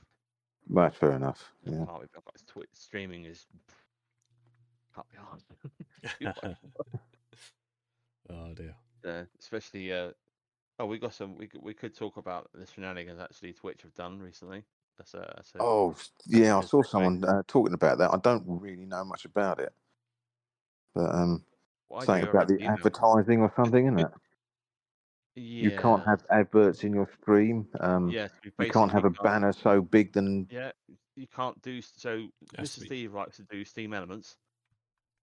[0.68, 1.52] Well, That's fair enough.
[1.64, 1.86] Yeah.
[1.86, 3.46] Can't be, I've got Twitch streaming is
[4.96, 6.56] can't be hard.
[8.32, 8.76] oh dear.
[9.06, 10.10] Uh, especially uh,
[10.80, 13.94] oh we got some we could, we could talk about the shenanigans actually Twitch have
[13.94, 14.64] done recently.
[14.98, 15.95] That's a, that's a Oh
[16.26, 18.11] yeah, I saw someone uh, talking about that.
[18.11, 19.73] I don't really know much about it,
[20.95, 21.44] but um,
[21.90, 24.11] Well, something about the advertising or something, isn't it?
[25.36, 27.68] You can't have adverts in your stream.
[27.82, 30.72] Um, Yes, you can't have a can't- banner so big than Yeah,
[31.18, 32.30] you can't do so.
[32.57, 32.80] Mr.
[32.80, 34.38] be- Steve likes to do StreamElements.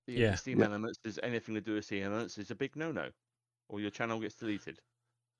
[0.06, 0.34] The Yeah.
[0.34, 0.66] Steam Yeah.
[0.66, 3.10] Elements is anything to do with StreamElements is a big no-no,
[3.68, 4.78] or your channel gets deleted.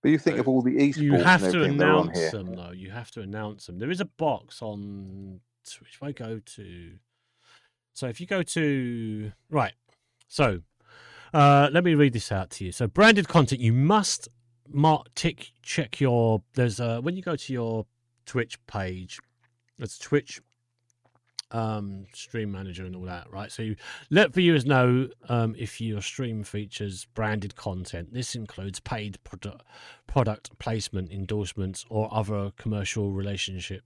[0.02, 2.18] But you think of all the esports You have to everything that are on announce
[2.18, 2.30] here.
[2.32, 2.72] them though.
[2.72, 3.78] You have to announce them.
[3.78, 5.94] There is a box on Twitch.
[5.94, 6.92] If I go to,
[7.92, 9.74] so if you go to right,
[10.26, 10.62] so
[11.32, 12.72] uh, let me read this out to you.
[12.72, 14.28] So branded content, you must
[14.68, 16.42] mark tick check your.
[16.54, 17.86] There's a when you go to your
[18.26, 19.20] Twitch page,
[19.78, 20.40] it's Twitch
[21.52, 23.76] um stream manager and all that right so you
[24.10, 29.60] let viewers know um if your stream features branded content this includes paid produ-
[30.06, 33.82] product placement endorsements or other commercial relationship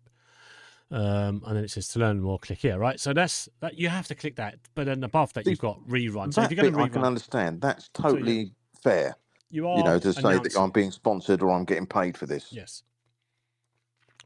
[0.92, 3.88] um and then it says to learn more click here right so that's that you
[3.88, 6.72] have to click that but then above that you've got rerun so if you're going
[6.72, 7.60] to I can understand.
[7.60, 8.50] That's So you- totally
[8.82, 9.16] fair.
[9.50, 12.26] you are You know, to say that I'm being sponsored or I'm getting paid for
[12.26, 12.52] this.
[12.52, 12.82] Yes.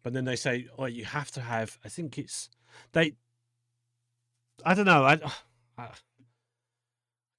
[0.03, 1.79] But then they say, oh, you have to have.
[1.85, 2.49] I think it's
[2.93, 3.15] they.
[4.65, 5.05] I don't know.
[5.05, 5.15] I,
[5.78, 5.89] I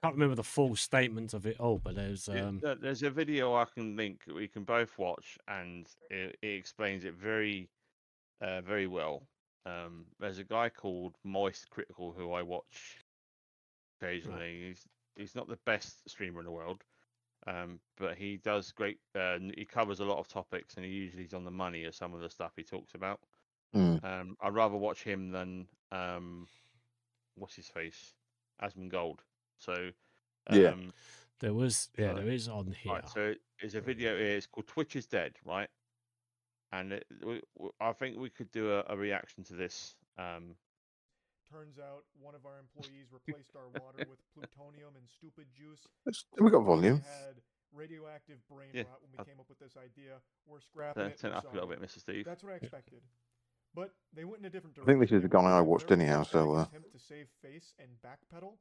[0.04, 2.60] can't remember the full statement of it all, but there's um.
[2.62, 7.06] there- There's a video I can link we can both watch, and it, it explains
[7.06, 7.70] it very,
[8.42, 9.24] uh, very well.
[9.68, 12.98] Um, there's a guy called Moist Critical who I watch
[14.02, 14.68] occasionally.
[14.70, 16.82] He's he's not the best streamer in the world,
[17.46, 18.98] um, but he does great.
[19.14, 21.94] Uh, he covers a lot of topics, and he usually is on the money of
[21.94, 23.20] some of the stuff he talks about.
[23.76, 24.04] Mm.
[24.04, 26.48] Um, I'd rather watch him than um,
[27.42, 28.14] what's his face,
[28.62, 29.20] Asmongold.
[29.58, 29.90] So
[30.52, 30.70] Yeah.
[30.70, 30.94] um,
[31.40, 32.94] There was yeah, so- there is on here.
[32.94, 34.38] Right, so there's a video here.
[34.38, 35.70] It's called Twitch is Dead, right?
[36.72, 39.96] And it, we, we- I think we could do a, a reaction to this.
[40.18, 40.56] Um,
[41.52, 45.82] Turns out one of our employees replaced our water with plutonium and stupid juice.
[46.06, 47.02] It's- we got volume.
[47.02, 47.42] We had
[47.74, 50.22] radioactive brain Yeah, rot when we I- came up with this idea.
[50.46, 51.18] We're scrapping Turn, it.
[51.20, 52.00] turn we're it up a little bit, Mr.
[52.00, 52.24] Steve.
[52.26, 53.02] That's what I expected.
[53.74, 56.24] But they went in a different I think this is the guy I watched anyhow,
[56.24, 58.54] so, pathetic uh, attempt to save face and backpedal.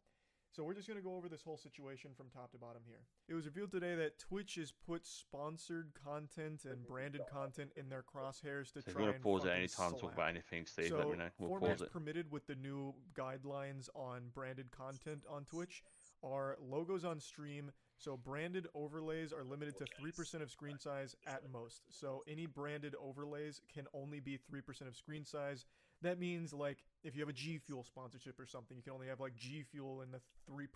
[0.52, 2.98] So we're just gonna go over this whole situation from top to bottom here.
[3.28, 8.02] It was revealed today that Twitch has put sponsored content and branded content in their
[8.02, 10.28] crosshairs to So if you try going to and pause at any time, talk about
[10.28, 11.28] anything, Steve, so let me know.
[11.38, 11.92] We'll formats pause it.
[11.92, 15.84] permitted with the new guidelines on branded content on Twitch
[16.24, 17.70] are logos on stream.
[18.00, 21.82] So branded overlays are limited to 3% of screen size at most.
[21.90, 25.66] So any branded overlays can only be 3% of screen size.
[26.00, 29.08] That means like if you have a G Fuel sponsorship or something, you can only
[29.08, 30.20] have like G Fuel in the
[30.50, 30.66] 3%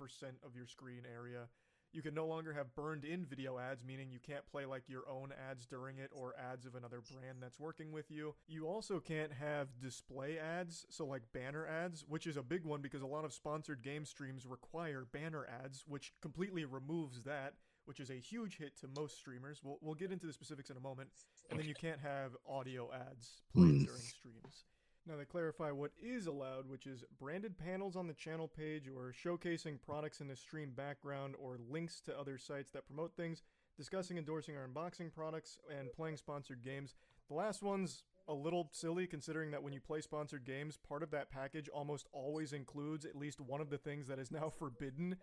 [0.45, 1.49] of your screen area.
[1.95, 5.09] You can no longer have burned in video ads, meaning you can't play like your
[5.09, 8.35] own ads during it or ads of another brand that's working with you.
[8.49, 12.83] You also can't have display ads, so like banner ads, which is a big one
[12.83, 17.55] because a lot of sponsored game streams require banner ads, which completely removes that,
[17.85, 19.61] which is a huge hit to most streamers.
[19.63, 21.11] We'll, we'll get into the specifics in a moment.
[21.49, 23.85] And then you can't have audio ads played Hmm.
[23.85, 24.65] during streams.
[25.07, 29.13] Now they clarify what is allowed, which is branded panels on the channel page or
[29.13, 33.43] showcasing products in the stream background or links to other sites that promote things,
[33.77, 36.95] discussing, endorsing, or unboxing products, and playing sponsored games.
[37.29, 41.11] The last one's a little silly considering that when you play sponsored games, part of
[41.11, 45.17] that package almost always includes at least one of the things that is now forbidden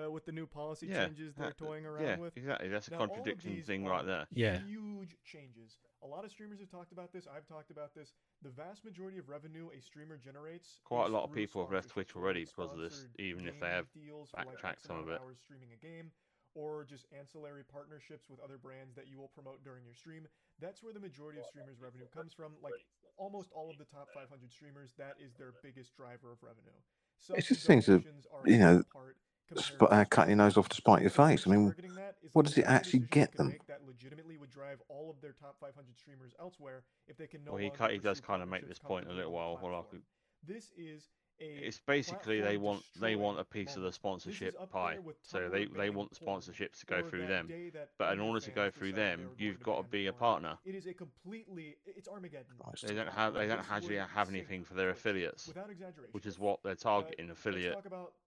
[0.00, 2.36] uh, with the new policy Yeah, changes they're that- toying around yeah, with.
[2.36, 2.68] exactly.
[2.68, 4.26] That's a Now, all of contradiction thing right there.
[4.32, 4.58] Yeah.
[4.60, 5.78] Huge changes.
[6.02, 7.26] A lot of streamers have talked about this.
[7.26, 8.14] I've talked about this.
[8.42, 10.80] The vast majority of revenue a streamer generates.
[10.84, 13.68] Quite a lot of people have left Twitch already because of this, even if they
[13.68, 15.20] have deals for like backtracked some of it.
[15.20, 16.10] hours streaming a game,
[16.54, 20.26] or just ancillary partnerships with other brands that you will promote during your stream.
[20.60, 22.52] That's where the majority of streamers' revenue comes from.
[22.62, 22.74] Like
[23.18, 26.72] almost all of the top 500 streamers, that is their biggest driver of revenue.
[26.74, 29.16] It Subs just and seems to, donations are you know, part
[29.58, 31.46] sp- uh, cut your nose off to spite your face.
[31.46, 33.54] I mean, targeting that is what does it actually get them?
[33.68, 37.52] that legitimately would drive all of their top 500 streamers elsewhere if they can no
[37.52, 39.58] Well, he, cut, he does kind of make this point a little while.
[39.62, 40.02] Well, could,
[40.46, 41.08] This is
[41.40, 43.92] a it's basically they want they want a piece of the moment.
[43.92, 44.98] This is sponsorship pie.
[45.22, 47.50] So they they want the sponsorships to go through them.
[47.98, 50.58] But in order to go through them, you've got to be a partner.
[50.64, 52.54] It is a completely it's Armageddon.
[52.86, 56.12] They don't have they don't actually have anything for their affiliates, without exaggeration.
[56.12, 57.76] which is what they're Uh, targeting let's affiliate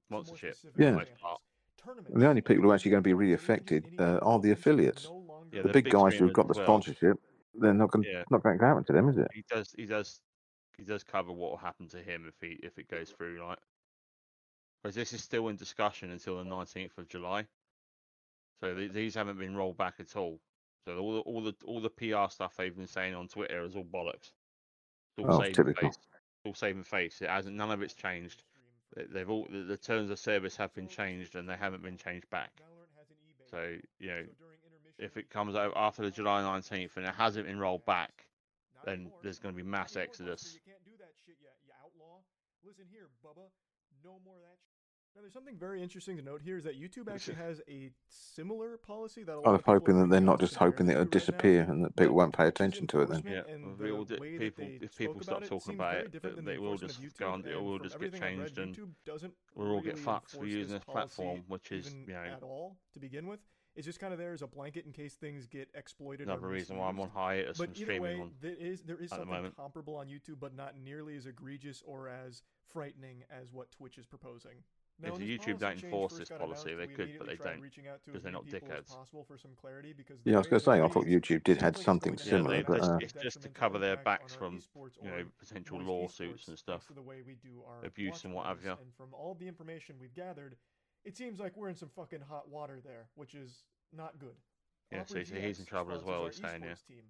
[0.09, 0.73] talk about some more sponsorship.
[0.75, 1.03] the Yeah.
[1.19, 1.41] part.
[2.09, 5.03] The only people who are actually going to be really affected uh, are the affiliates.
[5.51, 6.65] Yeah, the the big big guys who've got the as well.
[6.65, 7.17] sponsorship,
[7.53, 8.23] they're not going Yeah.
[8.31, 9.27] not going to happen to them, is it?
[9.33, 10.19] He does he does
[10.77, 13.59] he does cover what will happen to him if he if it goes through, like.
[14.81, 17.47] Because this is still in discussion until the nineteenth of July.
[18.61, 20.39] So th- these haven't been rolled back at all.
[20.87, 23.75] So all the all the all the PR stuff they've been saying on Twitter is
[23.75, 24.31] all bollocks.
[25.17, 25.89] It's all Oh, saving typical.
[25.89, 25.97] face.
[25.97, 27.21] It's all saving face.
[27.21, 27.55] It hasn't.
[27.55, 28.43] None of it's changed.
[28.95, 32.29] They- They've all the, terms of service have been changed and they haven't been changed
[32.29, 32.51] back.
[33.51, 34.23] So you know,
[34.97, 38.25] if it comes out after the July nineteenth and it hasn't been rolled back,
[38.85, 40.57] then there's going to be mass exodus.
[42.63, 43.45] Listen here, Bubba.
[44.03, 44.57] No more of that.
[45.15, 45.21] Shit.
[45.21, 48.77] Now, there's something very interesting to note here is that YouTube actually has a similar
[48.77, 50.87] policy that a oh, lot Kind of of people hoping that they're not just hoping
[50.87, 53.23] that it'll right now, disappear and that people won't pay attention to it then.
[53.25, 55.93] Yeah, and if the all di- people they if people stop about it talking about
[55.93, 57.45] very it, different th- than they will just go YouTube, on.
[57.47, 60.71] It will just get everything read, changed, and we'll all get fucked for using this
[60.71, 63.39] this platform, which is even you know at all to begin with.
[63.75, 66.29] It's just kind of there as a blanket in case things get exploited.
[66.29, 67.17] or another reason why I'm on misused.
[67.17, 68.31] hiatus But from streaming way, on.
[68.41, 69.57] there is there is at the something moment.
[69.57, 74.05] comparable on YouTube, but not nearly as egregious or as frightening as what Twitch is
[74.05, 74.63] proposing.
[75.01, 77.59] Now, If when the this YouTube don't enforce this policy, they could, but they don't
[77.59, 78.95] reaching out to because they're not dickheads.
[78.95, 81.55] possible for some clarity because Yeah, I was going to say, I thought YouTube did
[81.55, 83.49] seems had something going to have Yeah, similar, they, but just, uh, it's just to
[83.49, 84.61] cover their backs from
[85.03, 88.63] you know potential lawsuits and stuff, the way we do our abuse and what have
[88.63, 88.71] you.
[88.71, 90.55] And from all the information we've gathered,
[91.03, 94.35] it seems like we're in some fucking hot water there, which is not good.
[94.91, 96.21] Yeah, so, so he's in trouble as well.
[96.21, 96.75] our He's saying yeah.
[96.87, 97.03] team.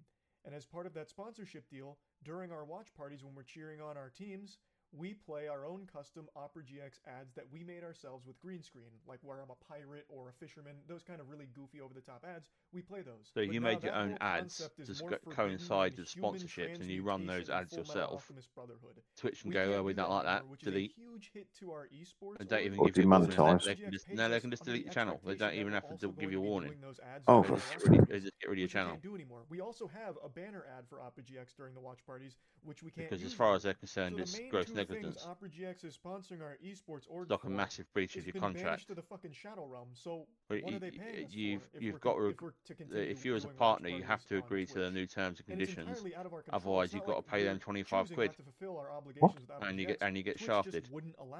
[0.44, 3.96] And as part of that sponsorship deal, during our watch parties when we're cheering on
[3.96, 4.58] our teams,
[4.96, 8.90] we play our own custom Opera GX ads that we made ourselves with green screen,
[9.06, 12.00] like where I'm a pirate or a fisherman, those kind of really goofy over the
[12.00, 12.48] top ads.
[12.72, 13.26] We play those.
[13.26, 17.02] So But you made your own ads concept to sc- coincide with sponsorships, and you
[17.02, 18.12] run those ads yourself.
[18.22, 18.96] Alchemist Brotherhood.
[19.18, 20.48] Twitch can We go can't away do with that that like that.
[20.48, 20.92] which Delete.
[20.96, 23.28] huge hit to our esports They don't even give you a warning.
[23.30, 23.64] demonetise.
[23.64, 25.20] They, they can just, no, they can just delete the your channel.
[25.24, 26.74] They don't even have to give you a going to be warning.
[26.80, 28.96] those ads Oh, during for the watch They just get rid of your channel.
[29.02, 29.42] do anymore.
[29.48, 32.90] We also have a banner ad for Opera GX during the watch parties, which we
[32.90, 35.16] can't Because as far as they're concerned, it's gross two negligence.
[35.16, 38.32] things Opera GX is sponsoring our esports org It's like a massive breach of your
[38.32, 38.66] been contract.
[38.66, 39.88] banished to the fucking shadow realm.
[39.94, 42.22] So But what you, are they paying us you've for if you've we're got con-
[42.22, 44.74] to if we're continue if you as a partner, you have to on agree to
[44.74, 45.88] the new terms and And conditions.
[45.88, 46.44] entirely out of our.
[46.52, 48.96] Otherwise, you've not got to pay them twenty five quid, to our What?
[48.96, 50.88] obligations with and you get and you get Twitch shafted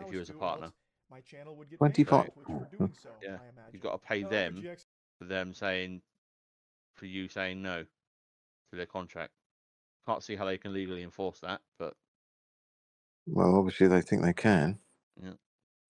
[0.01, 0.67] if you're as a partner.
[0.67, 0.75] else
[1.11, 2.35] my channel would get Twenty banned by five.
[2.35, 3.11] Twitch for doing so.
[3.23, 3.39] Yeah,
[3.73, 4.63] you've got to pay them
[5.19, 6.03] for them saying,
[6.95, 9.33] for you saying no to their contract.
[10.07, 11.95] Can't see how they can legally enforce that, but
[13.27, 14.79] Well, obviously they think they can.
[15.23, 15.33] yeah.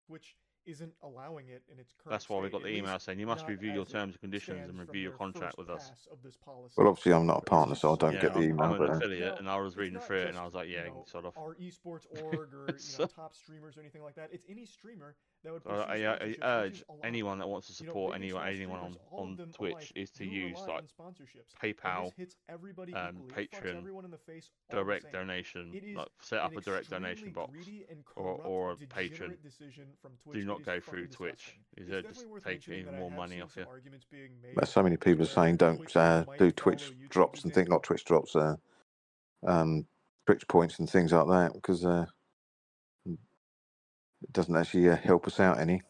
[0.08, 0.36] which
[0.68, 3.06] isn't allowing it in its current That's why we state, got the at email least
[3.06, 5.02] saying you must not review your as it terms and conditions and stands from review
[5.02, 5.90] your their contract first with us.
[5.90, 6.74] pass of this policy.
[6.78, 8.64] Well, obviously I'm not a partner, so I don't yeah, get the email.
[8.74, 10.40] I'm But an uh, affiliate, and I was it's reading not through it, and just,
[10.42, 11.36] I was like, you yeah, know, sort of.
[11.38, 14.30] our esports org or you So- know top streamers or anything like that.
[14.32, 17.00] It's any streamer that would Uh, I, I, I urge is a lot.
[17.04, 19.74] anyone that wants to You know, support anyone anyone on, streamers, all of on Twitch
[19.74, 21.54] alike is to use rely like sponsorships.
[21.62, 23.44] And PayPal, hits everybody um, equally.
[23.44, 26.62] It fucks Patreon, everyone in the face all the direct donation, like set up a
[26.62, 27.52] direct donation box
[27.90, 29.38] and or corrupt, or a degenerate patron.
[29.44, 31.56] decision from Do not go through Twitch.
[31.78, 33.66] Is It's it just worth take even that I more money off you?
[33.70, 37.54] arguments being made but so many people are saying don't uh, do Twitch drops and
[37.54, 38.56] think not Twitch drops, uh,
[39.46, 39.86] um,
[40.26, 42.06] Twitch points and things like that because uh,
[44.22, 45.82] it doesn't actually uh, help us out any.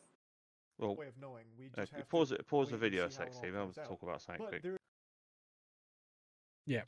[0.79, 1.45] Well, way of knowing.
[1.57, 2.47] We uh, have pause to it.
[2.47, 3.55] Pause the video a sec, Steve.
[3.55, 3.87] I'll plays out.
[3.87, 4.63] talk about something But quick.
[4.63, 4.77] there
[6.65, 6.81] Yeah.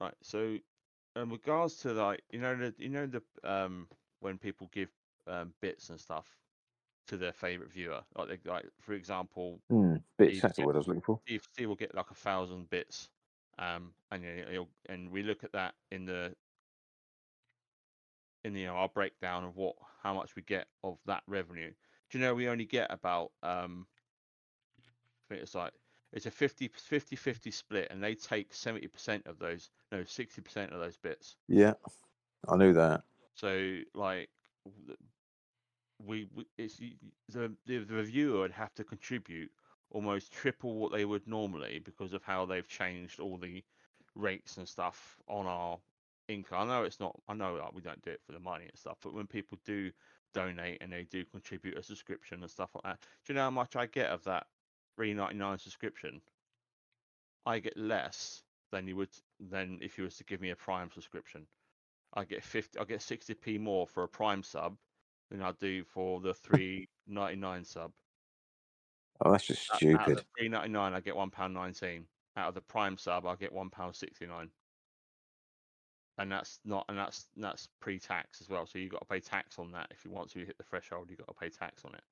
[0.00, 0.14] Right.
[0.22, 0.58] So,
[1.16, 3.88] in regards to like, you know, the you know the um
[4.20, 4.90] when people give
[5.26, 6.26] um bits and stuff
[7.08, 10.74] to their favorite viewer, like they, like for example, Hmm, bit Steve that's the word
[10.76, 11.20] I was looking for.
[11.26, 13.08] Steve, Steve will get like a thousand bits,
[13.58, 16.34] um, and you know, and we look at that in the
[18.44, 21.70] in you know our breakdown of what how much we get of that revenue.
[22.10, 23.86] Do you know we only get about um,
[24.78, 25.72] I think it's like
[26.12, 30.42] it's a 50 50 50 split, and they take seventy percent of those, no, sixty
[30.42, 31.36] percent of those bits.
[31.48, 31.74] Yeah,
[32.48, 33.02] I knew that.
[33.34, 34.28] So like
[36.04, 36.96] we, we it's the,
[37.66, 39.50] the the reviewer would have to contribute
[39.90, 43.64] almost triple what they would normally because of how they've changed all the
[44.14, 45.78] rates and stuff on our
[46.28, 46.70] income.
[46.70, 47.18] I know it's not.
[47.28, 49.58] I know like, we don't do it for the money and stuff, but when people
[49.64, 49.90] do
[50.32, 53.50] donate and they do contribute a subscription and stuff like that, do you know how
[53.50, 54.46] much I get of that
[54.96, 56.20] three ninety nine subscription?
[57.46, 58.42] I get less
[58.72, 61.46] than you would than if you was to give me a Prime subscription.
[62.14, 62.78] I get fifty.
[62.78, 64.76] I get sixty p more for a Prime sub
[65.30, 67.92] than I do for the three ninety nine sub.
[69.20, 70.24] Oh, that's just Out- Out of stupid.
[70.38, 72.06] three ninety nine, I get one pound nineteen.
[72.36, 74.50] Out of the Prime sub, I get one pound sixty nine.
[76.18, 78.66] And that's not, and that's that's pre-tax as well.
[78.66, 81.08] So you've got to pay tax on that if you want to hit the threshold.
[81.10, 82.02] you've got to pay tax on it.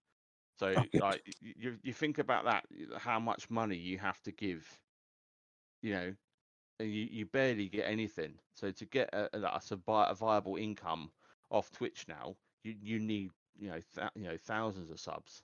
[0.58, 2.66] So Oh, like you you think about that,
[2.98, 4.66] how much money you have to give,
[5.82, 6.14] you know,
[6.80, 8.34] and you, you barely get anything.
[8.54, 9.60] So to get a, a,
[10.10, 11.10] a viable income
[11.50, 15.42] off Twitch now, you you need you know th- you know thousands of subs,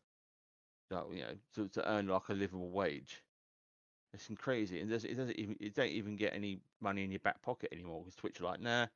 [0.91, 3.23] you know, to, to earn like a livable wage.
[4.15, 7.11] It's crazy, and it doesn't, it doesn't even you don't even get any money in
[7.11, 8.87] your back pocket anymore because Twitch are like, nah,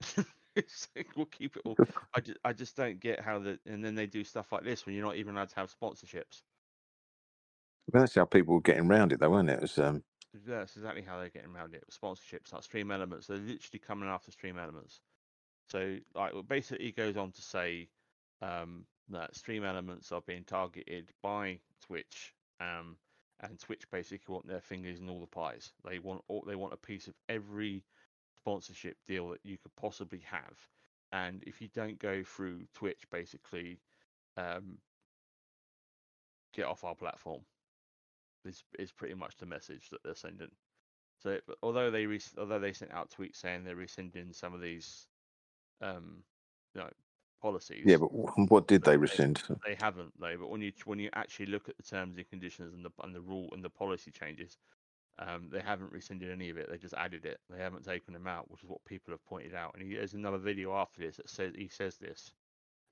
[0.56, 1.78] like, we'll keep it all.
[2.14, 4.86] I just I just don't get how the and then they do stuff like this
[4.86, 6.42] when you're not even allowed to have sponsorships.
[7.92, 9.54] Well, that's how people were getting around it, though, wasn't it?
[9.54, 10.02] it was, um,
[10.34, 11.84] Yeah, That's exactly how they're getting around it.
[11.90, 15.00] Sponsorships, like StreamElements, they're literally coming after StreamElements.
[15.68, 17.88] So, like, well, basically, goes on to say
[18.42, 22.96] um, that StreamElements are being targeted by Twitch, um,
[23.40, 25.72] and Twitch basically want their fingers in all the pies.
[25.88, 27.84] They want all, they want a piece of every
[28.36, 30.56] sponsorship deal that you could possibly have,
[31.12, 33.80] and if you don't go through Twitch, basically,
[34.36, 34.78] um,
[36.54, 37.40] get off our platform
[38.44, 40.50] is is pretty much the message that they're sending.
[41.20, 42.06] So although they
[42.38, 45.06] although they sent out tweets saying they're rescinding some of these
[45.80, 46.22] um
[46.74, 46.90] you know
[47.40, 47.84] policies.
[47.86, 49.42] yeah, but what did they they- rescind?
[49.66, 50.36] They haven't though.
[50.38, 53.14] But when you when you actually look at the terms and conditions and the and
[53.14, 54.58] the rule and the policy changes,
[55.18, 56.68] um, they haven't rescinded any of it.
[56.70, 57.38] They just added it.
[57.50, 59.74] They haven't taken them out, which is what people have pointed out.
[59.74, 62.32] And he, there's another video after this that says he says this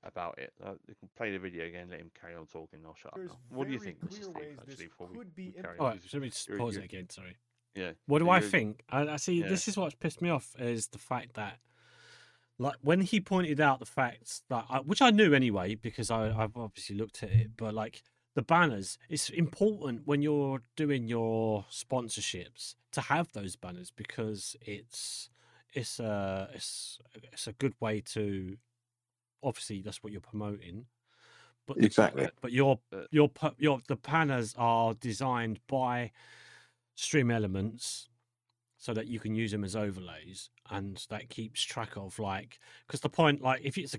[0.03, 0.53] about it.
[0.65, 1.89] Uh, you can play the video again.
[1.91, 2.81] Let him carry on talking.
[2.87, 3.19] I'll shut up.
[3.19, 3.39] There's now.
[3.51, 4.09] What do you think, Mr.
[4.11, 4.59] clear Steve?
[4.61, 6.77] Actually, before we, could be we carry All on, right, 'cause let me just pause
[6.77, 7.09] it again.
[7.11, 7.37] Sorry.
[7.75, 7.91] Yeah.
[8.07, 8.83] What do I think?
[8.89, 9.41] I, I see.
[9.41, 9.49] Yeah.
[9.49, 11.59] This is what's pissed me off is the fact that,
[12.59, 16.29] like, when he pointed out the facts that, I, which I knew anyway because I,
[16.29, 18.03] I've obviously looked at it, but like
[18.35, 25.31] the banners, it's important when you're doing your sponsorships to have those banners because it's
[25.75, 26.99] it's a it's
[27.33, 28.57] it's a good way to,
[29.43, 30.87] obviously that's what you're promoting.
[31.67, 32.29] But the- Exactly.
[32.41, 36.13] but your Uh, your your the banners are designed by
[36.97, 38.09] StreamElements
[38.79, 43.01] so that you can use them as overlays, and that keeps track of like because
[43.01, 43.99] the point like if it's a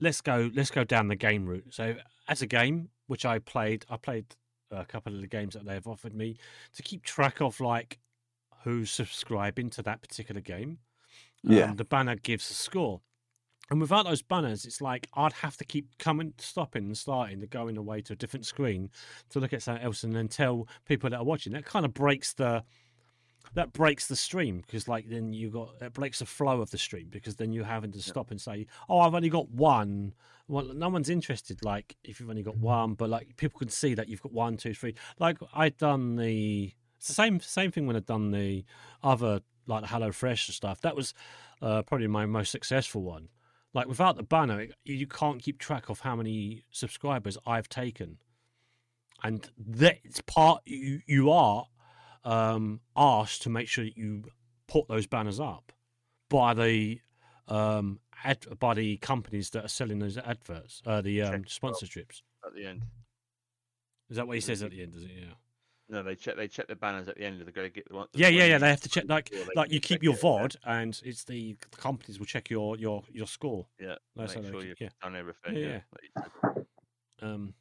[0.00, 1.66] let's go let's go down the game route.
[1.70, 1.96] So
[2.28, 4.26] as a game which I played, I played
[4.70, 6.36] a couple of the games that they've offered me
[6.74, 7.98] to keep track of like
[8.64, 10.78] who's subscribing to that particular game.
[11.42, 11.70] Yeah.
[11.70, 13.00] Um, the banner gives a score.
[13.68, 17.46] And without those banners, it's like I'd have to keep coming, stopping, and starting to
[17.48, 18.90] going away to a different screen
[19.30, 21.52] to look at something else, and then tell people that are watching.
[21.52, 22.62] That kind of breaks the
[23.54, 26.78] that breaks the stream because, like, then you got it breaks the flow of the
[26.78, 30.14] stream because then you're having to stop and say, "Oh, I've only got one."
[30.48, 31.64] Well, no one's interested.
[31.64, 34.56] Like, if you've only got one, but like people can see that you've got one,
[34.56, 34.94] two, three.
[35.18, 38.64] Like I'd done the it's the same same thing when I'd done the
[39.02, 40.80] other like the Hello Fresh stuff.
[40.80, 41.14] That was
[41.62, 43.28] uh, probably my most successful one.
[43.74, 48.18] Like without the banner, it, you can't keep track of how many subscribers I've taken,
[49.22, 51.66] and that's part you you are
[52.26, 54.24] um, asked to make sure that you
[54.68, 55.72] put those banners up
[56.28, 57.00] by the
[57.48, 62.22] um, ad, by the companies that are selling those adverts, uh, the um, sponsorships.
[62.44, 62.82] at the end.
[64.10, 64.94] Is that what he says at the end?
[64.94, 65.10] Is it?
[65.16, 65.34] Yeah.
[65.88, 67.94] No, they check they check the banners at the end of the go get the
[67.94, 68.08] one.
[68.12, 68.58] Yeah, yeah, yeah.
[68.58, 70.30] They have to check like like you keep check your it, yeah.
[70.30, 73.66] VOD, and it's the, the companies will check your your your score.
[73.78, 74.88] Yeah, That's make sure you've yeah.
[75.00, 75.54] done everything.
[75.54, 75.80] Yeah,
[76.16, 76.20] Yeah,
[76.56, 76.62] yeah.
[77.22, 77.54] Um,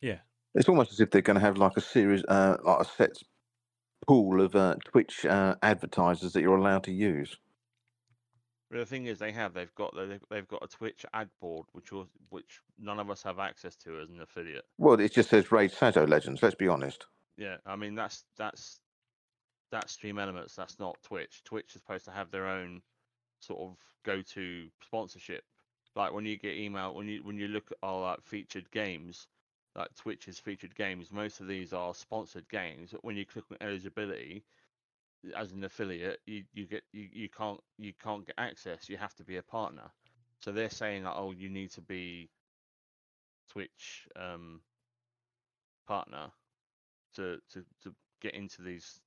[0.00, 0.18] yeah.
[0.54, 3.10] It's almost as if they're going to have like a series, uh, like a set
[4.06, 7.36] pool of uh, Twitch uh, advertisers that you're allowed to use.
[8.70, 11.66] But the thing is, they have they've got they've, they've got a Twitch ad board
[11.72, 14.66] which was which none of us have access to as an affiliate.
[14.76, 16.42] Well, it just says Raid Shadow Legends.
[16.42, 17.06] Let's be honest.
[17.38, 18.80] Yeah, I mean that's that's
[19.70, 20.54] that's StreamElements.
[20.54, 21.42] That's not Twitch.
[21.44, 22.82] Twitch is supposed to have their own
[23.40, 25.44] sort of go-to sponsorship.
[25.96, 29.28] Like when you get email when you when you look at our like featured games,
[29.76, 32.90] like Twitch's featured games, most of these are sponsored games.
[32.92, 34.44] But when you click on eligibility
[35.36, 38.88] as an affiliate, you, you get you, you can't you can't get access.
[38.88, 39.90] You have to be a partner.
[40.40, 42.30] So they're saying that oh you need to be
[43.50, 44.60] Twitch um,
[45.86, 46.30] partner
[47.16, 49.00] to, to to get into these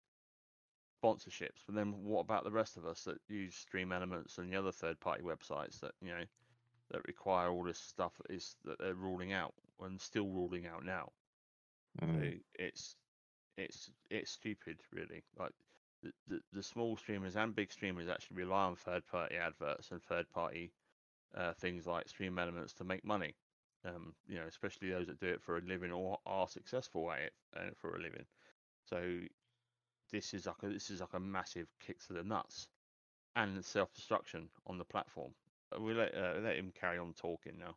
[1.03, 1.63] sponsorships.
[1.65, 4.99] But then what about the rest of us that use StreamElements and the other third
[4.99, 6.23] party websites that you know
[6.91, 10.85] that require all this stuff that is that they're ruling out and still ruling out
[10.85, 11.11] now.
[12.01, 12.31] Mm.
[12.31, 12.95] So it's
[13.57, 15.23] it's it's stupid really.
[15.37, 15.53] Like
[16.03, 20.01] the, the the small streamers and big streamers actually rely on third party adverts and
[20.01, 20.73] third party
[21.35, 23.35] uh, things like StreamElements to make money.
[23.85, 27.19] Um, you know, especially those that do it for a living or are successful at
[27.21, 28.25] it uh, for a living.
[28.85, 29.19] So
[30.11, 32.67] this is like a, this is like a massive kick to the nuts
[33.35, 35.33] and self destruction on the platform.
[35.75, 37.75] Uh, We let uh, let him carry on talking now,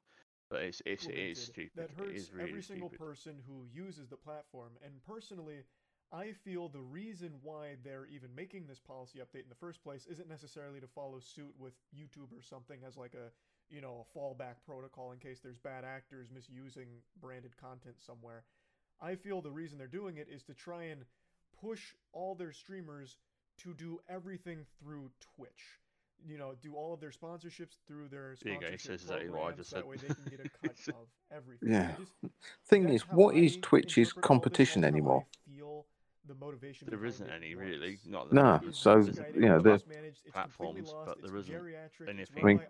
[0.51, 1.71] but it's it's it is stupid.
[1.77, 3.07] That hurts is really every single stupid.
[3.07, 4.73] person who uses the platform.
[4.85, 5.65] And personally,
[6.13, 10.07] I feel the reason why they're even making this policy update in the first place
[10.07, 13.31] isn't necessarily to follow suit with YouTube or something as like a
[13.75, 16.89] you know a fallback protocol in case there's bad actors misusing
[17.21, 18.45] branded content somewhere.
[19.01, 21.05] I feel the reason they're doing it is to try and
[21.61, 23.17] push all their streamers
[23.59, 25.81] to do everything through Twitch.
[26.27, 29.03] You know, do all of their sponsorships through their There you go, he sponsorship says
[29.03, 31.73] exactly what I programs, just that way they can get a cut of everything.
[31.73, 31.93] Yeah.
[31.99, 32.35] Just-
[32.67, 35.27] Thing is, how what is I Twitch's interpret all this, competition that's how I anymore?
[35.47, 35.87] feel
[36.27, 37.65] the motivation There behind isn't any was.
[37.65, 37.99] really.
[38.07, 38.99] Not No, there's- so,
[39.35, 42.43] you know, the- mismanaged, platforms, but there isn't geriatric, anything.
[42.43, 42.61] I mean,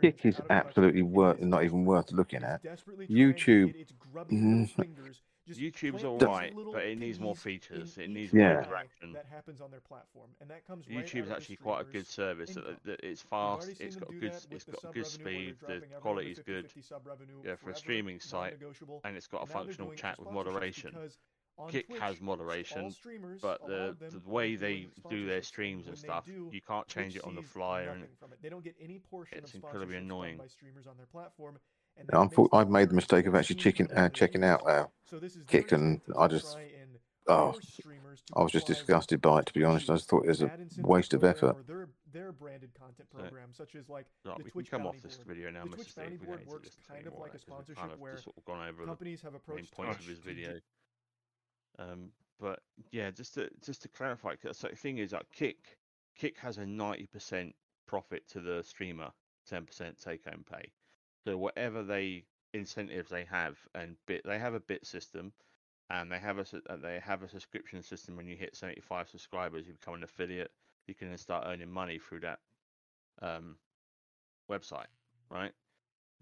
[0.00, 2.62] Kick it's is out of touch, absolutely worth, not even worth looking at.
[2.62, 6.72] desperately YouTube, get its grubby little mm, fingers just YouTube's plant all those right, little
[6.72, 7.98] but it needs more features.
[7.98, 8.64] It needs each more Yeah.
[8.64, 9.12] interaction.
[9.12, 11.84] that happens on their platform, and that comes right out YouTube's of actually quite a
[11.84, 12.54] good service.
[12.54, 12.80] That, income.
[12.84, 13.78] that it's fast.
[13.78, 14.30] It's got do good.
[14.32, 15.54] that s- with It's the got sub good revenue where they're speed.
[15.60, 16.64] The dropping everyone quality is good.
[16.64, 18.58] 50-50 sub revenue Yeah, for a streaming site,
[19.04, 21.10] and it's got a And now they're functional chat with sponsorships moderation.
[21.56, 25.86] Because on Kick Twitch, has moderation, streamers, but the the way they do their streams
[25.86, 28.06] and and when they stuff, do, you can't Twitch change it on the fly, and
[28.18, 28.38] from it.
[28.42, 30.38] They don't get any portion it's of incredibly annoying.
[30.38, 31.58] by streamers on their platform,
[31.96, 34.66] and I've, I've made the mistake of actually teams checking, that uh, are checking out
[34.66, 36.56] uh, So this is Kick, and I just,
[37.28, 39.46] oh, force streamers to I was just disgusted by it.
[39.46, 41.56] To be honest, I just thought it was a waste of effort.
[41.56, 44.86] or their their branded content So, such as like right, the we can Twitch come
[44.86, 45.26] off this Board.
[45.26, 45.74] video now, The Mr.
[45.74, 47.76] Twitch Bounty Board don't need to works kind of like a of that 'cause we've
[47.76, 50.16] sponsorship kind of where sort of gone over the companies have approached points of Twitch
[50.16, 50.60] his video.
[51.78, 52.10] Um,
[52.40, 52.60] but
[52.90, 55.78] yeah, just to just to clarify, 'cause the thing is that Kick
[56.16, 57.54] Kick has a ninety percent
[57.86, 59.12] profit to the streamer,
[59.46, 60.72] ten percent take home pay.
[61.26, 65.32] So whatever they incentives they have and bit they have a bit system,
[65.90, 68.16] and they have a uh, they have a subscription system.
[68.16, 70.52] When you hit seventy five subscribers, you become an affiliate.
[70.86, 72.40] You can then start earning money through that
[73.22, 73.56] um,
[74.50, 74.86] website,
[75.30, 75.52] right?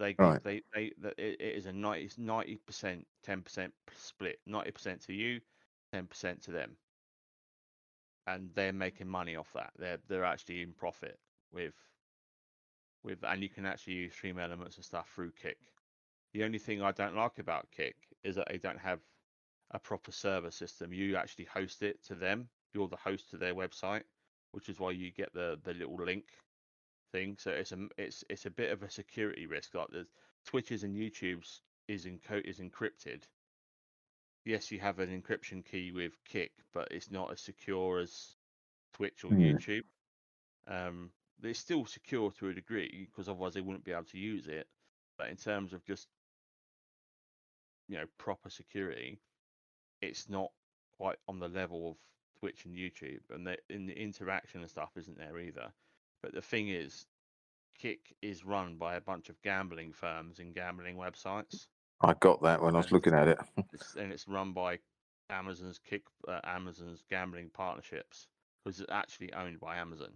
[0.03, 0.43] They Right.
[0.45, 4.41] they they that it, it is a 90 percent, ten percent split.
[4.47, 5.41] Ninety percent to you,
[5.93, 6.79] ten percent to them,
[8.27, 9.73] and they're making money off that.
[9.79, 11.19] They're they're actually in profit
[11.53, 11.75] with
[13.05, 15.59] with, and you can actually use StreamElements and stuff through Kick.
[16.33, 19.01] The only thing I don't like about Kick is that they don't have
[19.73, 20.93] a proper server system.
[20.93, 22.51] You actually host it to them.
[22.73, 24.05] You're the host to their website,
[24.53, 26.27] which is why you get the the little link
[27.13, 27.37] thing.
[27.39, 29.75] So it's a it's it's a bit of a security risk.
[29.75, 30.07] Like the
[30.47, 33.23] Twitches and YouTube's is enco- is encrypted.
[34.45, 38.37] Yes, you have an encryption key with Kick, but it's not as secure as
[38.95, 39.41] Twitch or Hmm.
[39.41, 39.85] YouTube.
[40.67, 41.13] Um,
[41.43, 44.67] it's still secure to a degree because otherwise they wouldn't be able to use it.
[45.17, 46.09] But in terms of just
[47.89, 49.21] you know proper security,
[50.01, 50.51] it's not
[50.97, 51.97] quite on the level of
[52.41, 55.73] Twitch and YouTube, and the in the interaction and stuff isn't there either.
[56.23, 57.07] But the thing is,
[57.79, 61.67] Kick is run by a bunch of gambling firms and gambling websites,
[62.01, 63.39] I got that when I was looking at it.
[63.73, 64.79] it's, and it's run by
[65.31, 68.27] Amazon's Kick, uh, Amazon's gambling partnerships,
[68.65, 70.13] because it's actually owned by Amazon.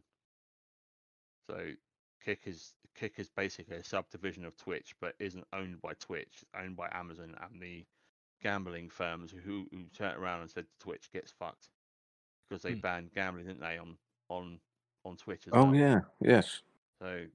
[1.50, 1.72] So
[2.24, 6.42] Kick is Kick is basically a subdivision of Twitch, but isn't owned by Twitch.
[6.42, 7.86] It's owned by Amazon and the
[8.42, 11.68] gambling firms who who turned around and said Twitch gets fucked
[12.48, 12.80] because they Hmm.
[12.80, 14.60] banned gambling, didn't they, on on
[15.06, 15.72] on Twitch as Oh well.
[15.72, 16.62] yeah, yes.
[17.00, 17.26] So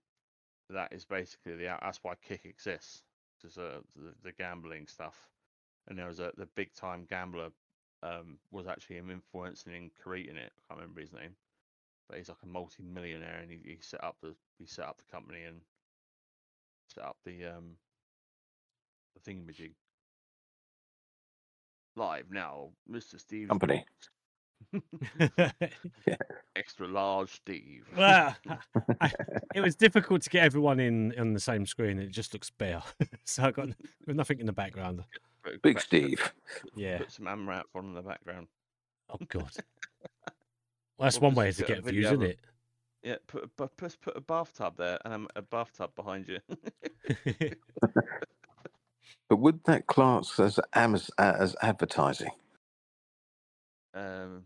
[0.70, 3.04] that is basically the that's why Kick exists,
[3.38, 5.30] because uh, the, the gambling stuff.
[5.88, 7.50] And there was a the big time gambler
[8.04, 10.52] um, was actually him influencing and creating it.
[10.58, 11.36] I can't remember his name,
[12.08, 14.98] but he's like a multi millionaire, and he, he set up the he set up
[14.98, 15.62] the company and
[16.88, 17.78] set up the um
[19.16, 19.74] the thingamajig.
[21.96, 23.20] Live now, Mr.
[23.20, 23.86] Steve Company.
[26.56, 27.86] extra large Steve.
[27.98, 28.36] well,
[29.00, 29.12] I,
[29.56, 32.00] it was difficult to get everyone in on the same screen.
[32.00, 32.84] It just looks bare,
[33.24, 33.70] so I got
[34.06, 35.04] with nothing in the background.
[35.62, 36.34] Big put- Steve.
[36.76, 37.00] Yeah.
[37.00, 38.48] Put some Amrap on in the background.
[39.10, 39.50] Oh God.
[40.98, 42.40] Well, that's Or one way to get views, of isn't it?
[43.04, 46.40] Yeah, put a, bu- put put a bathtub there and a bathtub behind you.
[49.28, 52.32] But would that class as Amaz- uh, as advertising?
[53.94, 54.44] um,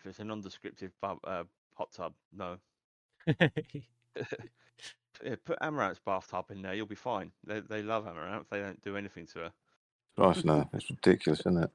[0.00, 1.44] if it's a non-descriptive bu- uh,
[1.74, 2.58] hot tub, no.
[5.24, 7.32] Yeah, put Amouranth's bathtub in there, you'll be fine.
[7.44, 8.46] They they love Amaranth.
[8.50, 9.52] They don't do anything to her.
[10.16, 11.70] Christ, no, it's ridiculous, isn't it?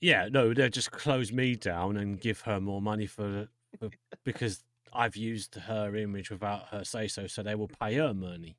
[0.00, 3.48] yeah, no, they'll just close me down and give her more money for,
[3.80, 3.90] for
[4.24, 4.62] because
[4.92, 8.56] I've used her image without her say so, so they will pay her money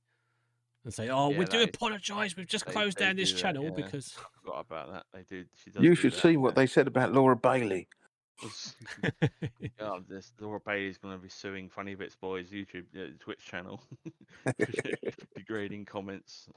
[0.84, 2.36] and say, "Oh, Yeah, we do that is- apologise.
[2.36, 3.70] We've just They- closed they down this do that, channel yeah.
[3.86, 5.06] because." forgot about that.
[5.14, 5.46] They do.
[5.64, 7.88] She does You do should that, see what they said about Laura Bailey.
[9.80, 13.82] Oh, this Laura Bailey's going to be suing FunnybitsBoi's YouTube uh, Twitch channel,
[15.36, 16.50] degrading comments.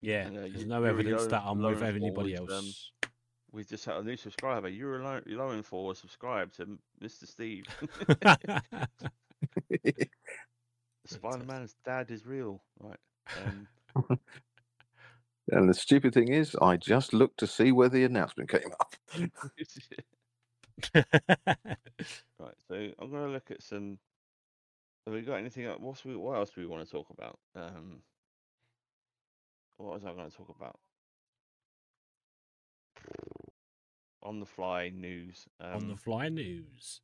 [0.00, 2.90] Yeah, And, uh, there's no evidence that I'm with anybody was, else.
[3.04, 3.10] um,
[3.52, 4.68] we just had a new subscriber.
[4.68, 7.26] You're Lo- Lowenthal was subscribed to Mr.
[7.26, 7.64] Steve.
[11.06, 12.98] Spider Man's dad is real, right?
[13.44, 14.18] Um,
[15.52, 18.94] And the stupid thing is, I just looked to see where the announcement came up.
[20.94, 23.98] right, so I'm going to look at some.
[25.06, 25.66] Have we got anything?
[25.66, 27.38] el- What's we, what else do we want to talk about?
[27.54, 27.98] Um,
[29.76, 30.78] what was I going to talk about?
[34.22, 35.46] On the fly news.
[35.60, 37.02] Um, On the fly news.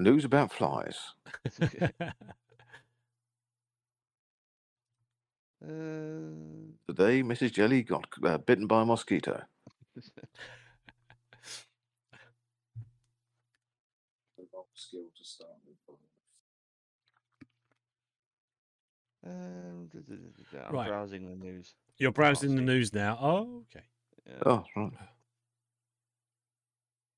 [0.00, 0.98] News about flies.
[5.66, 7.52] Uh, Today, Mrs.
[7.52, 9.42] Jelly got uh, bitten by a mosquito.
[14.76, 15.76] skill to start with.
[19.24, 19.88] um,
[20.68, 20.88] I'm Right.
[20.88, 21.74] browsing the news.
[21.98, 23.18] You're browsing the news now.
[23.20, 23.84] Oh, okay.
[24.26, 24.42] Yeah.
[24.44, 24.92] Oh, right.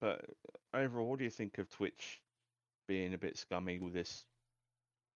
[0.00, 0.24] But
[0.72, 2.20] overall, what do you think of Twitch
[2.86, 4.24] being a bit scummy with this?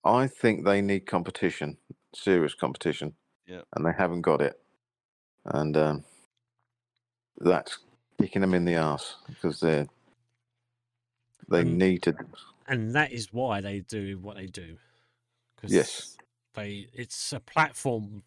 [0.05, 1.79] I think they need competition,
[2.15, 3.15] serious competition,
[3.47, 3.63] Yeah.
[3.75, 4.59] and they haven't got it.
[5.47, 6.05] And um,
[7.39, 7.79] that's
[8.21, 9.89] kicking them in the ass because they
[11.49, 12.15] they Um, need to.
[12.69, 14.79] and that is why they do what they do.
[15.57, 16.17] 'cause Yes.
[16.55, 18.23] they it's a platform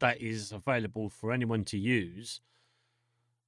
[0.00, 2.40] that is available for anyone to use.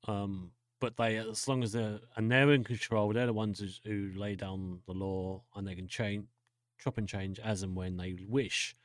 [0.07, 3.69] Um, but they, as long as they're and they're in control, they're the ones who,
[3.91, 6.27] who lay down the law, and they can change,
[6.79, 8.77] chop and change as and when they wish.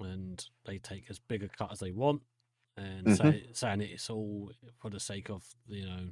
[0.00, 2.22] And they take as big a cut as they want,
[2.76, 4.50] and say, saying it's all
[4.80, 6.08] for the sake of you know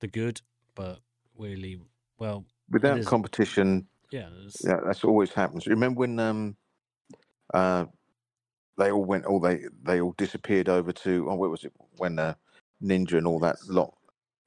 [0.00, 0.40] the good,
[0.74, 1.00] but
[1.36, 1.78] really,
[2.18, 5.66] well, Without competition, yeah, there's- yeah, that's always happens.
[5.66, 6.56] Remember when um,
[7.54, 7.86] uh,
[8.76, 12.18] they all went, all they they all disappeared over to oh, where was it when
[12.18, 12.34] uh,
[12.82, 13.94] Ninja and all that lot,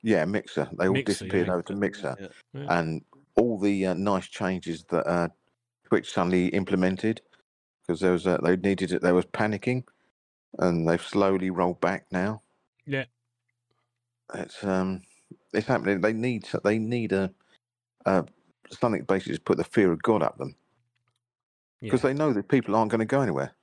[0.01, 0.69] yeah, Mixer.
[0.77, 1.53] They all Mixer, disappeared yeah.
[1.53, 2.27] over to Mixer, Yeah.
[2.53, 2.79] Yeah.
[2.79, 3.01] and
[3.35, 5.27] all the uh, nice changes that uh,
[5.85, 7.21] Twitch suddenly implemented
[7.87, 9.01] because there was uh, they needed it.
[9.03, 9.85] They was panicking,
[10.59, 12.43] and they've slowly rolled back now.
[12.87, 13.05] yeah.
[14.35, 15.03] It's um,
[15.53, 16.01] it's happening.
[16.01, 17.31] They need they need a,
[18.05, 18.25] a
[18.71, 20.55] something basically to put the fear of God up them
[21.87, 22.03] because Yeah.
[22.03, 23.53] they know that people aren't going to go anywhere.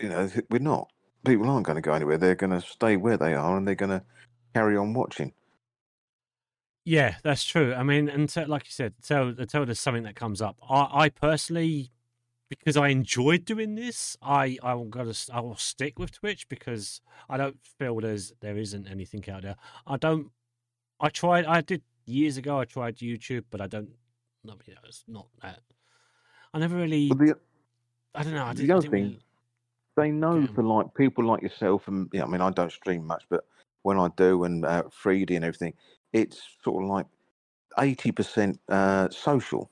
[0.00, 0.90] You know, we're not.
[1.26, 2.18] People aren't going to go anywhere.
[2.18, 4.04] They're going to stay where they are and they're going to
[4.54, 5.32] carry on watching.
[6.84, 7.72] Yeah, that's true.
[7.74, 11.08] I mean, until like you said, until until there's something that comes up, I, I
[11.08, 11.90] personally,
[12.50, 16.46] because I enjoyed doing this, I I will go to I will stick with Twitch
[16.48, 19.56] because I don't feel there's there isn't anything out there.
[19.86, 20.30] I don't.
[21.00, 21.46] I tried.
[21.46, 22.60] I did years ago.
[22.60, 23.88] I tried YouTube, but I don't.
[24.44, 25.60] No, you know, it's not that.
[26.52, 27.08] I never really.
[27.08, 27.34] The,
[28.14, 28.44] I don't know.
[28.44, 29.20] I the didn't, I other didn't thing, really-
[29.96, 33.22] they know for like people like yourself and yeah, I mean I don't stream much,
[33.30, 33.44] but
[33.82, 35.72] when I do and uh, Freedy and everything,
[36.14, 37.06] it's sort of like
[37.78, 39.70] eighty percent uh, social.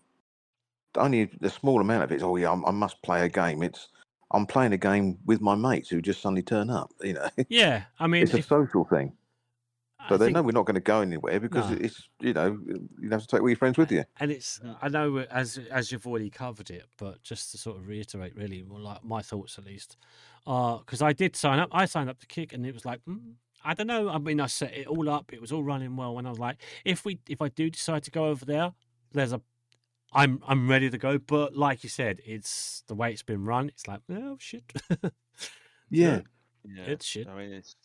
[0.97, 3.63] Only a small amount of it is oh yeah, I'm, I must play a game.
[3.63, 3.89] It's
[4.33, 6.91] I'm playing a game with my mates who just suddenly turn up.
[7.03, 9.13] You know, Yeah, I mean, it's a social thing.
[10.09, 11.77] So I they think- know we're not going to go anywhere because No.
[11.81, 12.59] it's you know
[13.01, 14.05] you have to take all your friends with you.
[14.21, 17.87] and it's I know as as you've already covered it, but just to sort of
[17.87, 19.97] reiterate, really, like my thoughts at least,
[20.45, 21.69] because I did sign up.
[21.73, 24.09] I signed up to Kick, and it was like mm, I don't know.
[24.09, 26.39] I mean, I set it all up; it was all running well, when I was
[26.39, 28.73] like, if we if I do decide to go over there,
[29.13, 29.41] there's a
[30.13, 31.19] I'm I'm ready to go.
[31.19, 33.69] But like you said, it's the way it's been run.
[33.69, 34.65] It's like oh shit.
[35.91, 36.21] Yeah.
[36.65, 37.29] Yeah, It's shit.
[37.29, 37.77] I mean, it's.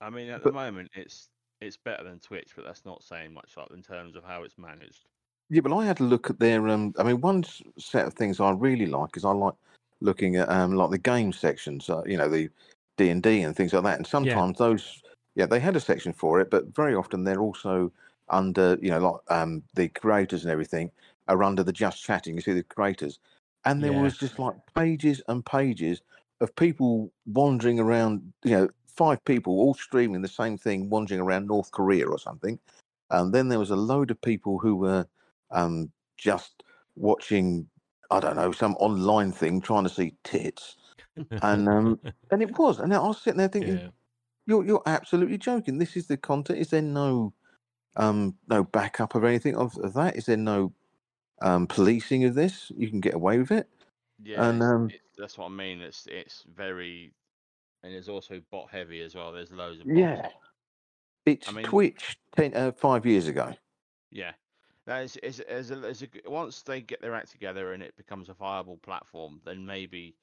[0.00, 1.30] I mean, at But- the moment, it's
[1.60, 4.58] it's better than Twitch, but that's not saying much like in terms of how it's
[4.58, 5.06] managed.
[5.48, 6.68] Yeah, but I had a look at their.
[6.68, 7.44] Um, I mean, one
[7.78, 9.54] set of things I really like is I like
[10.00, 11.88] looking at um, like the game sections.
[11.88, 12.50] Uh, you know, the
[12.98, 13.96] D and D and things like that.
[13.96, 15.02] And sometimes those,
[15.34, 17.92] yeah, they had a section for it, but very often they're also
[18.28, 18.78] under.
[18.82, 20.92] You know, like um, the creators and everything
[21.28, 22.36] are under the just chatting.
[22.36, 23.18] You see the creators,
[23.64, 23.94] and there Yeah.
[23.94, 26.02] was just like pages and pages
[26.40, 28.32] of people wandering around.
[28.44, 32.58] You know, five people all streaming the same thing, wandering around North Korea or something.
[33.10, 35.06] And then there was a load of people who were
[35.50, 36.64] um, just
[36.96, 37.68] watching,
[38.10, 40.76] I don't know, some online thing, trying to see tits.
[41.42, 42.00] And um,
[42.30, 43.90] and it was, and I was sitting there thinking, Yeah.
[44.46, 45.78] You're you're absolutely joking.
[45.78, 46.58] This is the content.
[46.58, 47.32] Is there no
[47.96, 50.16] um no backup of anything of, of that?
[50.16, 50.72] Is there no
[51.42, 52.70] um policing of this?
[52.76, 53.68] You can get away with it.
[54.22, 55.80] Yeah, And um, it's- that's what I mean.
[55.80, 57.12] It's it's very,
[57.82, 59.32] and it's also bot heavy as well.
[59.32, 59.96] There's loads of bots.
[59.98, 60.28] yeah,
[61.26, 63.54] it's I mean- Twitch ten uh, five years ago.
[64.10, 64.32] Yeah,
[64.86, 67.82] that is is as a, as a g- once they get their act together and
[67.82, 70.16] it becomes a viable platform, then maybe,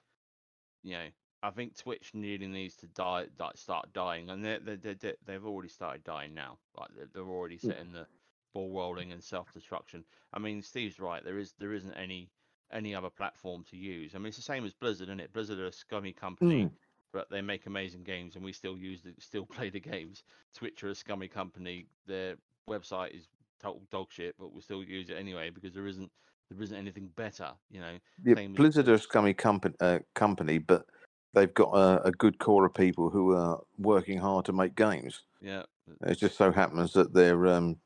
[0.83, 1.07] you know,
[1.43, 5.15] I think Twitch really needs to die, like start dying, and they they they they-
[5.25, 6.57] they've already started dying now.
[6.77, 7.61] Like they're, they're already Mm.
[7.61, 8.07] setting the
[8.53, 10.05] ball rolling and self destruction.
[10.33, 11.23] I mean, Steve's right.
[11.23, 12.29] There is there isn't any
[12.71, 14.15] any other platform to use.
[14.15, 15.33] I mean, it's the same as Blizzard, isn't it?
[15.33, 16.65] Blizzard are a scummy company.
[16.65, 16.71] Mm.
[17.13, 20.23] But they make amazing games, and we still use the, still play the games.
[20.53, 21.87] Twitch are a scummy company.
[22.07, 22.35] Their
[22.69, 23.27] website is
[23.59, 26.09] total dog shit, but we still use it anyway because there isn't
[26.49, 27.51] there isn't anything better.
[27.69, 30.85] You know, Yeah, Same as Blizzard are a scummy company, uh, company, but
[31.33, 35.23] they've got a, a good core of people who are working hard to make games.
[35.41, 35.63] Yeah,
[36.01, 37.77] It just so happens that their um,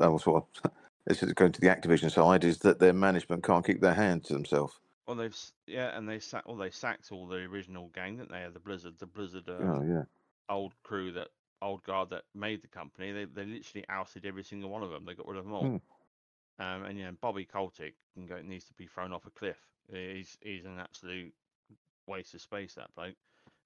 [0.00, 0.70] oh, sort of,
[1.06, 4.28] this is going to the Activision side is that their management can't keep their hands
[4.28, 4.78] to themselves.
[5.06, 5.36] Well, they've
[5.66, 6.48] yeah, and they sacked.
[6.48, 8.44] Well, they sacked all the original gang, didn't they?
[8.52, 10.02] The Blizzard, the Blizzard uh, Oh yeah,
[10.48, 11.28] old crew, that
[11.62, 13.12] old guard that made the company.
[13.12, 15.04] They they literally ousted every single one of them.
[15.04, 15.62] They got rid of them all.
[15.62, 15.76] Hmm.
[16.58, 19.58] Um, and yeah, Bobby can go, needs to be thrown off a cliff.
[19.92, 21.32] He's he's an absolute
[22.06, 22.74] waste of space.
[22.74, 23.16] That bloke.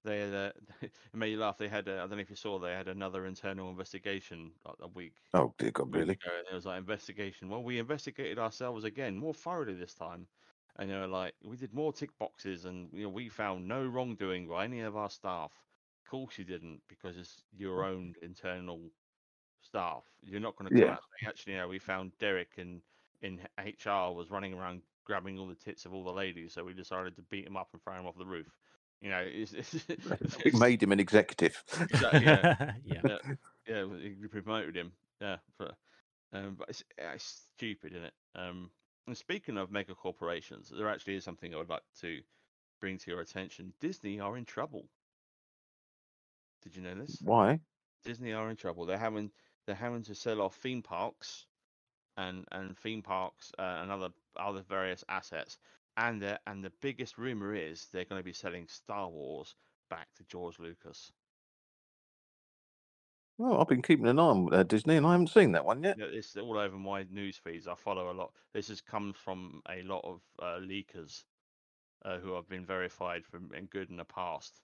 [0.04, 0.52] They had, uh,
[0.82, 1.58] it made you laugh.
[1.58, 4.88] They had, I don't know if you saw, they had another internal investigation like a
[4.88, 6.20] week Oh dear God, really?
[6.24, 7.48] it was like investigation.
[7.48, 10.28] Well, we investigated ourselves again, more thoroughly this time.
[10.76, 13.84] And they were like, we did more tick boxes, and you know, we found no
[13.86, 15.52] wrongdoing by any of our staff.
[16.06, 18.90] Of course, you didn't, because it's your own internal
[19.62, 20.04] staff.
[20.22, 20.96] You're not going to Yeah.
[21.28, 22.82] actually, no, we found Derek in
[23.22, 26.72] in HR was running around grabbing all the tits of all the ladies, so we
[26.72, 28.46] decided to beat him up and throw him off the roof.
[29.00, 29.74] You know, it's, it's,
[30.44, 31.60] It made him an executive.
[31.80, 32.72] Exactly, yeah.
[32.84, 33.00] Yeah.
[33.04, 33.18] yeah,
[33.66, 34.92] yeah, he promoted him.
[35.20, 35.72] Yeah, for,
[36.32, 38.12] um, but it's, it's stupid, isn't it?
[38.36, 38.70] Um,
[39.08, 42.20] and speaking of mega corporations, there actually is something I would like to
[42.80, 43.72] bring to your attention.
[43.80, 44.84] Disney are in trouble.
[46.62, 47.18] Did you know this?
[47.20, 47.58] Why?
[48.04, 48.86] Disney are in trouble.
[48.86, 49.32] They're having
[49.66, 51.46] they're having to sell off theme parks,
[52.20, 55.58] and and theme parks uh, and other other various assets.
[55.96, 59.54] And the and the biggest rumor is they're going to be selling Star Wars
[59.88, 61.12] back to George Lucas.
[63.38, 65.82] Well, I've been keeping an eye on uh, Disney, and I haven't seen that one
[65.82, 65.96] yet.
[65.98, 67.66] Yeah, it's all over my news feeds.
[67.66, 68.32] I follow a lot.
[68.52, 71.24] This has come from a lot of uh, leakers
[72.04, 74.60] uh, who have been verified from and good in the past.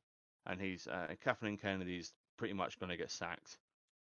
[0.47, 3.57] And he's uh, Kathleen Kennedy's pretty much going to get sacked.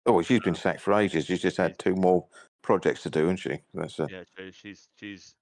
[0.07, 1.27] Oh, she's been sacked for ages.
[1.27, 2.27] She's just had two more
[2.63, 3.59] projects to do, hasn't she?
[3.73, 5.35] That's uh, Yeah, she's she's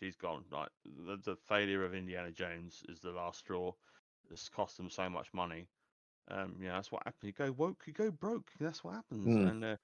[0.00, 0.44] she's gone.
[0.50, 3.72] Like the, the failure of Indiana Jones is the last straw.
[4.30, 5.68] It's cost them so much money.
[6.30, 7.22] Um, yeah, that's what happens.
[7.22, 8.50] You go woke, you go broke.
[8.58, 9.26] That's what happens.
[9.26, 9.50] Mm.
[9.50, 9.76] And uh,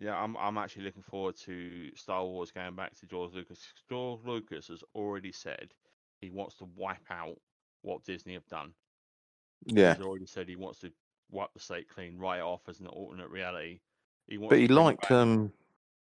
[0.00, 3.60] yeah, I'm I'm actually looking forward to Star Wars going back to George Lucas.
[3.88, 5.72] George Lucas has already said
[6.20, 7.36] he wants to wipe out
[7.82, 8.72] what Disney have done.
[9.66, 9.94] yeah.
[9.94, 10.92] He's already said he wants to
[11.30, 13.80] wipe the slate clean, write it off as an alternate reality.
[14.26, 15.52] He But he liked um,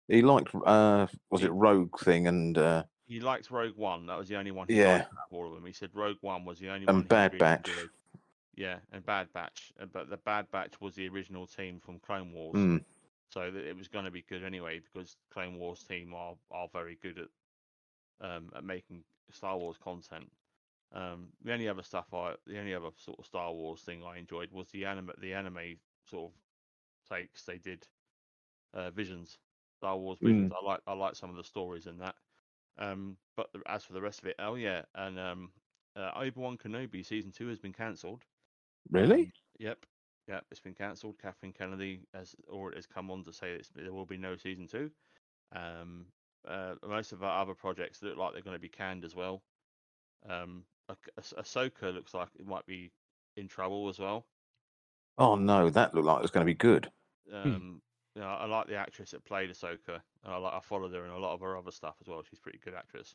[0.08, 4.06] he liked uh, was it Rogue thing and uh, he liked Rogue One.
[4.06, 4.66] That was the only one.
[4.68, 4.98] He Yeah.
[4.98, 5.66] liked all of them.
[5.66, 6.96] He said Rogue One was the only one.
[6.96, 7.70] and he Bad really Batch.
[8.56, 9.72] Yeah, and Bad Batch.
[9.80, 12.84] uh, But the Bad Batch was the original team from Clone Wars, Mm.
[13.28, 16.96] so it was going to be good anyway because Clone Wars team are are very
[17.02, 17.28] good at
[18.20, 20.30] um at making Star Wars content.
[20.94, 24.16] Um, the only other stuff I, the only other sort of Star Wars thing I
[24.16, 25.76] enjoyed was the anime, the anime
[26.08, 27.86] sort of takes they did.
[28.72, 29.38] Uh, Visions,
[29.76, 30.52] Star Wars Visions.
[30.52, 32.14] I like, I like some of the stories in that.
[32.78, 35.50] Um, but the, as for the rest of it, oh yeah, and um,
[35.96, 38.22] uh, Obi Wan Kenobi season two has been cancelled.
[38.90, 39.32] Really?
[39.58, 39.86] Yep,
[40.28, 41.18] yep, it's been cancelled.
[41.20, 44.66] Kathleen Kennedy has or has come on to say it's, there will be no season
[44.66, 44.90] two.
[45.54, 46.06] Um,
[46.48, 49.42] uh, most of our other projects look like they're going to be canned as well.
[50.28, 52.92] Um, Ahsoka looks like it might be
[53.36, 54.26] in trouble as well.
[55.18, 56.90] Oh no, that looked like it was going to be good.
[57.32, 57.82] Um,
[58.14, 60.00] you know, I like the actress that played Ahsoka.
[60.24, 62.22] And I like I followed her in a lot of her other stuff as well.
[62.28, 63.14] She's a pretty good actress.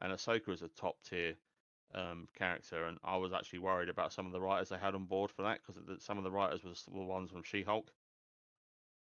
[0.00, 1.34] And Ahsoka is a top tier
[1.94, 5.04] um, character, and I was actually worried about some of the writers they had on
[5.06, 7.90] board for that because some of the writers was the ones from She-Hulk.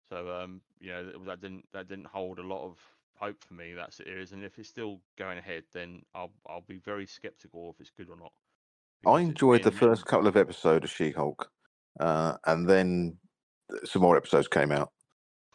[0.09, 2.77] So um, you know that- that didn't that didn't hold a lot of
[3.15, 4.31] hope for me that series.
[4.31, 8.09] And if it's still going ahead, then I'll I'll be very skeptical if it's good
[8.09, 8.31] or not.
[9.05, 11.51] I enjoyed the first couple of episodes of She-Hulk,
[11.99, 13.17] uh, and then
[13.83, 14.91] some more episodes came out.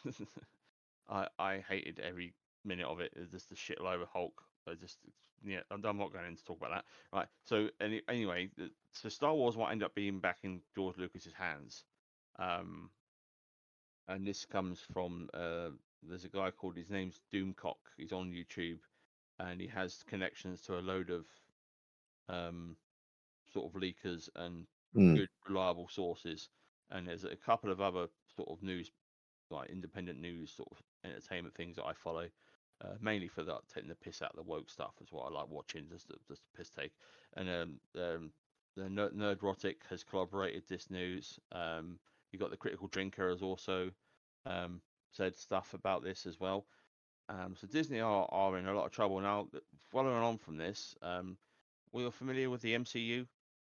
[1.09, 3.13] I I hated every minute of it.
[3.17, 4.43] It's just the shitload of Hulk.
[4.69, 4.99] I just
[5.45, 6.85] yeah, I'm, I'm not going to talk about that.
[7.13, 7.27] Right.
[7.45, 8.51] So any, anyway,
[8.93, 11.85] so Star Wars might end up being back in George Lucas's hands.
[12.39, 12.91] Um,
[14.09, 15.71] and this comes from uh,
[16.03, 17.77] there's a guy called his name's Doomcock.
[17.97, 18.81] He's on YouTube,
[19.39, 21.27] and he has connections to a load of
[22.29, 22.77] um,
[23.53, 25.17] sort of leakers and Hmm.
[25.17, 26.49] good reliable sources.
[26.91, 28.91] And there's a couple of other sort of news,
[29.51, 32.29] like independent news, sort of entertainment things that I follow,
[32.85, 35.31] uh, mainly for that taking the piss out of the woke stuff is what I
[35.31, 36.93] like watching, just the, just the piss take.
[37.37, 38.33] And um, um,
[38.77, 41.39] the Nerd, Nerdrotic has collaborated this news.
[41.53, 41.99] Um,
[42.33, 43.91] you got the Critical Drinker has also
[44.47, 46.67] um, said stuff about this as well.
[47.29, 49.49] Um, so Disney are, are in a lot of trouble now.
[49.91, 51.39] Following on from this, um,
[51.93, 53.29] we are familiar with the MCU,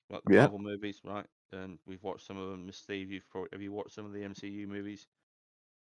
[0.09, 0.49] like the Yeah.
[0.49, 1.27] Marvel movies, right?
[1.51, 2.65] And we've watched some of them.
[2.65, 5.07] Miss Steve, you've probably, have you watched some of the MCU movies?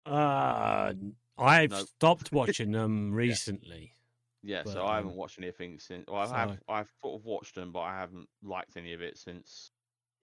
[0.05, 0.93] Uh,
[1.37, 1.77] I've No.
[1.77, 3.93] stopped watching them recently.
[4.43, 6.05] Yeah, But, so I haven't um, watched anything since.
[6.07, 6.59] Well, I have.
[6.67, 9.71] I've sort of watched them, but I haven't liked any of it since.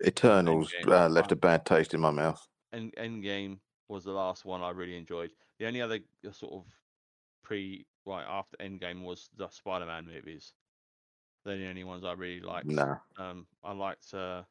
[0.05, 2.49] Eternals uh, left a bad taste in my mouth.
[2.73, 5.33] End Endgame was the last one I really enjoyed.
[5.59, 6.67] The only other uh, sort of
[7.43, 10.55] pre right after Endgame was the Spider-Man movies.
[11.45, 12.77] They're the only ones I really liked.
[12.77, 13.01] Nah.
[13.19, 14.15] Um, I liked.
[14.15, 14.45] Uh,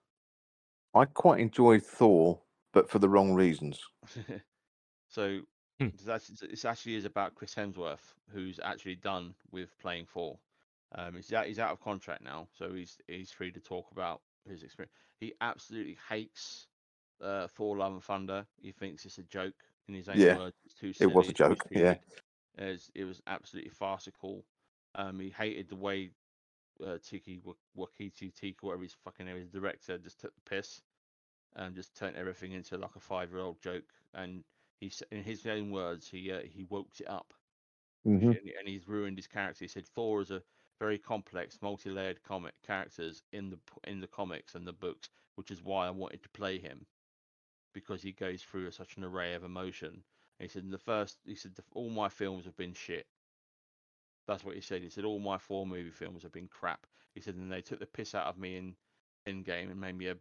[0.93, 2.41] I quite enjoyed Thor,
[2.73, 3.87] but for the wrong reasons.
[5.09, 5.41] so
[5.79, 5.89] Hmm.
[5.93, 10.39] it's actually, actually is about Chris Hemsworth, who's actually done with playing Thor.
[10.93, 14.21] Um, he's out, he's out of contract now, so he's he's free to talk about
[14.45, 14.93] his experience.
[15.19, 16.67] He absolutely hates
[17.21, 18.45] uh, Thor: Love and Thunder.
[18.61, 19.55] He thinks it's a joke
[19.87, 20.55] in his own Yeah, words.
[20.65, 21.95] It's too it was a joke, yeah.
[22.57, 24.45] It was, it was absolutely farcical.
[24.95, 26.11] Um, he hated the way
[26.85, 30.81] uh, Tiki Wa- Wakiti Tiki, whatever his fucking name is, director, just took the piss
[31.55, 33.83] and just turned everything into like a five-year-old joke.
[34.13, 34.43] And
[34.79, 37.33] he, in his own words, he uh, he woke it up
[38.05, 39.63] hmm and, and he's ruined his character.
[39.65, 40.43] He said Thor is a
[40.79, 45.63] very complex, multi-layered comic characters in the in the comics and the books, which is
[45.63, 46.85] why I wanted to play him
[47.77, 50.03] because he goes through such an array of emotion.
[50.39, 53.07] And he said in the first, he said all my films have been shit.
[54.27, 54.81] That's what he said.
[54.83, 56.87] He said all my four movie films have been crap.
[57.15, 58.75] He said and they took the piss out of me in
[59.27, 60.17] Endgame and made me a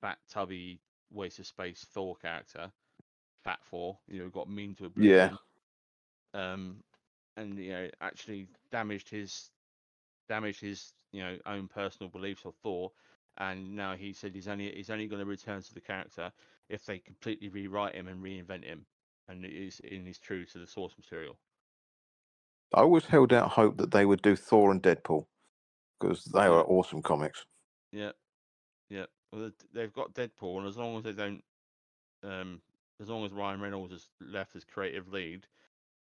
[0.00, 0.80] fat, tubby,
[1.12, 2.72] waste of space Thor character,
[3.44, 3.98] fat Thor.
[4.08, 5.32] You know, got mean to a Yeah.
[6.34, 6.82] um,
[7.36, 9.50] and you know actually damaged his
[10.28, 12.92] damaged his you know own personal beliefs of Thor,
[13.40, 16.32] and now he said he's only he's only going to return to the character
[16.70, 18.86] if they completely rewrite him and reinvent him,
[19.28, 21.40] and it is and he's true to the source material.
[22.74, 25.28] I always held out hope that they would do Thor and Deadpool
[26.00, 27.46] because they are awesome comics.
[27.92, 28.12] Yeah,
[28.90, 29.06] yeah.
[29.32, 31.44] Well, they've got Deadpool, and as long as they don't
[32.24, 32.62] um,
[33.00, 35.48] as long as Ryan Reynolds is left as creative lead,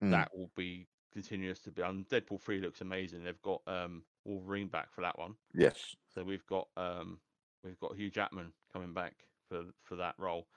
[0.02, 0.12] Mm.
[0.12, 1.82] that will be continuous to be.
[1.82, 3.24] And Deadpool three looks amazing.
[3.24, 5.36] They've got um Wolverine back for that one.
[5.54, 5.96] Yes.
[6.14, 7.20] So we've got um
[7.64, 9.14] we've got Hugh Jackman coming back
[9.50, 10.48] for for that role.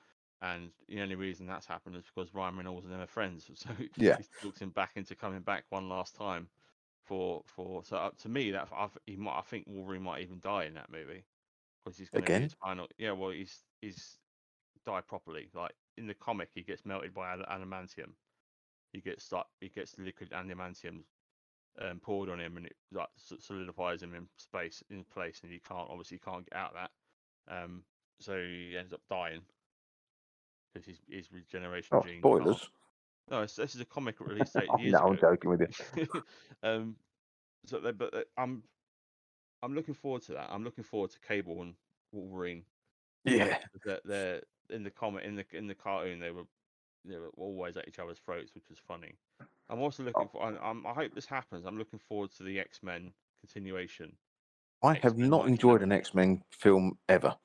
[0.42, 3.48] And the only reason that's happened is because Ryan Reynolds and them are friends.
[3.54, 4.18] So Yeah.
[4.18, 6.48] he talks him back into coming back one last time
[7.04, 10.40] for for so up to me that I've, he might I think Wolverine might even
[10.40, 11.24] die in that movie
[11.84, 12.42] because he's going to be Again?
[12.42, 12.88] his final.
[12.98, 14.18] Yeah, well he's he's
[14.84, 15.48] die properly.
[15.54, 18.10] Like in the comic, he gets melted by ad- adamantium.
[18.92, 21.02] He gets like he gets liquid adamantium
[21.80, 25.60] um, poured on him, and it like solidifies him in space in place, and he
[25.60, 26.88] can't obviously can't get out of
[27.48, 27.62] that.
[27.64, 27.82] Um,
[28.20, 29.42] so he ends up dying
[30.72, 32.20] because his his regeneration Oh, gene.
[32.20, 32.70] spoilers.
[33.30, 36.06] No, it's, this is a comic release date no, I'm joking with you.
[36.62, 36.96] um,
[37.66, 38.62] so they, but uh, I'm
[39.62, 40.48] I'm looking forward to that.
[40.50, 41.74] I'm looking forward to Cable and
[42.12, 42.64] Wolverine.
[43.24, 43.58] Yeah.
[43.84, 44.40] They're, they're
[44.70, 46.44] in the comic in the in the cartoon they were
[47.04, 49.18] they were always at each other's throats, which was funny.
[49.68, 50.28] I'm also looking Oh.
[50.32, 50.42] for.
[50.42, 51.64] I, I'm, I hope this happens.
[51.66, 54.16] I'm looking forward to the X Men continuation.
[54.82, 57.36] I have X-Men not enjoyed an X Men film ever.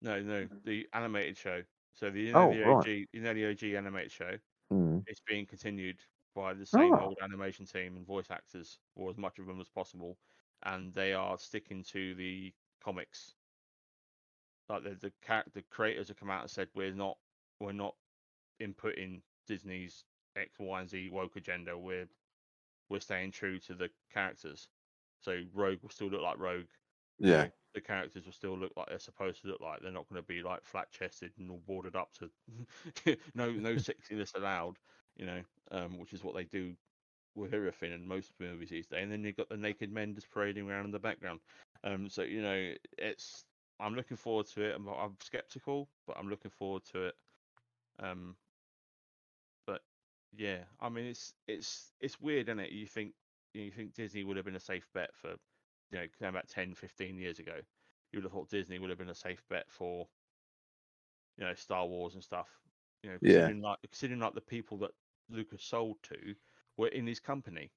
[0.00, 1.62] No, no, the animated show.
[1.94, 3.08] So the you Oh, know the right.
[3.12, 4.38] You know the OG animated show.
[4.72, 5.04] Mm.
[5.06, 6.00] It's being continued
[6.34, 7.04] by the same Ah.
[7.04, 10.18] old animation team and voice actors, or as much of them as possible,
[10.64, 12.52] and they are sticking to the
[12.82, 13.36] comics.
[14.68, 17.18] Like the the the creators have come out and said we're not
[17.60, 17.94] we're not
[18.60, 20.04] inputting Disney's
[20.36, 21.76] X, Y, and Z woke agenda.
[21.76, 22.08] We're
[22.88, 24.68] we're staying true to the characters.
[25.20, 26.66] So Rogue will still look like Rogue.
[27.18, 27.46] Yeah.
[27.74, 29.80] the characters will still look like they're supposed to look like.
[29.80, 33.74] They're not going to be like flat chested and all boarded up to no no
[33.74, 34.76] sexiness allowed.
[35.16, 35.40] You know,
[35.70, 36.74] um, which is what they do
[37.36, 39.02] with everything in most movies these days.
[39.02, 41.40] And then you've got the naked men just parading around in the background.
[41.82, 43.44] Um, so you know, it's
[43.80, 44.74] I'm looking forward to it.
[44.76, 47.14] I'm, I'm skeptical, but I'm looking forward to it.
[48.00, 48.36] Um,
[50.36, 52.72] yeah, I mean, it's it's it's weird, isn't it?
[52.72, 53.14] You think
[53.52, 55.30] you think Disney would have been a safe bet for
[55.90, 57.60] you know going back 10, 15 years ago.
[58.12, 60.08] You would have thought Disney would have been a safe bet for
[61.36, 62.48] you know Star Wars and stuff.
[63.02, 63.50] You know, Yeah.
[63.62, 64.92] like considering like the people that
[65.28, 66.34] Lucas sold to
[66.76, 67.72] were in his company.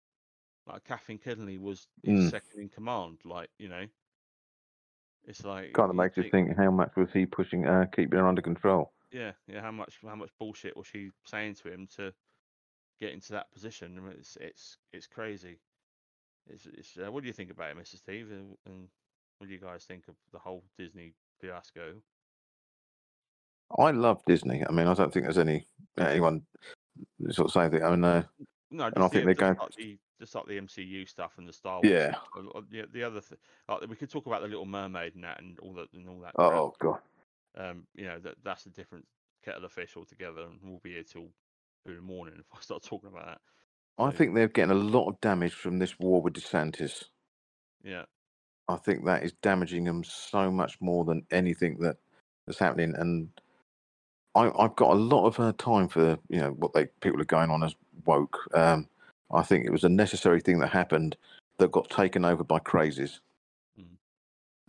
[0.68, 2.30] Like Kathleen Kennedy was his Mm.
[2.30, 3.20] second in command.
[3.26, 3.88] Like you know,
[5.26, 8.28] it's like Kind of makes you think how much was he pushing, uh, keeping her
[8.28, 8.92] under control?
[9.12, 9.62] yeah, yeah.
[9.62, 12.14] How much how much bullshit was she saying to him to
[13.00, 13.96] get into that position?
[13.98, 15.60] I mean, it's it's it's crazy.
[16.50, 17.98] It's, it's uh, what do you think about it, Mr.
[17.98, 18.32] Steve?
[18.32, 18.88] And, and
[19.38, 21.94] what do you guys think of the whole Disney fiasco?
[23.78, 24.64] I love Disney.
[24.68, 25.66] I mean, I don't think there's any
[26.00, 26.44] anyone
[27.32, 27.84] sort of saying that.
[27.84, 28.24] I mean, uh,
[28.72, 29.56] No, and I think the, they're going.
[29.56, 31.92] just like the just like the MCU stuff and the Star Wars.
[31.92, 32.12] Yeah.
[32.12, 32.24] stuff.
[32.38, 35.24] Uh, uh, The, the other th- like, we could talk about the Little Mermaid and
[35.24, 36.34] that and all that and all that.
[36.34, 36.52] crap.
[36.54, 37.00] Oh god.
[37.58, 39.06] Um, you know that that's a different
[39.44, 41.28] kettle of fish altogether, and we'll be here till
[41.86, 43.42] two in the morning if I start talking about that.
[44.00, 47.06] I think they're getting a lot of damage from this war with DeSantis.
[47.84, 48.04] Yeah.
[48.68, 51.98] I think that is damaging them so much more than anything that
[52.48, 52.94] is happening.
[52.96, 53.30] And
[54.36, 57.26] I, I've got a lot of uh, time for you know what they people are
[57.26, 57.74] going on as
[58.06, 58.38] woke.
[58.54, 58.88] Um,
[59.32, 61.18] I think it was a necessary thing that happened
[61.58, 63.20] that got taken over by crazies.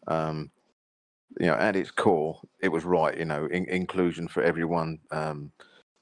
[0.07, 0.51] Um,
[1.39, 3.17] you know, at its core, it was right.
[3.17, 4.99] You know, in, inclusion for everyone.
[5.11, 5.53] Um,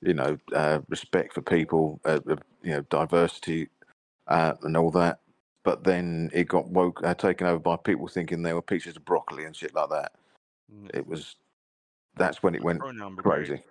[0.02, 2.01] you know, uh, respect for people.
[2.05, 3.68] Uh, uh, you know, diversity
[4.27, 5.20] uh, and all that.
[5.64, 9.05] But then it got woke, uh, taken over by people thinking they were pieces of
[9.05, 10.12] broccoli and shit like that.
[10.73, 10.94] Mm.
[10.94, 11.36] It was.
[12.16, 13.23] That's when it went brigade.
[13.23, 13.62] crazy.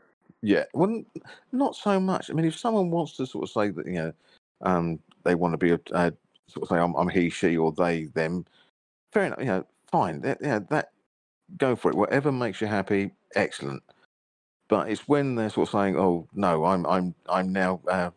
[0.41, 1.03] Yeah, well,
[1.51, 2.29] not so much.
[2.29, 4.13] I mean, if someone wants to sort of say that, you know,
[4.61, 6.11] um, they want to be a uh,
[6.47, 8.45] sort of say I'm, I'm he, she, or they, them,
[9.11, 9.39] fair enough.
[9.39, 10.21] You know, fine.
[10.21, 10.91] That, yeah, that
[11.57, 11.97] go for it.
[11.97, 13.81] Whatever makes you happy, excellent.
[14.67, 18.11] But it's when they're sort of saying, "Oh no, I'm I'm I'm now uh,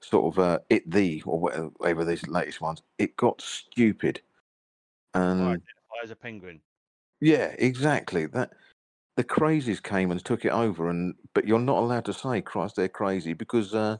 [0.00, 4.22] sort of uh, it the or whatever, these latest ones." It got stupid,
[5.14, 6.60] and identify as a penguin.
[7.20, 8.26] yeah, exactly.
[8.26, 8.52] That
[9.16, 12.76] the crazies came and took it over, and but you're not allowed to say Christ
[12.76, 13.98] they're crazy because uh,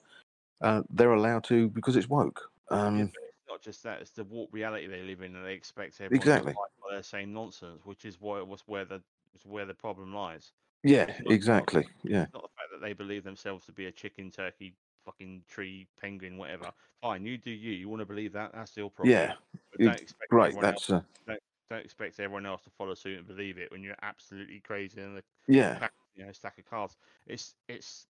[0.63, 2.51] uh, they're allowed to because it's woke.
[2.71, 5.53] Um, But it's not just that; it's the warped reality they live in, and they
[5.53, 6.53] expect everyone Exactly.
[6.53, 9.03] to by their same nonsense, which is why was where the
[9.35, 10.53] was where the problem lies.
[10.83, 11.87] Yeah, not- not- exactly.
[12.03, 14.75] Yeah, Not the fact that they believe themselves to be a chicken, turkey,
[15.05, 16.71] fucking tree, penguin, whatever.
[17.01, 17.73] Fine, you do you.
[17.73, 18.53] You want to believe that?
[18.53, 19.13] That's your problem.
[19.13, 19.33] yeah.
[19.79, 20.55] Don't expect Great.
[20.61, 21.41] That's else, uh, don't,
[21.71, 25.17] don't expect everyone else to follow suit and believe it when you're absolutely crazy and
[25.17, 25.79] the Yeah.
[25.79, 26.97] pack- you know stack of cards.
[27.27, 28.07] It's it's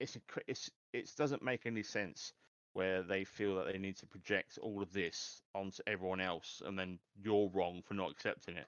[0.00, 2.32] it's a, it's it doesn't make any sense
[2.72, 6.78] where they feel that they need to project all of this onto everyone else and
[6.78, 8.66] then you're wrong for not accepting it.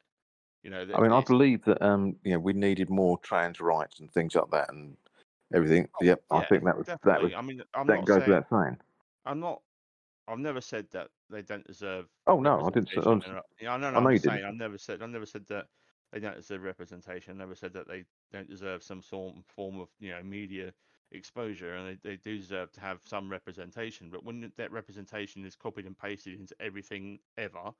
[0.65, 4.01] You know, I mean, I believe that um, you know we needed more trans rights
[4.01, 4.97] and things like that, and
[5.55, 5.89] everything.
[6.01, 7.23] Yep, I Oh, think that was that definitely.
[7.23, 8.79] was I mean, I'm that not goes saying without saying.
[9.27, 9.61] I'm not.
[10.27, 12.07] I've never said that they don't deserve.
[12.27, 12.89] Oh no, I didn't.
[12.89, 13.89] Say, I, representation was, Yeah, I know.
[13.89, 14.41] I no, I'm know you just saying.
[14.41, 14.49] didn't.
[14.49, 15.03] I've never said.
[15.03, 15.67] I never said that
[16.13, 17.35] they don't deserve representation.
[17.35, 20.73] I never said that they don't deserve some sort form of you know media
[21.13, 24.09] exposure, and they, they do deserve to have some representation.
[24.11, 27.73] But when that representation is copied and pasted into everything ever,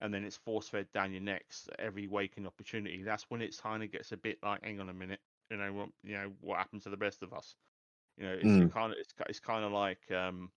[0.00, 3.82] and then it's force fed down your necks every waking opportunity, that's when it's kind
[3.82, 5.20] of gets a bit like, hang on a minute,
[5.50, 5.88] you know what?
[6.02, 7.56] You know what happened to the rest of us?
[8.16, 8.72] You know, it's Mm.
[8.72, 10.50] kind of it's, it's kind of like um,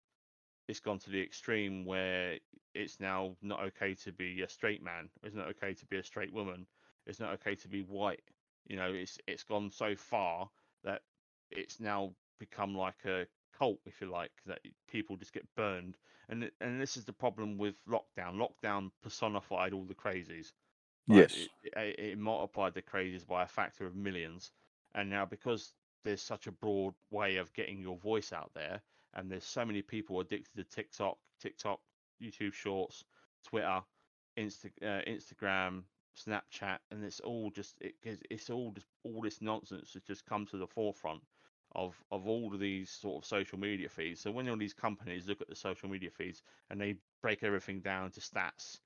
[0.68, 2.38] it's gone to the extreme where
[2.74, 5.10] it's now not okay to be a straight man.
[5.22, 6.66] It's not okay to be a straight woman.
[7.06, 8.22] It's not okay to be white.
[8.66, 10.50] You know, it's it's gone so far
[10.84, 11.02] that
[11.50, 13.26] it's now become like a
[13.60, 14.60] cult, if you like, that
[14.90, 15.96] people just get burned.
[16.28, 18.36] And and this is the problem with lockdown.
[18.36, 20.52] Lockdown personified all the crazies.
[21.08, 21.18] Right?
[21.18, 21.48] Yes.
[21.62, 24.52] It, it, it multiplied the crazies by a factor of millions.
[24.94, 25.74] And now because
[26.04, 28.80] there's such a broad way of getting your voice out there,
[29.14, 31.80] and there's so many people addicted to TikTok, TikTok,
[32.22, 33.04] YouTube Shorts,
[33.44, 33.80] Twitter,
[34.38, 35.82] Insta, uh, Instagram,
[36.16, 40.46] Snapchat, and it's all just it, it's all just all this nonsense has just come
[40.46, 41.22] to the forefront
[41.72, 44.20] of of all of these sort of social media feeds.
[44.20, 47.80] So when all these companies look at the social media feeds and they break everything
[47.80, 48.80] down to stats,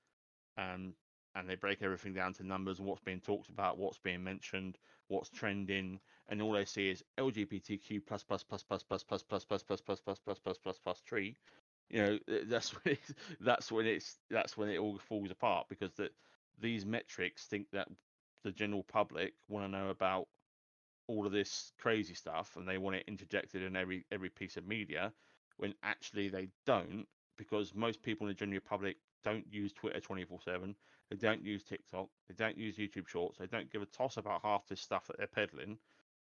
[0.57, 0.93] um,
[1.35, 5.29] and they break everything down to numbers what's being talked about, what's being mentioned, what's
[5.29, 5.99] trending,
[6.29, 9.81] and all they see is LGBTQ plus plus plus plus plus plus plus plus plus
[9.81, 11.01] plus plus plus plus plus plus.
[11.89, 15.93] You know, that's when it's, that's when it's that's when it all falls apart because
[15.93, 16.11] that
[16.59, 17.87] these metrics think that
[18.43, 20.27] the general public want to know about
[21.07, 24.67] all of this crazy stuff and they want it interjected in every every piece of
[24.67, 25.13] media
[25.57, 27.05] when actually they don't
[27.37, 30.75] because most people in the general public don't use Twitter 24/7
[31.09, 34.41] they don't use TikTok they don't use YouTube shorts they don't give a toss about
[34.43, 35.77] half this stuff that they're peddling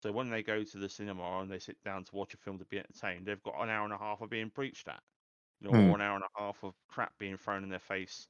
[0.02, 2.58] so when they go to the cinema and they sit down to watch a film
[2.58, 5.02] to be entertained they've got an hour and a half of being preached at
[5.60, 5.90] you know, Hmm.
[5.90, 8.28] or an hour and a half of crap being thrown in their face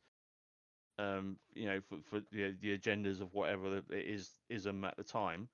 [0.98, 5.04] um, you know, for, for the, the agendas of whatever it is ism at the
[5.04, 5.48] time,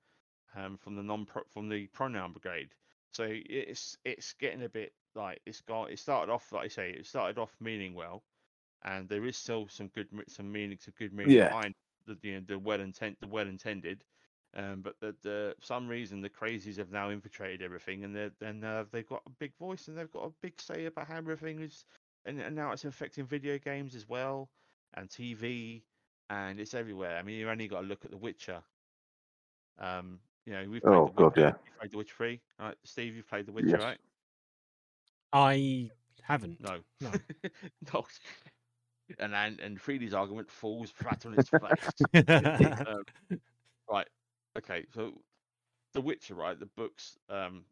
[0.55, 2.73] um, from the non from the pronoun brigade.
[3.11, 6.91] So it's it's getting a bit like it's got it started off like I say
[6.91, 8.23] it started off meaning well,
[8.83, 11.55] and there is still some good some meaning some good meaning Yeah.
[11.55, 11.73] behind
[12.05, 14.03] the you know, the well intent the well intended.
[14.55, 18.85] Um, but the, the some reason the crazies have now infiltrated everything, and then uh,
[18.91, 21.85] they've got a big voice and they've got a big say about how everything is,
[22.25, 24.49] and, and now it's affecting video games as well
[24.93, 25.83] and TV,
[26.29, 27.17] and it's everywhere.
[27.17, 28.63] I mean, you only got to look at The Witcher.
[29.77, 31.29] Um, you know, we've played Oh, The Witcher.
[31.29, 31.45] God, yeah.
[31.65, 32.75] You've played The Witcher Three, right?
[32.83, 33.81] Steve, you've played The Witcher, Yes.
[33.81, 33.97] right?
[35.33, 35.89] I
[36.21, 36.61] haven't.
[36.61, 37.11] No, No.
[37.93, 38.05] no.
[39.19, 42.25] And and and Freddie's argument falls flat on its face.
[42.87, 43.03] um,
[43.87, 44.07] right.
[44.57, 44.83] Okay.
[44.95, 45.21] So,
[45.93, 46.59] The Witcher, right?
[46.59, 47.15] The books.
[47.29, 47.65] Um,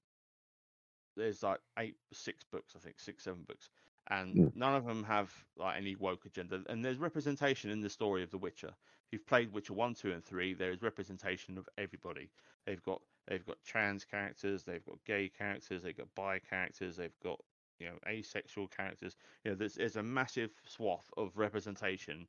[1.18, 3.70] there's like eight, six books, I think, six, seven books,
[4.12, 4.56] and Mm.
[4.56, 6.62] none of them have like any woke agenda.
[6.70, 8.76] And there's representation in the story of The Witcher.
[9.12, 12.30] You've played Witcher one, two, and three, there is representation of everybody.
[12.66, 17.20] They've got they've got trans characters, they've got gay characters, they've got bi characters, they've
[17.22, 17.40] got
[17.80, 19.16] you know asexual characters.
[19.44, 22.28] You know, there's there's a massive swath of representation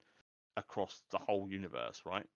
[0.56, 2.26] across the whole universe, right?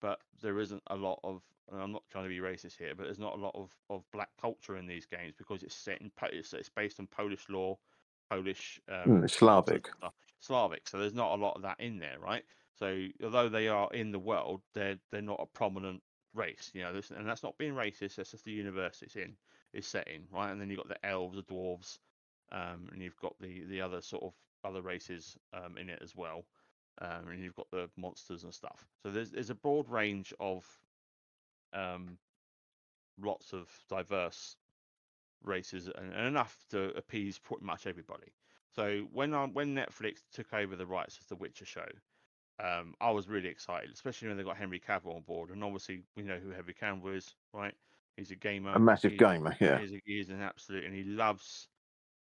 [0.00, 3.04] But there isn't a lot of, and I'm not trying to be racist here, but
[3.04, 6.10] there's not a lot of, of black culture in these games because it's set in
[6.32, 7.78] it's, it's based on Polish lore,
[8.30, 9.90] Polish um, Mm, Slavic.
[10.40, 10.88] Slavic.
[10.88, 12.44] So there's not a lot of that in there, right?
[12.78, 16.02] So although they are in the world, they're they're not a prominent
[16.34, 17.00] race, you know.
[17.16, 18.16] And that's not being racist.
[18.16, 19.36] That's just the universe it's in,
[19.72, 20.50] is set in, right?
[20.50, 21.98] And then you've got the elves, the dwarves,
[22.52, 24.34] um, and you've got the the other sort of
[24.64, 26.44] other races um, in it as well,
[27.00, 28.86] um, and you've got the monsters and stuff.
[29.02, 30.64] So there's there's a broad range of
[31.72, 32.18] um,
[33.20, 34.56] lots of diverse
[35.44, 38.32] races and, and enough to appease pretty much everybody.
[38.74, 41.86] So when I, when Netflix took over the rights of the Witcher show,
[42.62, 45.50] um, I was really excited, especially when they got Henry Cavill on board.
[45.50, 47.74] And obviously, we know who Henry Cavill is, right?
[48.16, 49.78] He's a gamer, A massive gamer, yeah.
[49.78, 51.68] He is, a, he an absolute, and he loves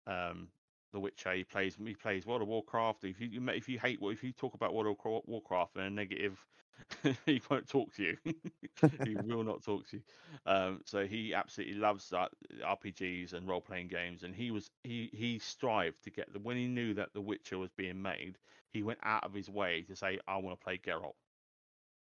[0.07, 0.49] um,
[0.93, 1.33] the Witcher.
[1.35, 3.05] He plays he plays World of Warcraft.
[3.05, 5.91] If you if you hate if you talk about World of War- Warcraft in a
[5.91, 6.45] negative,
[7.27, 8.17] he won't talk to you.
[9.05, 10.03] he will not talk to you.
[10.47, 12.31] Um, so he absolutely loves that
[12.65, 16.57] RPGs and role playing games, and he was he he strived to get the when
[16.57, 18.39] he knew that The Witcher was being made,
[18.73, 21.15] he went out of his way to say, "I want to play Geralt."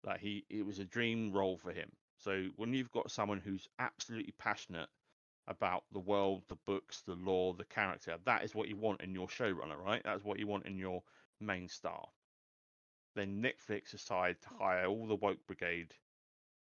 [0.04, 1.92] Like he, it was a dream role for him.
[2.18, 4.90] So when you've got someone who's absolutely passionate
[5.48, 9.14] about the world, the books, the lore, the character, that is what you want in
[9.14, 10.02] your showrunner, right?
[10.04, 11.02] That's what you want in your
[11.40, 12.06] main star.
[13.16, 15.94] Then Netflix decided to hire all the woke brigade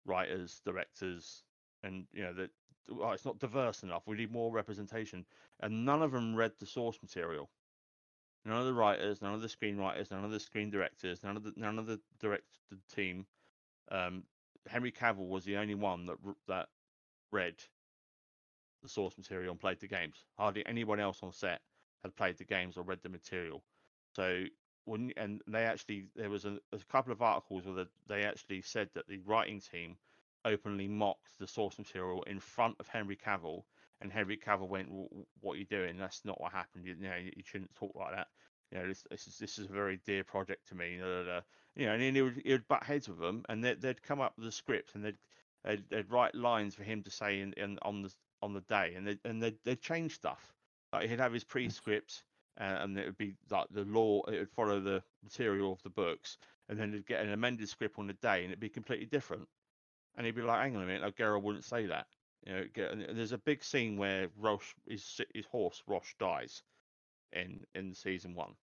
[0.06, 1.44] writers, directors,
[1.84, 2.50] and you know that
[3.14, 4.04] it's not diverse enough.
[4.08, 5.26] We need more representation,
[5.60, 7.50] and none of them read the source material.
[8.46, 11.44] None of the writers, none of the screenwriters, none of the screen directors, none of
[11.44, 13.26] the none of the directed team.
[13.92, 14.24] Um,
[14.68, 16.70] Henry Cavill was the only one that that
[17.32, 17.56] read
[18.82, 20.26] the source material and played the games.
[20.38, 21.62] Hardly anyone else on set
[22.04, 23.64] had played the games or read the material.
[24.16, 24.46] So
[24.86, 28.62] when and they actually there was a, a couple of articles where the, they actually
[28.62, 29.98] said that the writing team
[30.46, 33.64] openly mocked the source material in front of Henry Cavill,
[34.02, 35.98] and Henry Cavill went, "W- w- "What are you doing?
[35.98, 36.86] That's not what happened.
[36.86, 38.28] You, you know, you shouldn't talk like that.
[38.72, 41.24] You know, this, this is this is a very dear project to me." da, da,
[41.24, 41.42] da."
[41.76, 44.02] You know, and then he would, he would butt heads with them, and they'd, they'd
[44.02, 45.18] come up with a script, and they'd,
[45.64, 48.94] they'd they'd write lines for him to say in, in on the on the day,
[48.96, 50.54] and they and they'd, they'd change stuff.
[50.92, 52.24] Like he'd have his pre-script,
[52.60, 54.24] uh, and it would be like the lore.
[54.28, 56.38] It would follow the material of the books,
[56.68, 59.48] and then they'd get an amended script on the day, and it'd be completely different.
[60.16, 62.08] And he'd be like, "Hang on a minute, no, Geralt wouldn't say that."
[62.46, 66.64] You know, there's a big scene where Roach, his his horse Roach dies,
[67.32, 68.56] in in season one,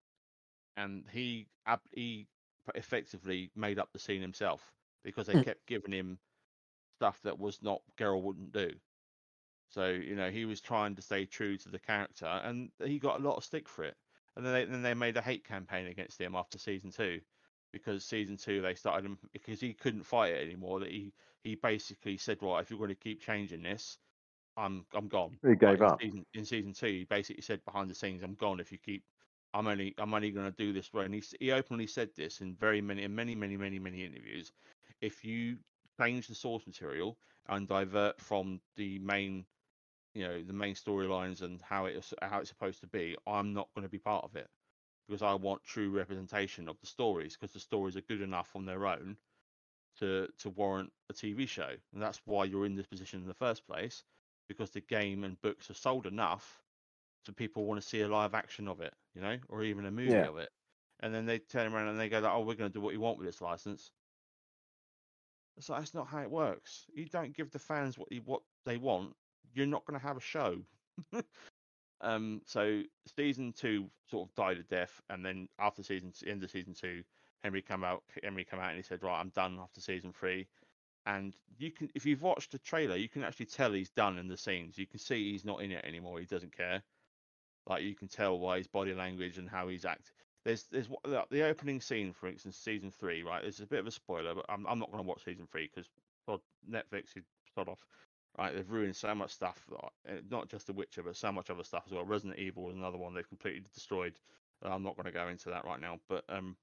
[0.77, 1.47] and he
[1.91, 2.27] he
[2.75, 4.73] effectively made up the scene himself
[5.03, 5.45] because they Mm.
[5.45, 6.19] kept giving him
[6.99, 8.79] stuff that was not Geralt wouldn't do.
[9.75, 13.19] So you know he was trying to stay true to the character, and he got
[13.19, 13.97] a lot of stick for it.
[14.37, 17.19] And then they, then they made a hate campaign against him after season two,
[17.73, 20.79] because season two they started him because he couldn't fight it anymore.
[20.79, 21.11] That he
[21.43, 23.97] he basically said, "Right, if you're going to keep changing this,
[24.55, 26.01] I'm I'm gone." He gave Like, in up.
[26.01, 29.03] Season, in season two, he basically said behind the scenes, "I'm gone if you keep.
[29.53, 32.39] I'm only I'm only going to do this way." And he he openly said this
[32.39, 34.53] in very many in many many many many interviews.
[35.01, 35.57] If you
[35.99, 37.17] change the source material
[37.49, 39.45] and divert from the main
[40.15, 43.69] you know the main storylines and how it's how it's supposed to be i'm not
[43.75, 44.49] going to be part of it
[45.07, 48.65] because i want true representation of the stories because the stories are good enough on
[48.65, 49.17] their own
[49.97, 53.33] to to warrant a tv show and that's why you're in this position in the
[53.33, 54.03] first place
[54.47, 56.63] because the game and books are sold enough
[57.25, 59.91] so people want to see a live action of it you know or even a
[59.91, 60.25] movie Yeah.
[60.25, 60.51] of it
[61.01, 62.93] and then they turn around and they go like, oh we're going to do what
[62.93, 63.91] you want with this license
[65.57, 66.85] it's like that's not how it works.
[66.93, 69.15] You don't give the fans what you, what they want.
[69.55, 70.57] You're not going to have a show.
[72.01, 72.41] um.
[72.45, 72.83] So
[73.15, 77.03] season two sort of died a death, and then after season end of season two,
[77.43, 78.03] Henry come out.
[78.21, 80.47] Henry come out and he said, "Right, I'm done after season three.
[81.07, 84.27] And you can, if you've watched the trailer, you can actually tell he's done in
[84.27, 84.77] the scenes.
[84.77, 86.19] You can see he's not in it anymore.
[86.19, 86.81] He doesn't care.
[87.67, 90.11] Like you can tell by his body language and how he's act.
[90.43, 93.41] There's there's the, opening scene, for instance, season three, right?
[93.41, 95.69] There's a bit of a spoiler, but I'm I'm not going to watch season three
[95.73, 95.89] because
[96.27, 97.85] well, Netflix you start off.
[98.37, 101.63] Right, they've ruined so much stuff, uh, not just The Witcher, but so much other
[101.63, 102.03] stuff as well.
[102.03, 104.19] Resident Evil is another one they've completely destroyed.
[104.61, 106.57] I'm not going to go into that right now, but um,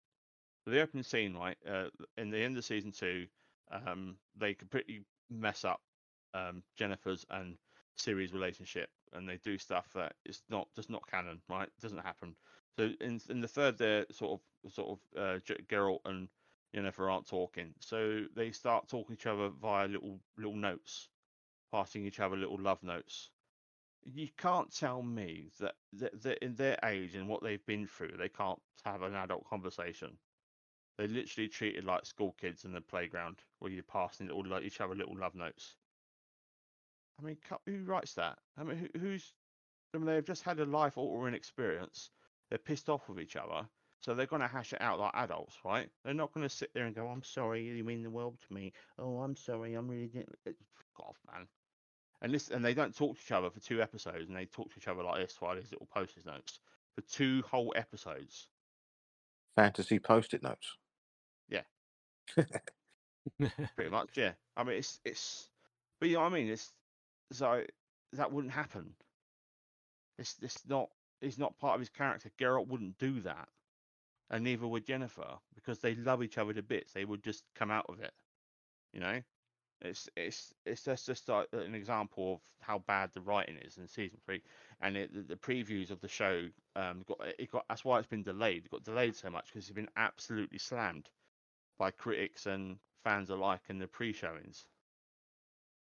[0.67, 1.87] the opening scene, right, uh,
[2.19, 3.27] in the end of season two,
[3.71, 5.81] um, they completely mess up
[6.35, 7.57] um, Jennifer's and
[7.99, 11.69] Ciri's relationship, and they do stuff that is not just not canon, right?
[11.69, 12.35] It doesn't happen.
[12.79, 15.39] So in in the third, they're sort of sort of uh,
[15.69, 16.29] Geralt and
[16.75, 21.09] Jennifer aren't talking, so they start talking to each other via little little notes,
[21.73, 23.31] passing each other little love notes.
[24.05, 28.17] You can't tell me that, that, that in their age and what they've been through,
[28.19, 30.19] they can't have an adult conversation.
[30.99, 34.81] They literally treated like school kids in the playground, where you're passing little like each
[34.81, 35.77] other little love notes.
[37.19, 38.39] I mean, who writes that?
[38.57, 39.35] I mean, who, who's?
[39.95, 42.11] I mean, they've just had a life-altering experience.
[42.49, 43.69] They're pissed off with each other,
[44.01, 45.91] so they're going to hash it out like adults, right?
[46.05, 48.53] They're not going to sit there and go, "I'm sorry, you mean the world to
[48.55, 50.11] me." Oh, I'm sorry, I'm really.
[50.47, 51.49] Eh, Fuck off, man.
[52.23, 54.73] And this, and they don't talk to each other for two episodes, and they talk
[54.73, 56.61] to each other like this while these little post-it notes
[56.95, 58.49] for two whole episodes.
[59.57, 60.77] Fantasy post-it notes.
[61.49, 61.63] Yeah.
[63.77, 65.49] pretty much yeah i mean it's it's
[66.01, 66.73] but you know what i mean it's
[67.31, 67.63] so
[68.13, 68.93] that wouldn't happen
[70.19, 70.89] it's it's not
[71.21, 73.49] he's not part of his character Geralt wouldn't do that
[74.31, 77.71] and neither would jennifer because they love each other to bits they would just come
[77.71, 78.13] out of it
[78.93, 79.21] you know
[79.85, 83.87] it's it's it's just just like an example of how bad the writing is in
[83.87, 84.43] season three
[84.81, 88.09] and it, the, the previews of the show um got it got that's why it's
[88.09, 91.09] been delayed it got delayed so much because it's been absolutely slammed
[91.79, 94.67] by critics and fans alike in the pre-showings.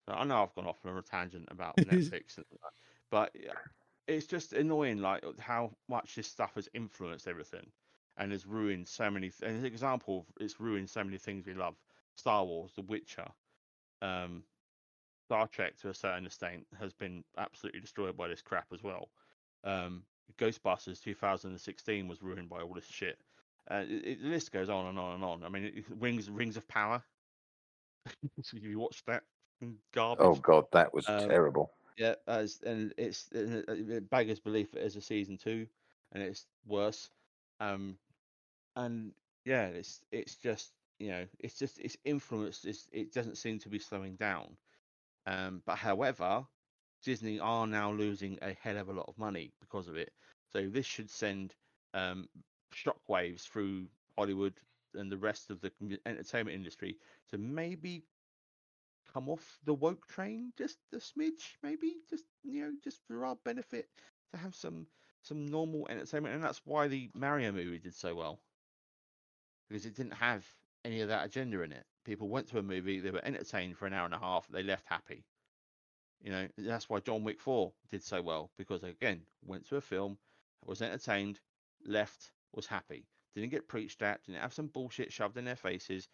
[0.05, 2.45] So I know I've gone off on a tangent about Netflix, and
[3.09, 3.35] but
[4.07, 7.71] it's just annoying, like how much this stuff has influenced everything
[8.17, 9.29] and has ruined so many.
[9.29, 11.75] Th- and an example, of it's ruined so many things we love:
[12.15, 13.27] Star Wars, The Witcher,
[14.03, 14.43] um,
[15.25, 19.09] Star Trek to a certain extent has been absolutely destroyed by this crap as well.
[19.63, 20.03] Um,
[20.37, 23.17] Ghostbusters 2016 was ruined by all this shit.
[23.71, 25.43] Uh, it, it- the list goes on and on and on.
[25.43, 27.01] I mean, it, Rings Rings of Power.
[28.41, 29.23] so you watched that?
[29.93, 30.25] garbage.
[30.25, 31.71] Oh god, that was Um, terrible.
[31.97, 35.67] Yeah, as and it's it- beggars belief it is a season two,
[36.11, 37.09] and it's worse.
[37.59, 37.97] Um,
[38.75, 39.13] and
[39.45, 42.65] yeah, it's it's just you know it's just it's influenced.
[42.65, 44.57] It's, it doesn't seem to be slowing down.
[45.27, 46.45] Um, but however,
[47.03, 50.11] Disney are now losing a hell of a lot of money because of it.
[50.51, 51.55] So this should send
[51.93, 52.27] um,
[52.73, 53.87] shockwaves through
[54.17, 54.53] Hollywood
[54.95, 55.71] and the rest of the
[56.05, 56.97] entertainment industry
[57.31, 58.03] to maybe
[59.13, 63.35] come off the woke train just a smidge, maybe just you know just for our
[63.45, 63.87] benefit
[64.31, 64.87] to have some
[65.21, 68.41] some normal entertainment, and that's why the Mario movie did so well
[69.67, 70.45] because it didn't have
[70.85, 71.85] any of that agenda in it.
[72.05, 74.63] People went to a movie, they were entertained for an hour and a half, they
[74.63, 75.23] left happy.
[76.21, 79.81] You know, that's why John Wick 4 did so well because again, went to a
[79.81, 80.17] film,
[80.65, 81.39] was entertained,
[81.85, 83.05] left, was happy.
[83.35, 86.07] Didn't get preached at, didn't have some bullshit shoved in their faces,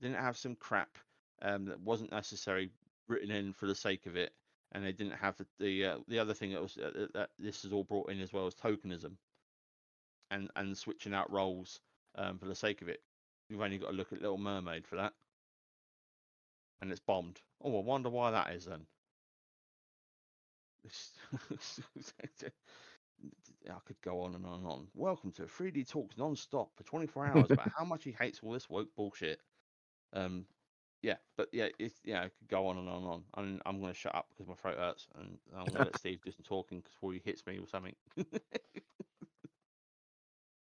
[0.00, 0.98] didn't have some crap
[1.42, 2.70] um, that wasn't necessary
[3.08, 4.32] written in for the sake of it,
[4.72, 7.64] and they didn't have the the, uh, the other thing that was uh, that- this
[7.64, 9.16] is all brought in as well as tokenism,
[10.30, 11.80] and and switching out roles
[12.16, 13.00] um, for the sake of it.
[13.54, 15.12] You've only got to look at Little Mermaid for that,
[16.80, 17.40] and it's bombed.
[17.62, 18.80] Oh, I wonder why that is then.
[23.70, 24.88] I could go on and on and on.
[24.92, 28.68] Welcome to 3D Talks non-stop for 24 hours about how much he hates all this
[28.68, 29.38] woke bullshit.
[30.12, 30.46] Um,
[31.02, 33.22] yeah, but yeah, it's yeah, I could go on and on and on.
[33.36, 35.94] And I'm going to shut up because my throat hurts, and I'm going to let
[36.00, 37.94] Steve do some talking before he hits me or something.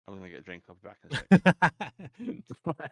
[0.07, 0.63] I'm going to get a drink.
[0.69, 2.91] I'll be back in a sec.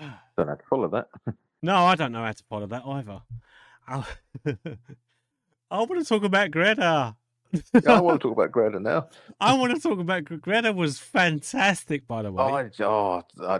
[0.36, 1.08] Don't have to follow that.
[1.60, 3.20] No, I don't know how to follow that either.
[3.88, 4.04] I,
[5.68, 7.16] I want to talk about Greta.
[7.84, 9.08] I want to talk about Greta now.
[9.40, 10.72] I want to talk about Greta.
[10.72, 12.44] Was fantastic, by the way.
[12.44, 13.58] I, oh, I,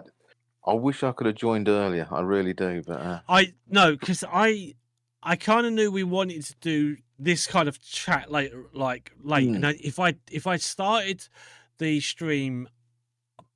[0.65, 2.07] I wish I could have joined earlier.
[2.09, 4.75] I really do, but uh, I no, because I
[5.21, 9.49] I kind of knew we wanted to do this kind of chat later, like late.
[9.49, 9.57] Hmm.
[9.57, 11.29] And I, if I if I started
[11.79, 12.69] the stream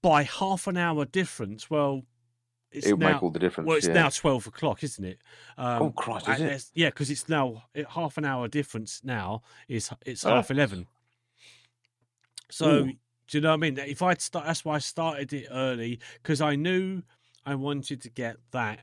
[0.02, 2.02] by half an hour difference, well,
[2.70, 3.92] it's It would now, make all the difference, Well, it's yeah.
[3.92, 5.18] now twelve o'clock, isn't it?
[5.58, 6.64] Um, Oh, Christ, is it?
[6.74, 9.02] Yeah, because it's now it, half an hour difference.
[9.04, 10.36] Now is it's Ah.
[10.36, 10.86] half eleven.
[12.50, 12.84] So Ooh.
[13.28, 13.78] do you know what I mean?
[13.78, 17.02] If I'd start, that's why I started it early because I knew
[17.44, 18.80] I wanted to get that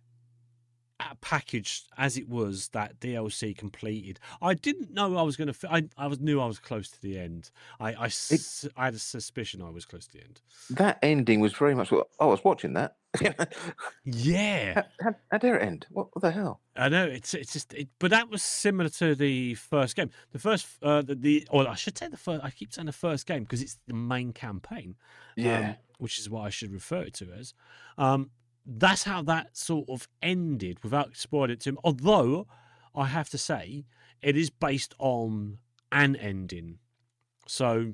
[0.99, 4.19] uh, package as it was that DLC completed.
[4.41, 5.71] I didn't know I was going to.
[5.71, 7.51] I I was knew I was close to the end.
[7.80, 8.09] i i
[8.77, 10.41] i had a suspicion I was close to the end.
[10.71, 11.91] that ending was very much.
[11.91, 12.95] what Oh, I was watching that.
[14.03, 14.73] Yeah.
[14.76, 15.88] How, how, how dare it end?
[15.89, 16.61] What, what the hell?
[16.76, 20.09] I know it's it's just, it, but that was similar to the first game.
[20.31, 22.43] The first, uh, the, the or I should say the first.
[22.43, 24.95] I keep saying the first game because it's the main campaign.
[25.35, 25.59] Yeah.
[25.59, 27.53] um, which is what I should refer it to as.
[27.97, 28.30] Um,
[28.77, 31.79] that's how that sort of ended without spoiling it to him.
[31.83, 32.47] Although
[32.95, 33.85] I have to say,
[34.21, 35.57] it is based on
[35.91, 36.79] an ending.
[37.47, 37.93] So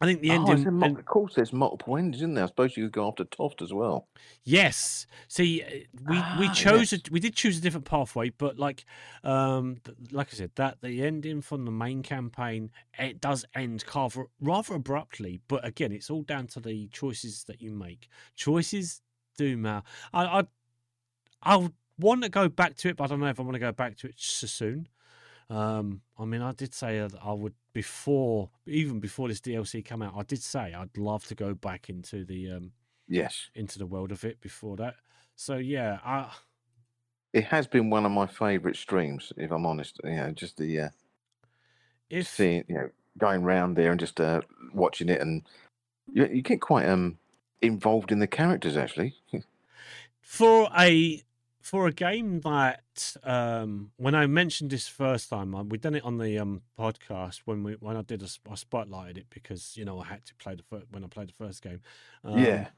[0.00, 0.52] I think the oh, ending.
[0.58, 2.44] it's a and- of course, there's multiple endings, isn't there?
[2.44, 4.06] I suppose you could go after Toft as well.
[4.44, 5.06] Yes.
[5.26, 5.68] See, uh,
[6.06, 7.00] we we Ah, chose yes.
[7.08, 8.84] a, we did choose a different pathway, but like
[9.24, 9.78] um
[10.12, 14.74] like I said, that the ending from the main campaign it does end rather rather
[14.74, 15.40] abruptly.
[15.48, 18.08] But again, it's all down to the choices that you make.
[18.36, 19.00] Choices
[19.38, 19.86] do matter.
[20.12, 20.46] I I
[21.42, 23.60] I want to go back to it, but I don't know if I want to
[23.60, 24.88] go back to it so soon.
[25.50, 30.02] Um, I mean, I did say that I would before, even before this DLC come
[30.02, 32.72] out, I did say I'd love to go back into the um,
[33.08, 33.50] Yes.
[33.54, 34.96] into the world of it before that.
[35.36, 36.32] So yeah, I
[37.32, 40.00] It has been one of my favourite streams, if I'm honest.
[40.04, 40.88] You know, just the uh,
[42.10, 44.42] if seeing, you know, going round there and just uh,
[44.72, 45.42] watching it, and
[46.12, 47.18] you, you get quite um
[47.62, 49.14] involved in the characters actually.
[50.20, 51.22] for a
[51.60, 56.04] for a game that um when I mentioned this first time, uh, we done it
[56.04, 59.84] on the um podcast when we when I did a, I spotlighted it because you
[59.84, 61.80] know I had to play the first, when I played the first game.
[62.24, 62.68] Um, yeah.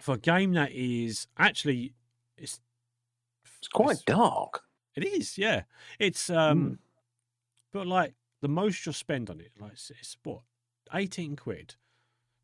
[0.00, 1.94] for a game that is actually
[2.36, 2.60] it's
[3.58, 4.62] It's quite dark.
[4.96, 5.62] It is, yeah.
[5.98, 6.78] It's um,
[7.72, 10.40] but like the most you'll spend on it, like it's, it's what
[10.92, 11.76] eighteen quid.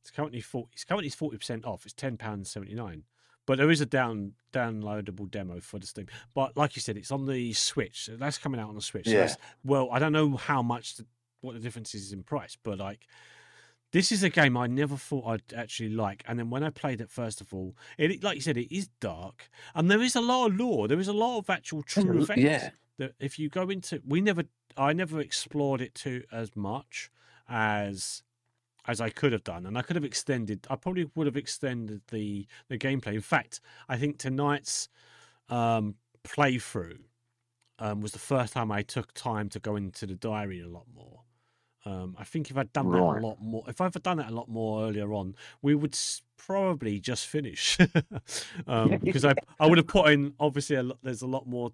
[0.09, 0.71] It's currently forty.
[0.73, 1.85] It's currently forty percent off.
[1.85, 3.05] It's ten pounds seventy nine.
[3.45, 6.07] But there is a down downloadable demo for the Steam.
[6.35, 8.05] But like you said, it's on the Switch.
[8.07, 9.05] So that's coming out on the Switch.
[9.07, 9.35] So Yeah.
[9.65, 11.07] well, I don't know how much the,
[11.43, 13.07] what the difference is in price, but like
[13.93, 16.23] this is a game I never thought I'd actually like.
[16.27, 18.89] And then when I played it, first of all, it like you said, it is
[19.01, 20.89] dark, and there is a lot of lore.
[20.89, 22.41] There is a lot of actual true effects.
[22.41, 22.71] yeah.
[22.99, 24.45] That if you go into, we never,
[24.77, 27.11] I never explored it to as much
[27.49, 28.23] as
[28.89, 30.67] as I could have done, and I could have extended.
[30.71, 33.15] I probably would have extended the the gameplay.
[33.15, 34.89] In fact, I think tonight's
[35.49, 35.95] um
[36.25, 36.99] playthrough
[37.79, 40.87] um, was the first time I took time to go into the diary a lot
[40.95, 41.21] more.
[41.85, 44.35] Um, I think if I'd done that a lot more, if I'd done that a
[44.35, 47.79] lot more earlier on, we would s- probably just finish
[48.67, 51.73] um, because I I would have put in obviously a lot, there's a lot more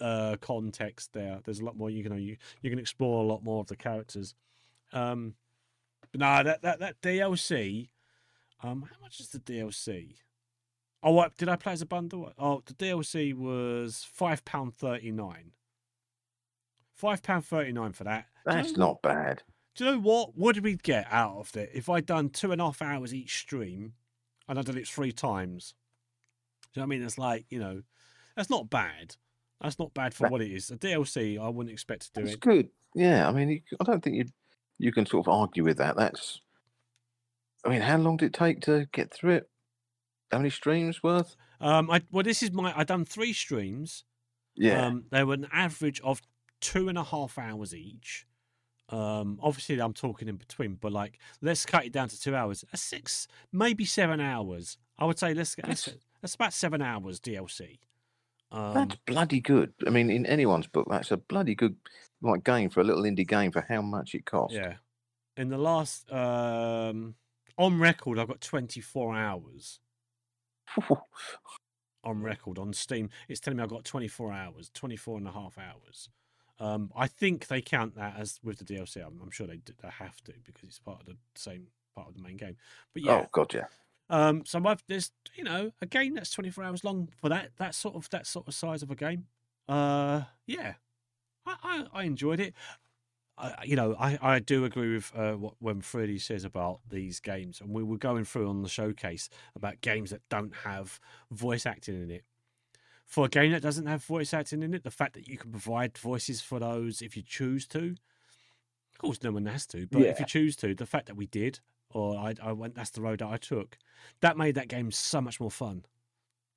[0.00, 1.40] uh, context there.
[1.44, 3.76] There's a lot more you can you you can explore a lot more of the
[3.76, 4.34] characters.
[4.92, 5.34] Um,
[6.10, 7.88] but no, that that that DLC.
[8.64, 10.14] Um, how much is the DLC?
[11.02, 12.32] Oh, what did I play as a bundle?
[12.38, 15.52] Oh, the DLC was five pound thirty nine.
[16.94, 18.26] Five pound thirty nine for that.
[18.46, 19.42] Do you That's know not bad.
[19.74, 20.36] do you know what?
[20.36, 21.70] What did we get out of it?
[21.74, 23.94] If I'd done two and a half hours each stream
[24.48, 25.74] and I'd done it three times,
[26.72, 27.06] do you know what I mean?
[27.06, 27.82] It's like, you know,
[28.36, 29.16] that's not bad.
[29.60, 30.70] That's not bad for That- what it is.
[30.70, 32.32] A DLC, I wouldn't expect to do it.
[32.32, 32.68] It's good.
[32.94, 34.24] Yeah, I mean, you, I don't think you
[34.82, 35.96] you can sort of argue with that.
[35.96, 36.40] That's.
[37.64, 39.48] I mean, how long did it take to get through it?
[40.32, 41.36] How many streams worth?
[41.60, 42.76] Um, I well, this is my.
[42.76, 44.04] I done three streams.
[44.56, 44.86] Yeah.
[44.86, 46.20] Um, they were an average of
[46.60, 48.26] two and a half hours each.
[48.88, 52.64] Um, obviously, I'm talking in between, but like, let's cut it down to two hours.
[52.72, 54.78] A six, maybe seven hours.
[54.98, 55.54] I would say let's.
[55.54, 55.90] That's,
[56.20, 57.78] that's about seven hours DLC.
[58.50, 59.72] Um, That's bloody good.
[59.86, 61.74] I mean, in anyone's book, that's a bloody good
[62.22, 64.56] like game for a little indie game for how much it costs.
[64.56, 64.74] Yeah.
[65.36, 67.14] In the last um
[67.58, 69.80] on record I've got 24 hours.
[72.04, 73.10] on record on Steam.
[73.28, 76.08] It's telling me I've got 24 hours, 24 and a half hours.
[76.58, 78.96] Um I think they count that as with the DLC.
[79.04, 82.14] I'm, I'm sure they they have to because it's part of the same part of
[82.14, 82.56] the main game.
[82.92, 83.12] But yeah.
[83.12, 83.66] Oh god, yeah.
[84.10, 87.74] Um, so I've there's you know a game that's 24 hours long for that that
[87.74, 89.26] sort of that sort of size of a game.
[89.68, 90.74] Uh, yeah,
[91.46, 92.54] I I, I enjoyed it.
[93.38, 97.18] I, you know, I, I do agree with uh, what when Freddie says about these
[97.18, 101.66] games, and we were going through on the showcase about games that don't have voice
[101.66, 102.24] acting in it.
[103.06, 105.50] For a game that doesn't have voice acting in it, the fact that you can
[105.50, 107.94] provide voices for those if you choose to,
[108.92, 111.26] of course, no one has to, but if you choose to, the fact that we
[111.26, 113.76] did, or I, I went, that's the road that I took,
[114.20, 115.84] that made that game so much more fun.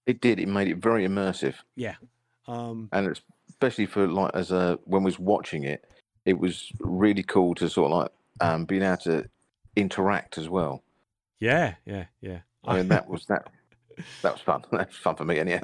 [0.05, 0.39] It did.
[0.39, 1.95] It made it very immersive, Yeah.
[2.47, 3.21] Um, and it's,
[3.55, 5.85] especially for like as a when we was watching it,
[6.25, 8.11] it was really cool to sort of like
[8.41, 9.25] um, being able to
[9.75, 10.83] interact as well.
[11.39, 12.39] yeah, yeah, yeah.
[12.65, 13.47] I mean, that was that.
[14.23, 14.63] That was fun.
[14.71, 15.61] That was fun for me, anyhow.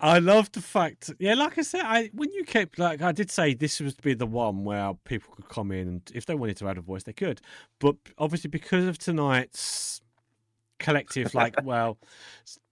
[0.00, 3.30] I love the fact, yeah, like I said, I when you kept like I did
[3.30, 6.34] say this was to be the one where people could come in and if they
[6.34, 7.42] wanted to add a voice, they could.
[7.78, 10.00] But obviously, because of tonight's
[10.78, 11.98] collective, like, well,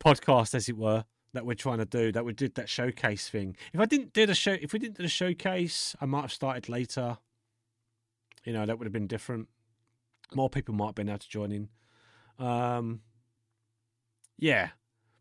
[0.02, 3.56] podcast as it were, that we're trying to do, that we did that showcase thing.
[3.72, 6.32] If I didn't do the show, if we didn't do the showcase, I might have
[6.32, 7.18] started later.
[8.44, 9.48] You know, that would have been different.
[10.34, 11.68] More people might have been able to join in.
[12.44, 13.00] Um,
[14.38, 14.70] yeah,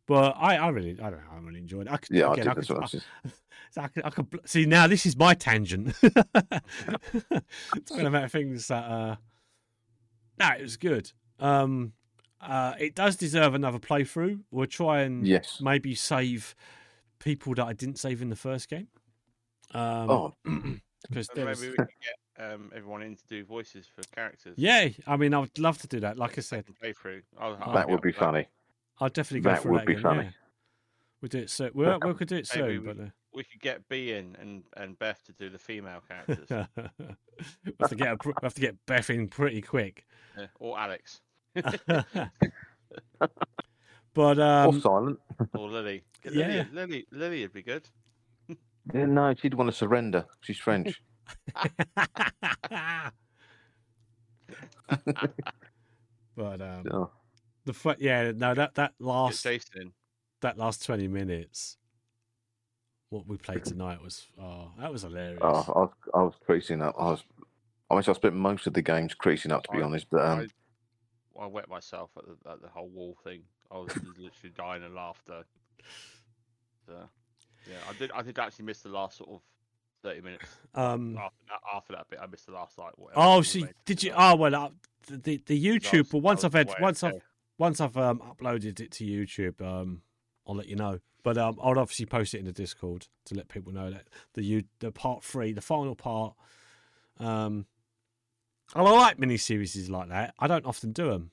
[0.07, 1.91] but I, I really, I don't know, I really enjoyed it.
[1.93, 3.05] I could, Yeah, I did I could, I, just-
[3.77, 5.93] I could, I could, see now this is my tangent.
[7.85, 9.15] Talking about things that, uh,
[10.39, 11.11] no, it was good.
[11.39, 11.93] Um,
[12.41, 14.39] uh, it does deserve another playthrough.
[14.51, 15.59] We'll try and Yes.
[15.61, 16.55] maybe save
[17.19, 18.87] people that I didn't save in the first game.
[19.73, 20.33] Um, Oh.
[21.07, 24.01] because So there was, maybe we can get um, everyone in to do voices for
[24.15, 24.55] characters.
[24.57, 26.17] yeah, I mean, I would love to do that.
[26.17, 27.21] Like I said, Playthrough.
[27.37, 28.19] I'll, I'll that would be that.
[28.19, 28.47] funny.
[28.99, 30.23] I'll definitely go That through would that be again, funny.
[30.23, 30.31] yeah.
[31.21, 31.71] We'll do it soon.
[31.73, 34.37] We we could do it Maybe soon, we, but uh, we could get B in
[34.39, 36.47] and, and Beth to do the female characters.
[37.65, 40.05] we have to get a, we have to get Beth in pretty quick.
[40.37, 41.19] Yeah, or Alex.
[44.15, 45.19] But um, or silent.
[45.53, 46.03] or Lily.
[46.25, 46.47] Yeah.
[46.47, 47.87] Lily, Lily, Lily would be good.
[48.93, 50.25] Yeah, no, she'd want to surrender.
[50.41, 50.99] She's French.
[56.35, 57.09] but um, Oh.
[57.65, 59.93] the fu- yeah, no, that that last Jason
[60.41, 61.77] that last twenty minutes,
[63.09, 65.39] what we played tonight was oh, that was hilarious.
[65.41, 66.95] Oh, I was, I was creasing up.
[66.99, 67.23] I was.
[67.91, 70.07] I mean, I spent most of the games creasing up, to be I- honest.
[70.09, 70.47] But um,
[71.39, 73.41] I, wet myself at the, at the whole wall thing.
[73.71, 75.43] I was literally dying of laughter.
[76.85, 76.93] So,
[77.67, 78.11] yeah, I did.
[78.11, 79.41] I did actually miss the last sort of
[80.01, 80.45] thirty minutes.
[80.75, 82.97] Um, after that, after that bit, I missed the last like.
[82.97, 84.13] Whatever Oh, see, did you?
[84.15, 84.69] Oh, well, uh,
[85.07, 86.09] the the, YouTube.
[86.11, 87.21] But once I've had, once I've
[87.57, 90.01] once I've um, uploaded it to YouTube, um,
[90.47, 90.99] I'll let you know.
[91.23, 94.43] But um, I'll obviously post it in the Discord to let people know that the
[94.43, 96.33] you the part three, the final part.
[97.19, 97.65] Um,
[98.75, 100.33] and I like mini series like that.
[100.39, 101.31] I don't often do them.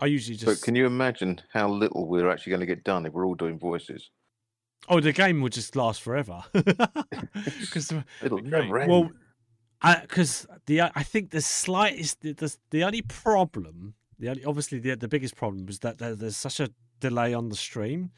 [0.00, 0.46] I usually just.
[0.46, 0.64] but just.
[0.64, 3.58] can you imagine how little we're actually going to get done if we're all doing
[3.58, 4.10] voices?
[4.88, 6.42] Oh, the game will just last forever.
[7.60, 8.90] Because It'll never end.
[8.90, 9.10] well,
[10.02, 14.94] because the I think the slightest the the, the only problem, the only, obviously the
[14.96, 18.10] the biggest problem was that there, there's such a delay on the stream.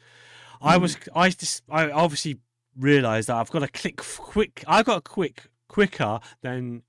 [0.61, 1.09] I was hmm.
[1.15, 2.37] I just I obviously
[2.77, 4.63] realised that I've got to click quick.
[4.67, 6.83] I've got to quick quicker than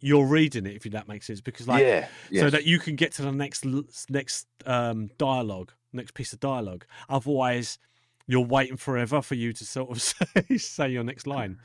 [0.00, 1.40] you're reading it, if that makes sense.
[1.40, 2.52] Because like, Yeah, so yes.
[2.52, 3.64] that you can get to the next
[4.08, 6.84] next um, dialogue, next piece of dialogue.
[7.08, 7.78] Otherwise,
[8.26, 10.00] you're waiting forever for you to sort of
[10.48, 11.58] say, say your next line.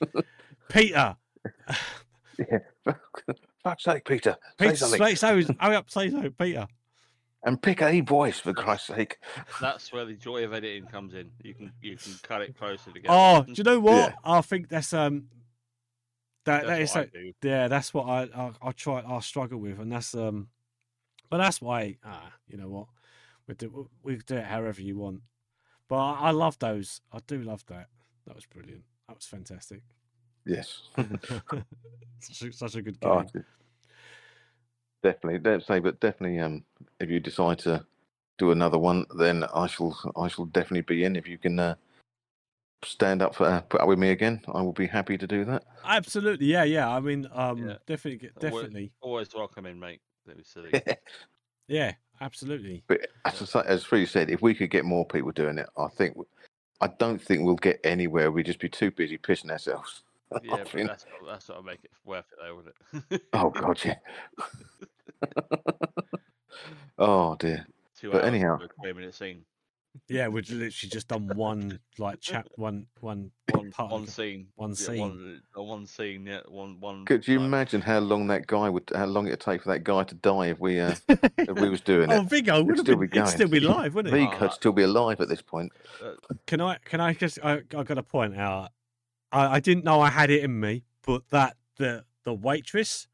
[0.68, 1.16] Peter,
[2.38, 2.58] Yeah.
[3.62, 4.36] Fuck's sake, Peter.
[4.58, 5.00] Say Peter, something.
[5.00, 5.54] say so.
[5.60, 6.66] Hurry up, say so, Peter.
[7.44, 9.18] And pick a voice, for Christ's sake.
[9.60, 11.30] That's where the joy of editing comes in.
[11.42, 13.08] You can you can cut it closer together.
[13.10, 14.10] Oh, do you know what?
[14.10, 14.14] Yeah.
[14.24, 15.24] I think that's um
[16.44, 17.06] that that That's is so-
[17.42, 20.48] yeah, that's what I, I I try I struggle with, and that's um,
[21.30, 22.86] but that's why ah, you know what
[23.46, 25.20] we do we do it however you want.
[25.88, 27.00] But I, I love those.
[27.12, 27.88] I do love that.
[28.26, 28.82] That was brilliant.
[29.08, 29.82] That was fantastic.
[30.46, 30.82] Yes.
[32.20, 33.10] such, a, such a good game.
[33.10, 33.24] Oh,
[35.02, 35.38] definitely.
[35.38, 36.38] Don't say, but definitely.
[36.40, 36.64] Um,
[36.98, 37.84] if you decide to
[38.38, 39.96] do another one, then I shall.
[40.16, 41.16] I shall definitely be in.
[41.16, 41.74] If you can uh,
[42.84, 45.44] stand up for uh, put up with me again, I will be happy to do
[45.46, 45.64] that.
[45.84, 46.88] Absolutely, yeah, yeah.
[46.88, 47.76] I mean, um, Yeah.
[47.86, 50.00] definitely, get- Always- definitely, Always welcome in, mate.
[50.26, 50.70] Don't be silly.
[51.68, 52.84] yeah, absolutely.
[52.86, 55.68] But as I say, as Free said, if we could get more people doing it,
[55.76, 56.16] I think.
[56.80, 58.32] I don't think we'll get anywhere.
[58.32, 60.02] We'd just be too busy pissing ourselves.
[60.42, 62.74] Yeah, I but think- that's what, that's what make it worth it, though, wouldn't
[63.10, 63.22] it?
[63.34, 63.96] Oh God, yeah.
[66.98, 67.66] oh dear.
[67.98, 69.44] Two but hours anyhow, for a twenty-minute scene.
[70.08, 74.48] Yeah, we've literally just done one like chap, one one One, part one the- scene.
[74.54, 75.00] one Yeah, scene.
[75.00, 76.26] One, uh, one scene.
[76.26, 76.40] Yeah.
[76.48, 76.80] One.
[76.80, 77.04] One.
[77.04, 79.84] could you like- imagine how long that guy would, how long it'd take for that
[79.84, 80.94] guy to die if we, uh,
[81.38, 82.14] if we was doing it?
[82.14, 83.26] Oh, Vigo would still been, be he'd going.
[83.26, 84.24] still be live, wouldn't he?
[84.26, 85.70] Vig could still be alive at this point.
[86.02, 86.12] uh,
[86.46, 86.78] Can I?
[86.84, 87.38] Can I just?
[87.44, 88.70] I, I got to point out.
[89.30, 93.08] I, I didn't know I had it in me, but that the the waitress,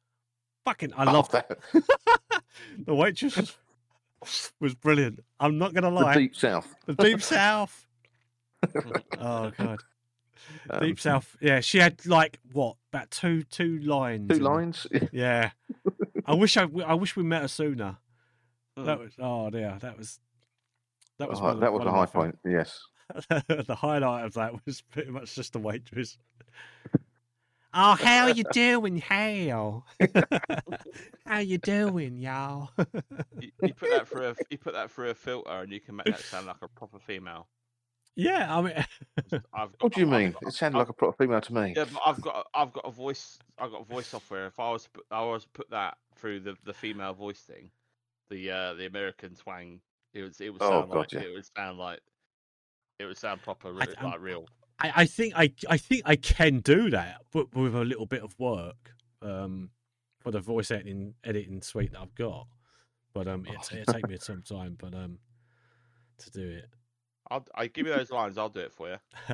[0.64, 1.58] fucking, I Oh, loved that-
[2.86, 3.56] the waitress was,
[4.60, 5.20] was brilliant.
[5.40, 6.00] I'm not gonna lie.
[6.00, 6.14] the lie.
[6.14, 6.74] deep south.
[6.86, 7.86] The deep south.
[9.20, 9.78] oh god.
[10.70, 11.36] Um, Deep south.
[11.40, 14.28] Yeah, she had like what about two two lines.
[14.30, 14.86] Two in- lines.
[15.12, 15.50] Yeah.
[16.26, 17.98] I wish I, I wish we met her sooner.
[18.76, 18.84] Hmm.
[18.84, 19.76] That was oh dear.
[19.80, 20.18] That was
[21.18, 22.38] that was Oh, one of- that was one a high point.
[22.46, 22.80] Yes.
[23.28, 26.18] the highlight of that was pretty much just the waitress.
[27.74, 29.84] Oh, how you doing, how?
[31.26, 32.70] how you doing, y'all?
[33.40, 35.96] you, you put that through a you put that through a filter, and you can
[35.96, 37.46] make that sound like a proper female.
[38.16, 38.72] yeah, I mean,
[39.52, 40.32] I've got, What do you I've mean?
[40.32, 41.74] got- It sounded I've- like a proper female to me.
[41.76, 44.46] Yeah, but I've got I've got a voice I've got voice software.
[44.46, 47.70] If I was put, I was put that through the, the female voice thing,
[48.30, 49.80] the uh the American twang,
[50.14, 51.20] it was it would Oh, sound like gotcha.
[51.26, 52.00] it would sound like
[52.98, 54.46] it would sound proper I- like real.
[54.80, 58.22] I, I think I I think I can do that, but with a little bit
[58.22, 58.92] of work
[59.22, 59.70] um,
[60.20, 62.48] for the voice editing editing suite that I've got.
[63.14, 65.18] But um, it it take me some time, but um,
[66.18, 66.70] to do it.
[67.30, 68.38] I'll I give you those lines.
[68.38, 68.96] I'll do it for you.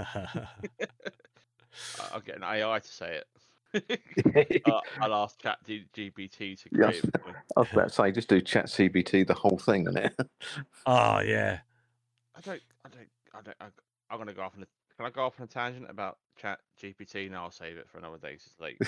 [1.98, 3.23] I- I'll get an AI to say
[3.74, 4.02] it.
[4.64, 7.00] uh, I'll ask Chat G- GPT to Yes.
[7.00, 7.34] it for me.
[7.56, 10.16] I was about to say, just do Chat GPT the whole thing, isn't it?
[10.86, 11.60] oh yeah.
[12.36, 13.66] I don't I don't I don't I,
[14.10, 14.66] I'm gonna go off on a
[14.97, 17.31] can I go off on a tangent about Chat GPT?
[17.31, 18.34] No, I'll save it for another day.
[18.34, 18.78] It's late.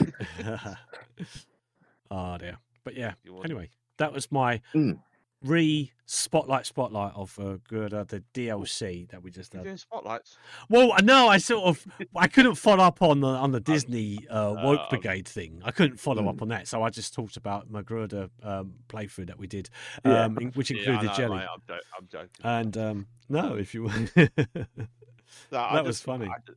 [2.10, 2.58] oh dear.
[2.84, 3.14] But yeah.
[3.44, 5.00] Anyway, that was my Mm.
[5.42, 9.68] re spotlight spotlight of uh, good uh, the DLC that we just You're did.
[9.70, 10.38] doing spotlights.
[10.68, 14.54] Well, no, I sort of I couldn't follow up on the on the Disney uh,
[14.62, 15.60] woke um, brigade thing.
[15.64, 16.28] I couldn't follow mm.
[16.28, 19.68] up on that, so I just talked about Magruder um, playthrough that we did,
[20.04, 20.24] Yeah.
[20.26, 21.36] um, in- which Yeah, included know, jelly.
[21.38, 22.28] mate, I'm, jo- I'm joking.
[22.44, 23.90] And um, no, if you
[25.52, 26.26] No, that I was funny.
[26.26, 26.56] I, ju-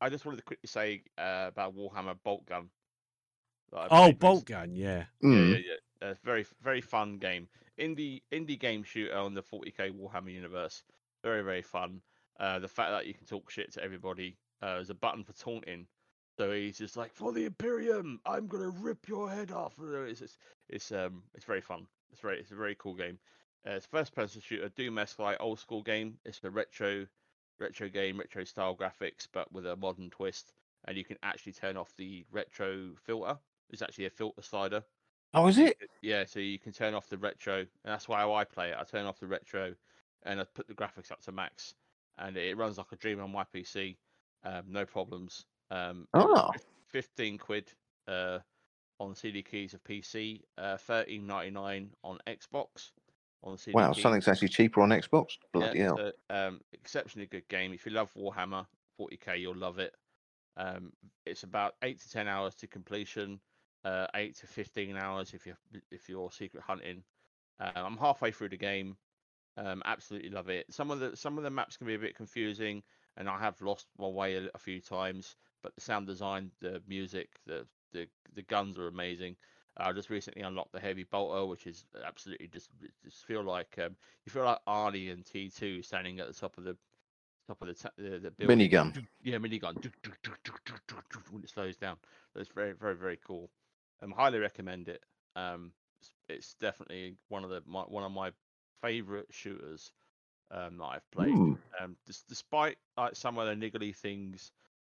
[0.00, 2.68] I just wanted to quickly say uh, about Warhammer Boltgun.
[3.72, 4.54] Oh, bolt recently.
[4.54, 5.04] gun, yeah.
[5.22, 5.50] Mm.
[5.50, 5.62] Yeah, yeah,
[6.02, 6.08] yeah.
[6.08, 7.48] Uh, very, very fun game.
[7.78, 10.82] Indie, indie game shooter on the 40k Warhammer universe.
[11.22, 12.00] Very, very fun.
[12.38, 14.36] Uh, the fact that you can talk shit to everybody.
[14.62, 15.86] Uh, there's a button for taunting.
[16.38, 19.74] So he's just like, for the Imperium, I'm gonna rip your head off.
[19.80, 20.38] Uh, It's, it's,
[20.68, 21.86] it's um, it's very fun.
[22.12, 23.18] It's very, it's a very cool game.
[23.66, 26.18] Uh, it's first person shooter, Doom esque like old school game.
[26.24, 27.06] It's a retro,
[27.58, 30.52] retro game, retro style graphics, but with a modern twist.
[30.86, 33.36] And you can actually turn off the retro filter.
[33.70, 34.82] It's actually a filter slider.
[35.34, 35.76] Oh, is it?
[36.02, 38.76] Yeah, so you can turn off the retro, and that's why I play it.
[38.78, 39.74] I turn off the retro,
[40.24, 41.74] and I put the graphics up to max,
[42.18, 43.96] and it runs like a dream on my PC,
[44.44, 45.44] um, no problems.
[45.70, 46.52] Um, Oh.
[46.86, 47.72] fifteen quid
[48.06, 48.38] uh,
[49.00, 52.92] on CD keys of PC, uh, thirteen ninety nine on Xbox.
[53.42, 55.38] On the CD Wow, something's actually cheaper on Xbox.
[55.52, 55.96] Bloody Yeah, hell.
[55.96, 57.72] so, um, exceptionally good game.
[57.72, 58.66] If you love Warhammer
[58.98, 59.94] 40k, you'll love it.
[60.56, 60.92] Um,
[61.26, 63.40] it's about eight to ten hours to completion,
[63.84, 65.58] uh, eight to fifteen hours if you're
[65.90, 67.04] if you're secret hunting.
[67.60, 68.96] Uh, I'm halfway through the game.
[69.56, 70.72] Um, absolutely love it.
[70.72, 72.82] Some of the some of the maps can be a bit confusing.
[73.16, 75.36] and I have lost my way a, a few times.
[75.62, 79.36] But the sound design, the music, the the the guns are amazing.
[79.78, 82.70] I just recently unlocked the heavy bolter, which is absolutely just
[83.04, 86.56] just feel like um, you feel like Arnie and T two standing at the top
[86.58, 86.76] of the
[87.46, 88.70] top of the ta- the, the building.
[88.70, 89.06] Minigun.
[89.22, 89.76] Yeah, minigun.
[91.30, 91.96] When it slows down,
[92.34, 93.50] that's very very very cool.
[94.02, 95.02] Um, highly recommend it.
[95.36, 98.32] Um, it's, it's definitely one of the my, one of my
[98.82, 99.92] favorite shooters
[100.50, 101.32] um, that I've played.
[101.80, 104.52] Um, des- despite like some of the niggly things,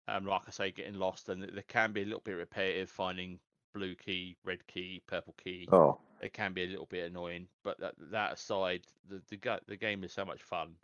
[0.08, 3.38] um, like I say, getting lost, and there can be a little bit repetitive finding
[3.74, 5.68] blue key, red key, purple key.
[5.72, 5.98] Oh.
[6.20, 10.04] It can be a little bit annoying, but that that aside, the the, the game
[10.04, 10.74] is so much fun.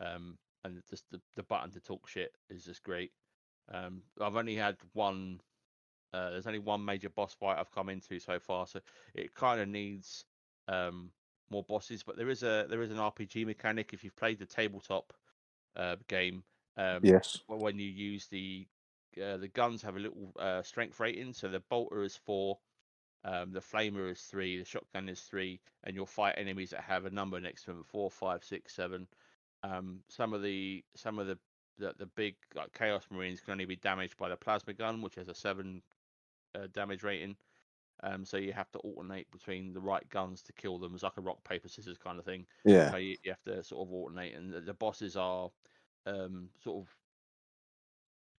[0.00, 3.12] Um, and just the, the button to talk shit is just great.
[3.72, 5.40] Um, I've only had one.
[6.12, 8.80] Uh, there's only one major boss fight I've come into so far, so
[9.14, 10.24] it kind of needs
[10.68, 11.10] um,
[11.50, 12.02] more bosses.
[12.02, 15.12] But there is a there is an RPG mechanic if you've played the tabletop
[15.76, 16.42] uh, game.
[16.76, 17.38] Um, Yes.
[17.46, 18.66] When you use the
[19.18, 22.58] uh, the guns have a little uh, strength rating, so the bolter is four,
[23.24, 27.04] um, the flamer is three, the shotgun is three, and you'll fight enemies that have
[27.04, 29.06] a number next to them four, five, six, seven.
[29.62, 31.38] Um, some of the some of the,
[31.78, 35.16] the the big like chaos marines can only be damaged by the plasma gun, which
[35.16, 35.82] has a seven
[36.54, 37.36] uh, damage rating.
[38.02, 40.94] Um, so you have to alternate between the right guns to kill them.
[40.94, 42.46] It's like a rock paper scissors kind of thing.
[42.64, 42.90] Yeah.
[42.90, 45.50] So you, you have to sort of alternate, and the, the bosses are
[46.06, 46.96] um, sort of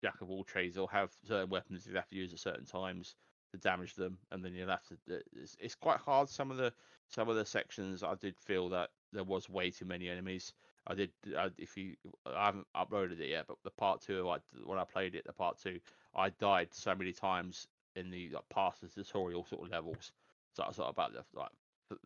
[0.03, 0.75] jack of all trades.
[0.75, 3.17] They'll have certain weapons you have to use at certain times
[3.53, 4.95] to damage them, and then you'll have to.
[5.11, 6.29] Uh, it's, it's quite hard.
[6.29, 6.73] Some of the
[7.09, 10.53] some of the sections I did feel that there was way too many enemies.
[10.87, 11.11] I did.
[11.37, 11.95] I, if you,
[12.27, 15.33] I haven't uploaded it yet, but the part two, I, when I played it, the
[15.33, 15.79] part two,
[16.15, 20.13] I died so many times in the like, past the tutorial sort of levels.
[20.53, 21.51] So I was like about the like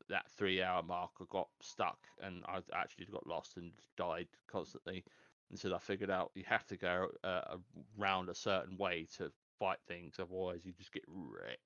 [0.09, 1.11] that three hour mark.
[1.21, 5.05] I got stuck and I actually got lost and died constantly.
[5.51, 7.59] And so I figured out you have to go uh,
[7.99, 11.61] around a certain way to fight things, otherwise you just get wrecked.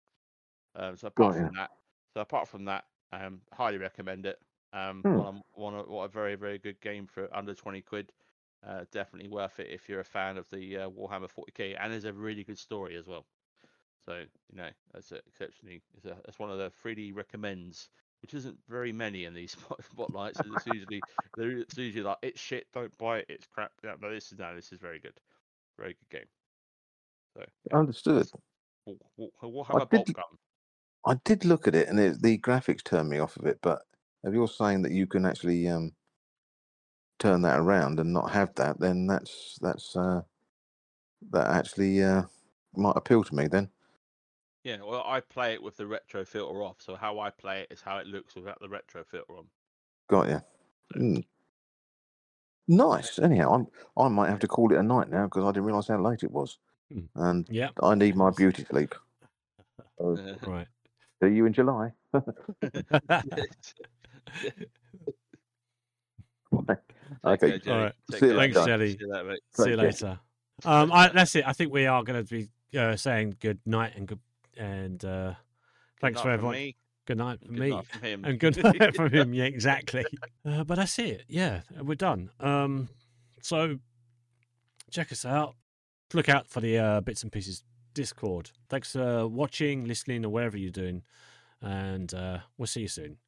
[0.74, 1.70] Um, so apart from that,
[2.14, 4.38] so apart from that, um, highly recommend it.
[4.72, 5.22] Um, Hmm.
[5.22, 8.12] one, one, of- what a very very good game for under twenty quid.
[8.62, 12.04] Uh, definitely worth it if you're a fan of the uh, Warhammer 40k, and there's
[12.04, 13.26] a really good story as well.
[14.00, 14.18] So
[14.50, 17.90] you know that's exceptionally it's, a, it's one of the 3D recommends,
[18.22, 20.40] which isn't very many in these spot- spotlights.
[20.44, 21.02] It's usually
[21.36, 23.72] it's usually like it's shit, don't buy it, it's crap.
[23.84, 25.18] Yeah, but this is no, this is very good,
[25.78, 26.28] very good game.
[27.36, 27.44] So
[27.76, 28.26] Understood.
[28.86, 30.24] War- War- Warhammer I Bolt did, Gun.
[31.06, 33.58] I did look at it, and it, the graphics turned me off of it.
[33.62, 33.82] But
[34.24, 35.92] if you're saying that you can actually um,
[37.18, 40.22] turn that around and not have that, then that's that's uh,
[41.30, 42.22] that actually uh,
[42.74, 43.46] might appeal to me.
[43.46, 43.68] Then
[44.68, 47.72] Yeah, well, I play it with the retro filter off, so how I play it
[47.72, 49.46] is how it looks without the retro filter on.
[50.10, 50.42] got you.
[50.94, 51.24] Mm.
[52.68, 53.18] Nice.
[53.18, 53.66] Anyhow, I'm,
[53.96, 56.22] I might have to call it a night now because I didn't realise how late
[56.22, 56.58] it was,
[56.92, 57.06] Hmm.
[57.14, 57.70] and Yeah.
[57.82, 58.94] I need my beauty sleep.
[59.98, 60.66] So, Right.
[61.22, 61.92] see you in July.
[62.12, 62.30] okay.
[67.58, 67.94] care, All right.
[68.10, 68.36] See you.
[68.36, 68.66] Thanks, later.
[68.66, 68.90] Jelly.
[68.90, 69.38] See you later.
[69.54, 70.20] See you later.
[70.64, 71.46] Um, I, that's it.
[71.48, 72.48] I think we are going to be
[72.78, 74.20] uh, saying good night and good
[74.58, 75.34] and uh,
[76.00, 76.54] thanks for everyone.
[76.54, 76.76] me.
[77.06, 78.24] Good night from Good me night from him.
[78.24, 79.32] and good night from him.
[79.32, 80.04] Yeah, exactly.
[80.46, 81.24] Uh, but that's it.
[81.28, 82.30] Yeah, we're done.
[82.40, 82.88] Um,
[83.42, 83.78] so
[84.90, 85.54] check us out.
[86.14, 88.50] Look out for the uh, bits and pieces Discord.
[88.70, 91.02] Thanks for watching, listening, or wherever you're doing,
[91.60, 93.18] and uh, we'll see you soon.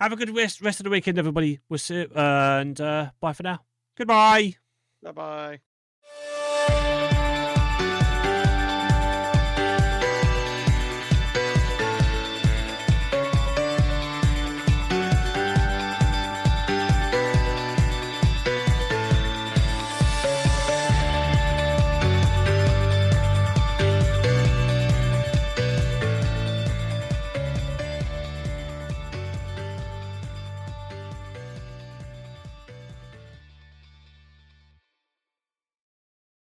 [0.00, 1.58] Have a good rest rest of the weekend, everybody.
[1.68, 3.60] We'll see, and uh, bye for now.
[3.96, 4.54] Goodbye.
[5.02, 5.60] Bye bye.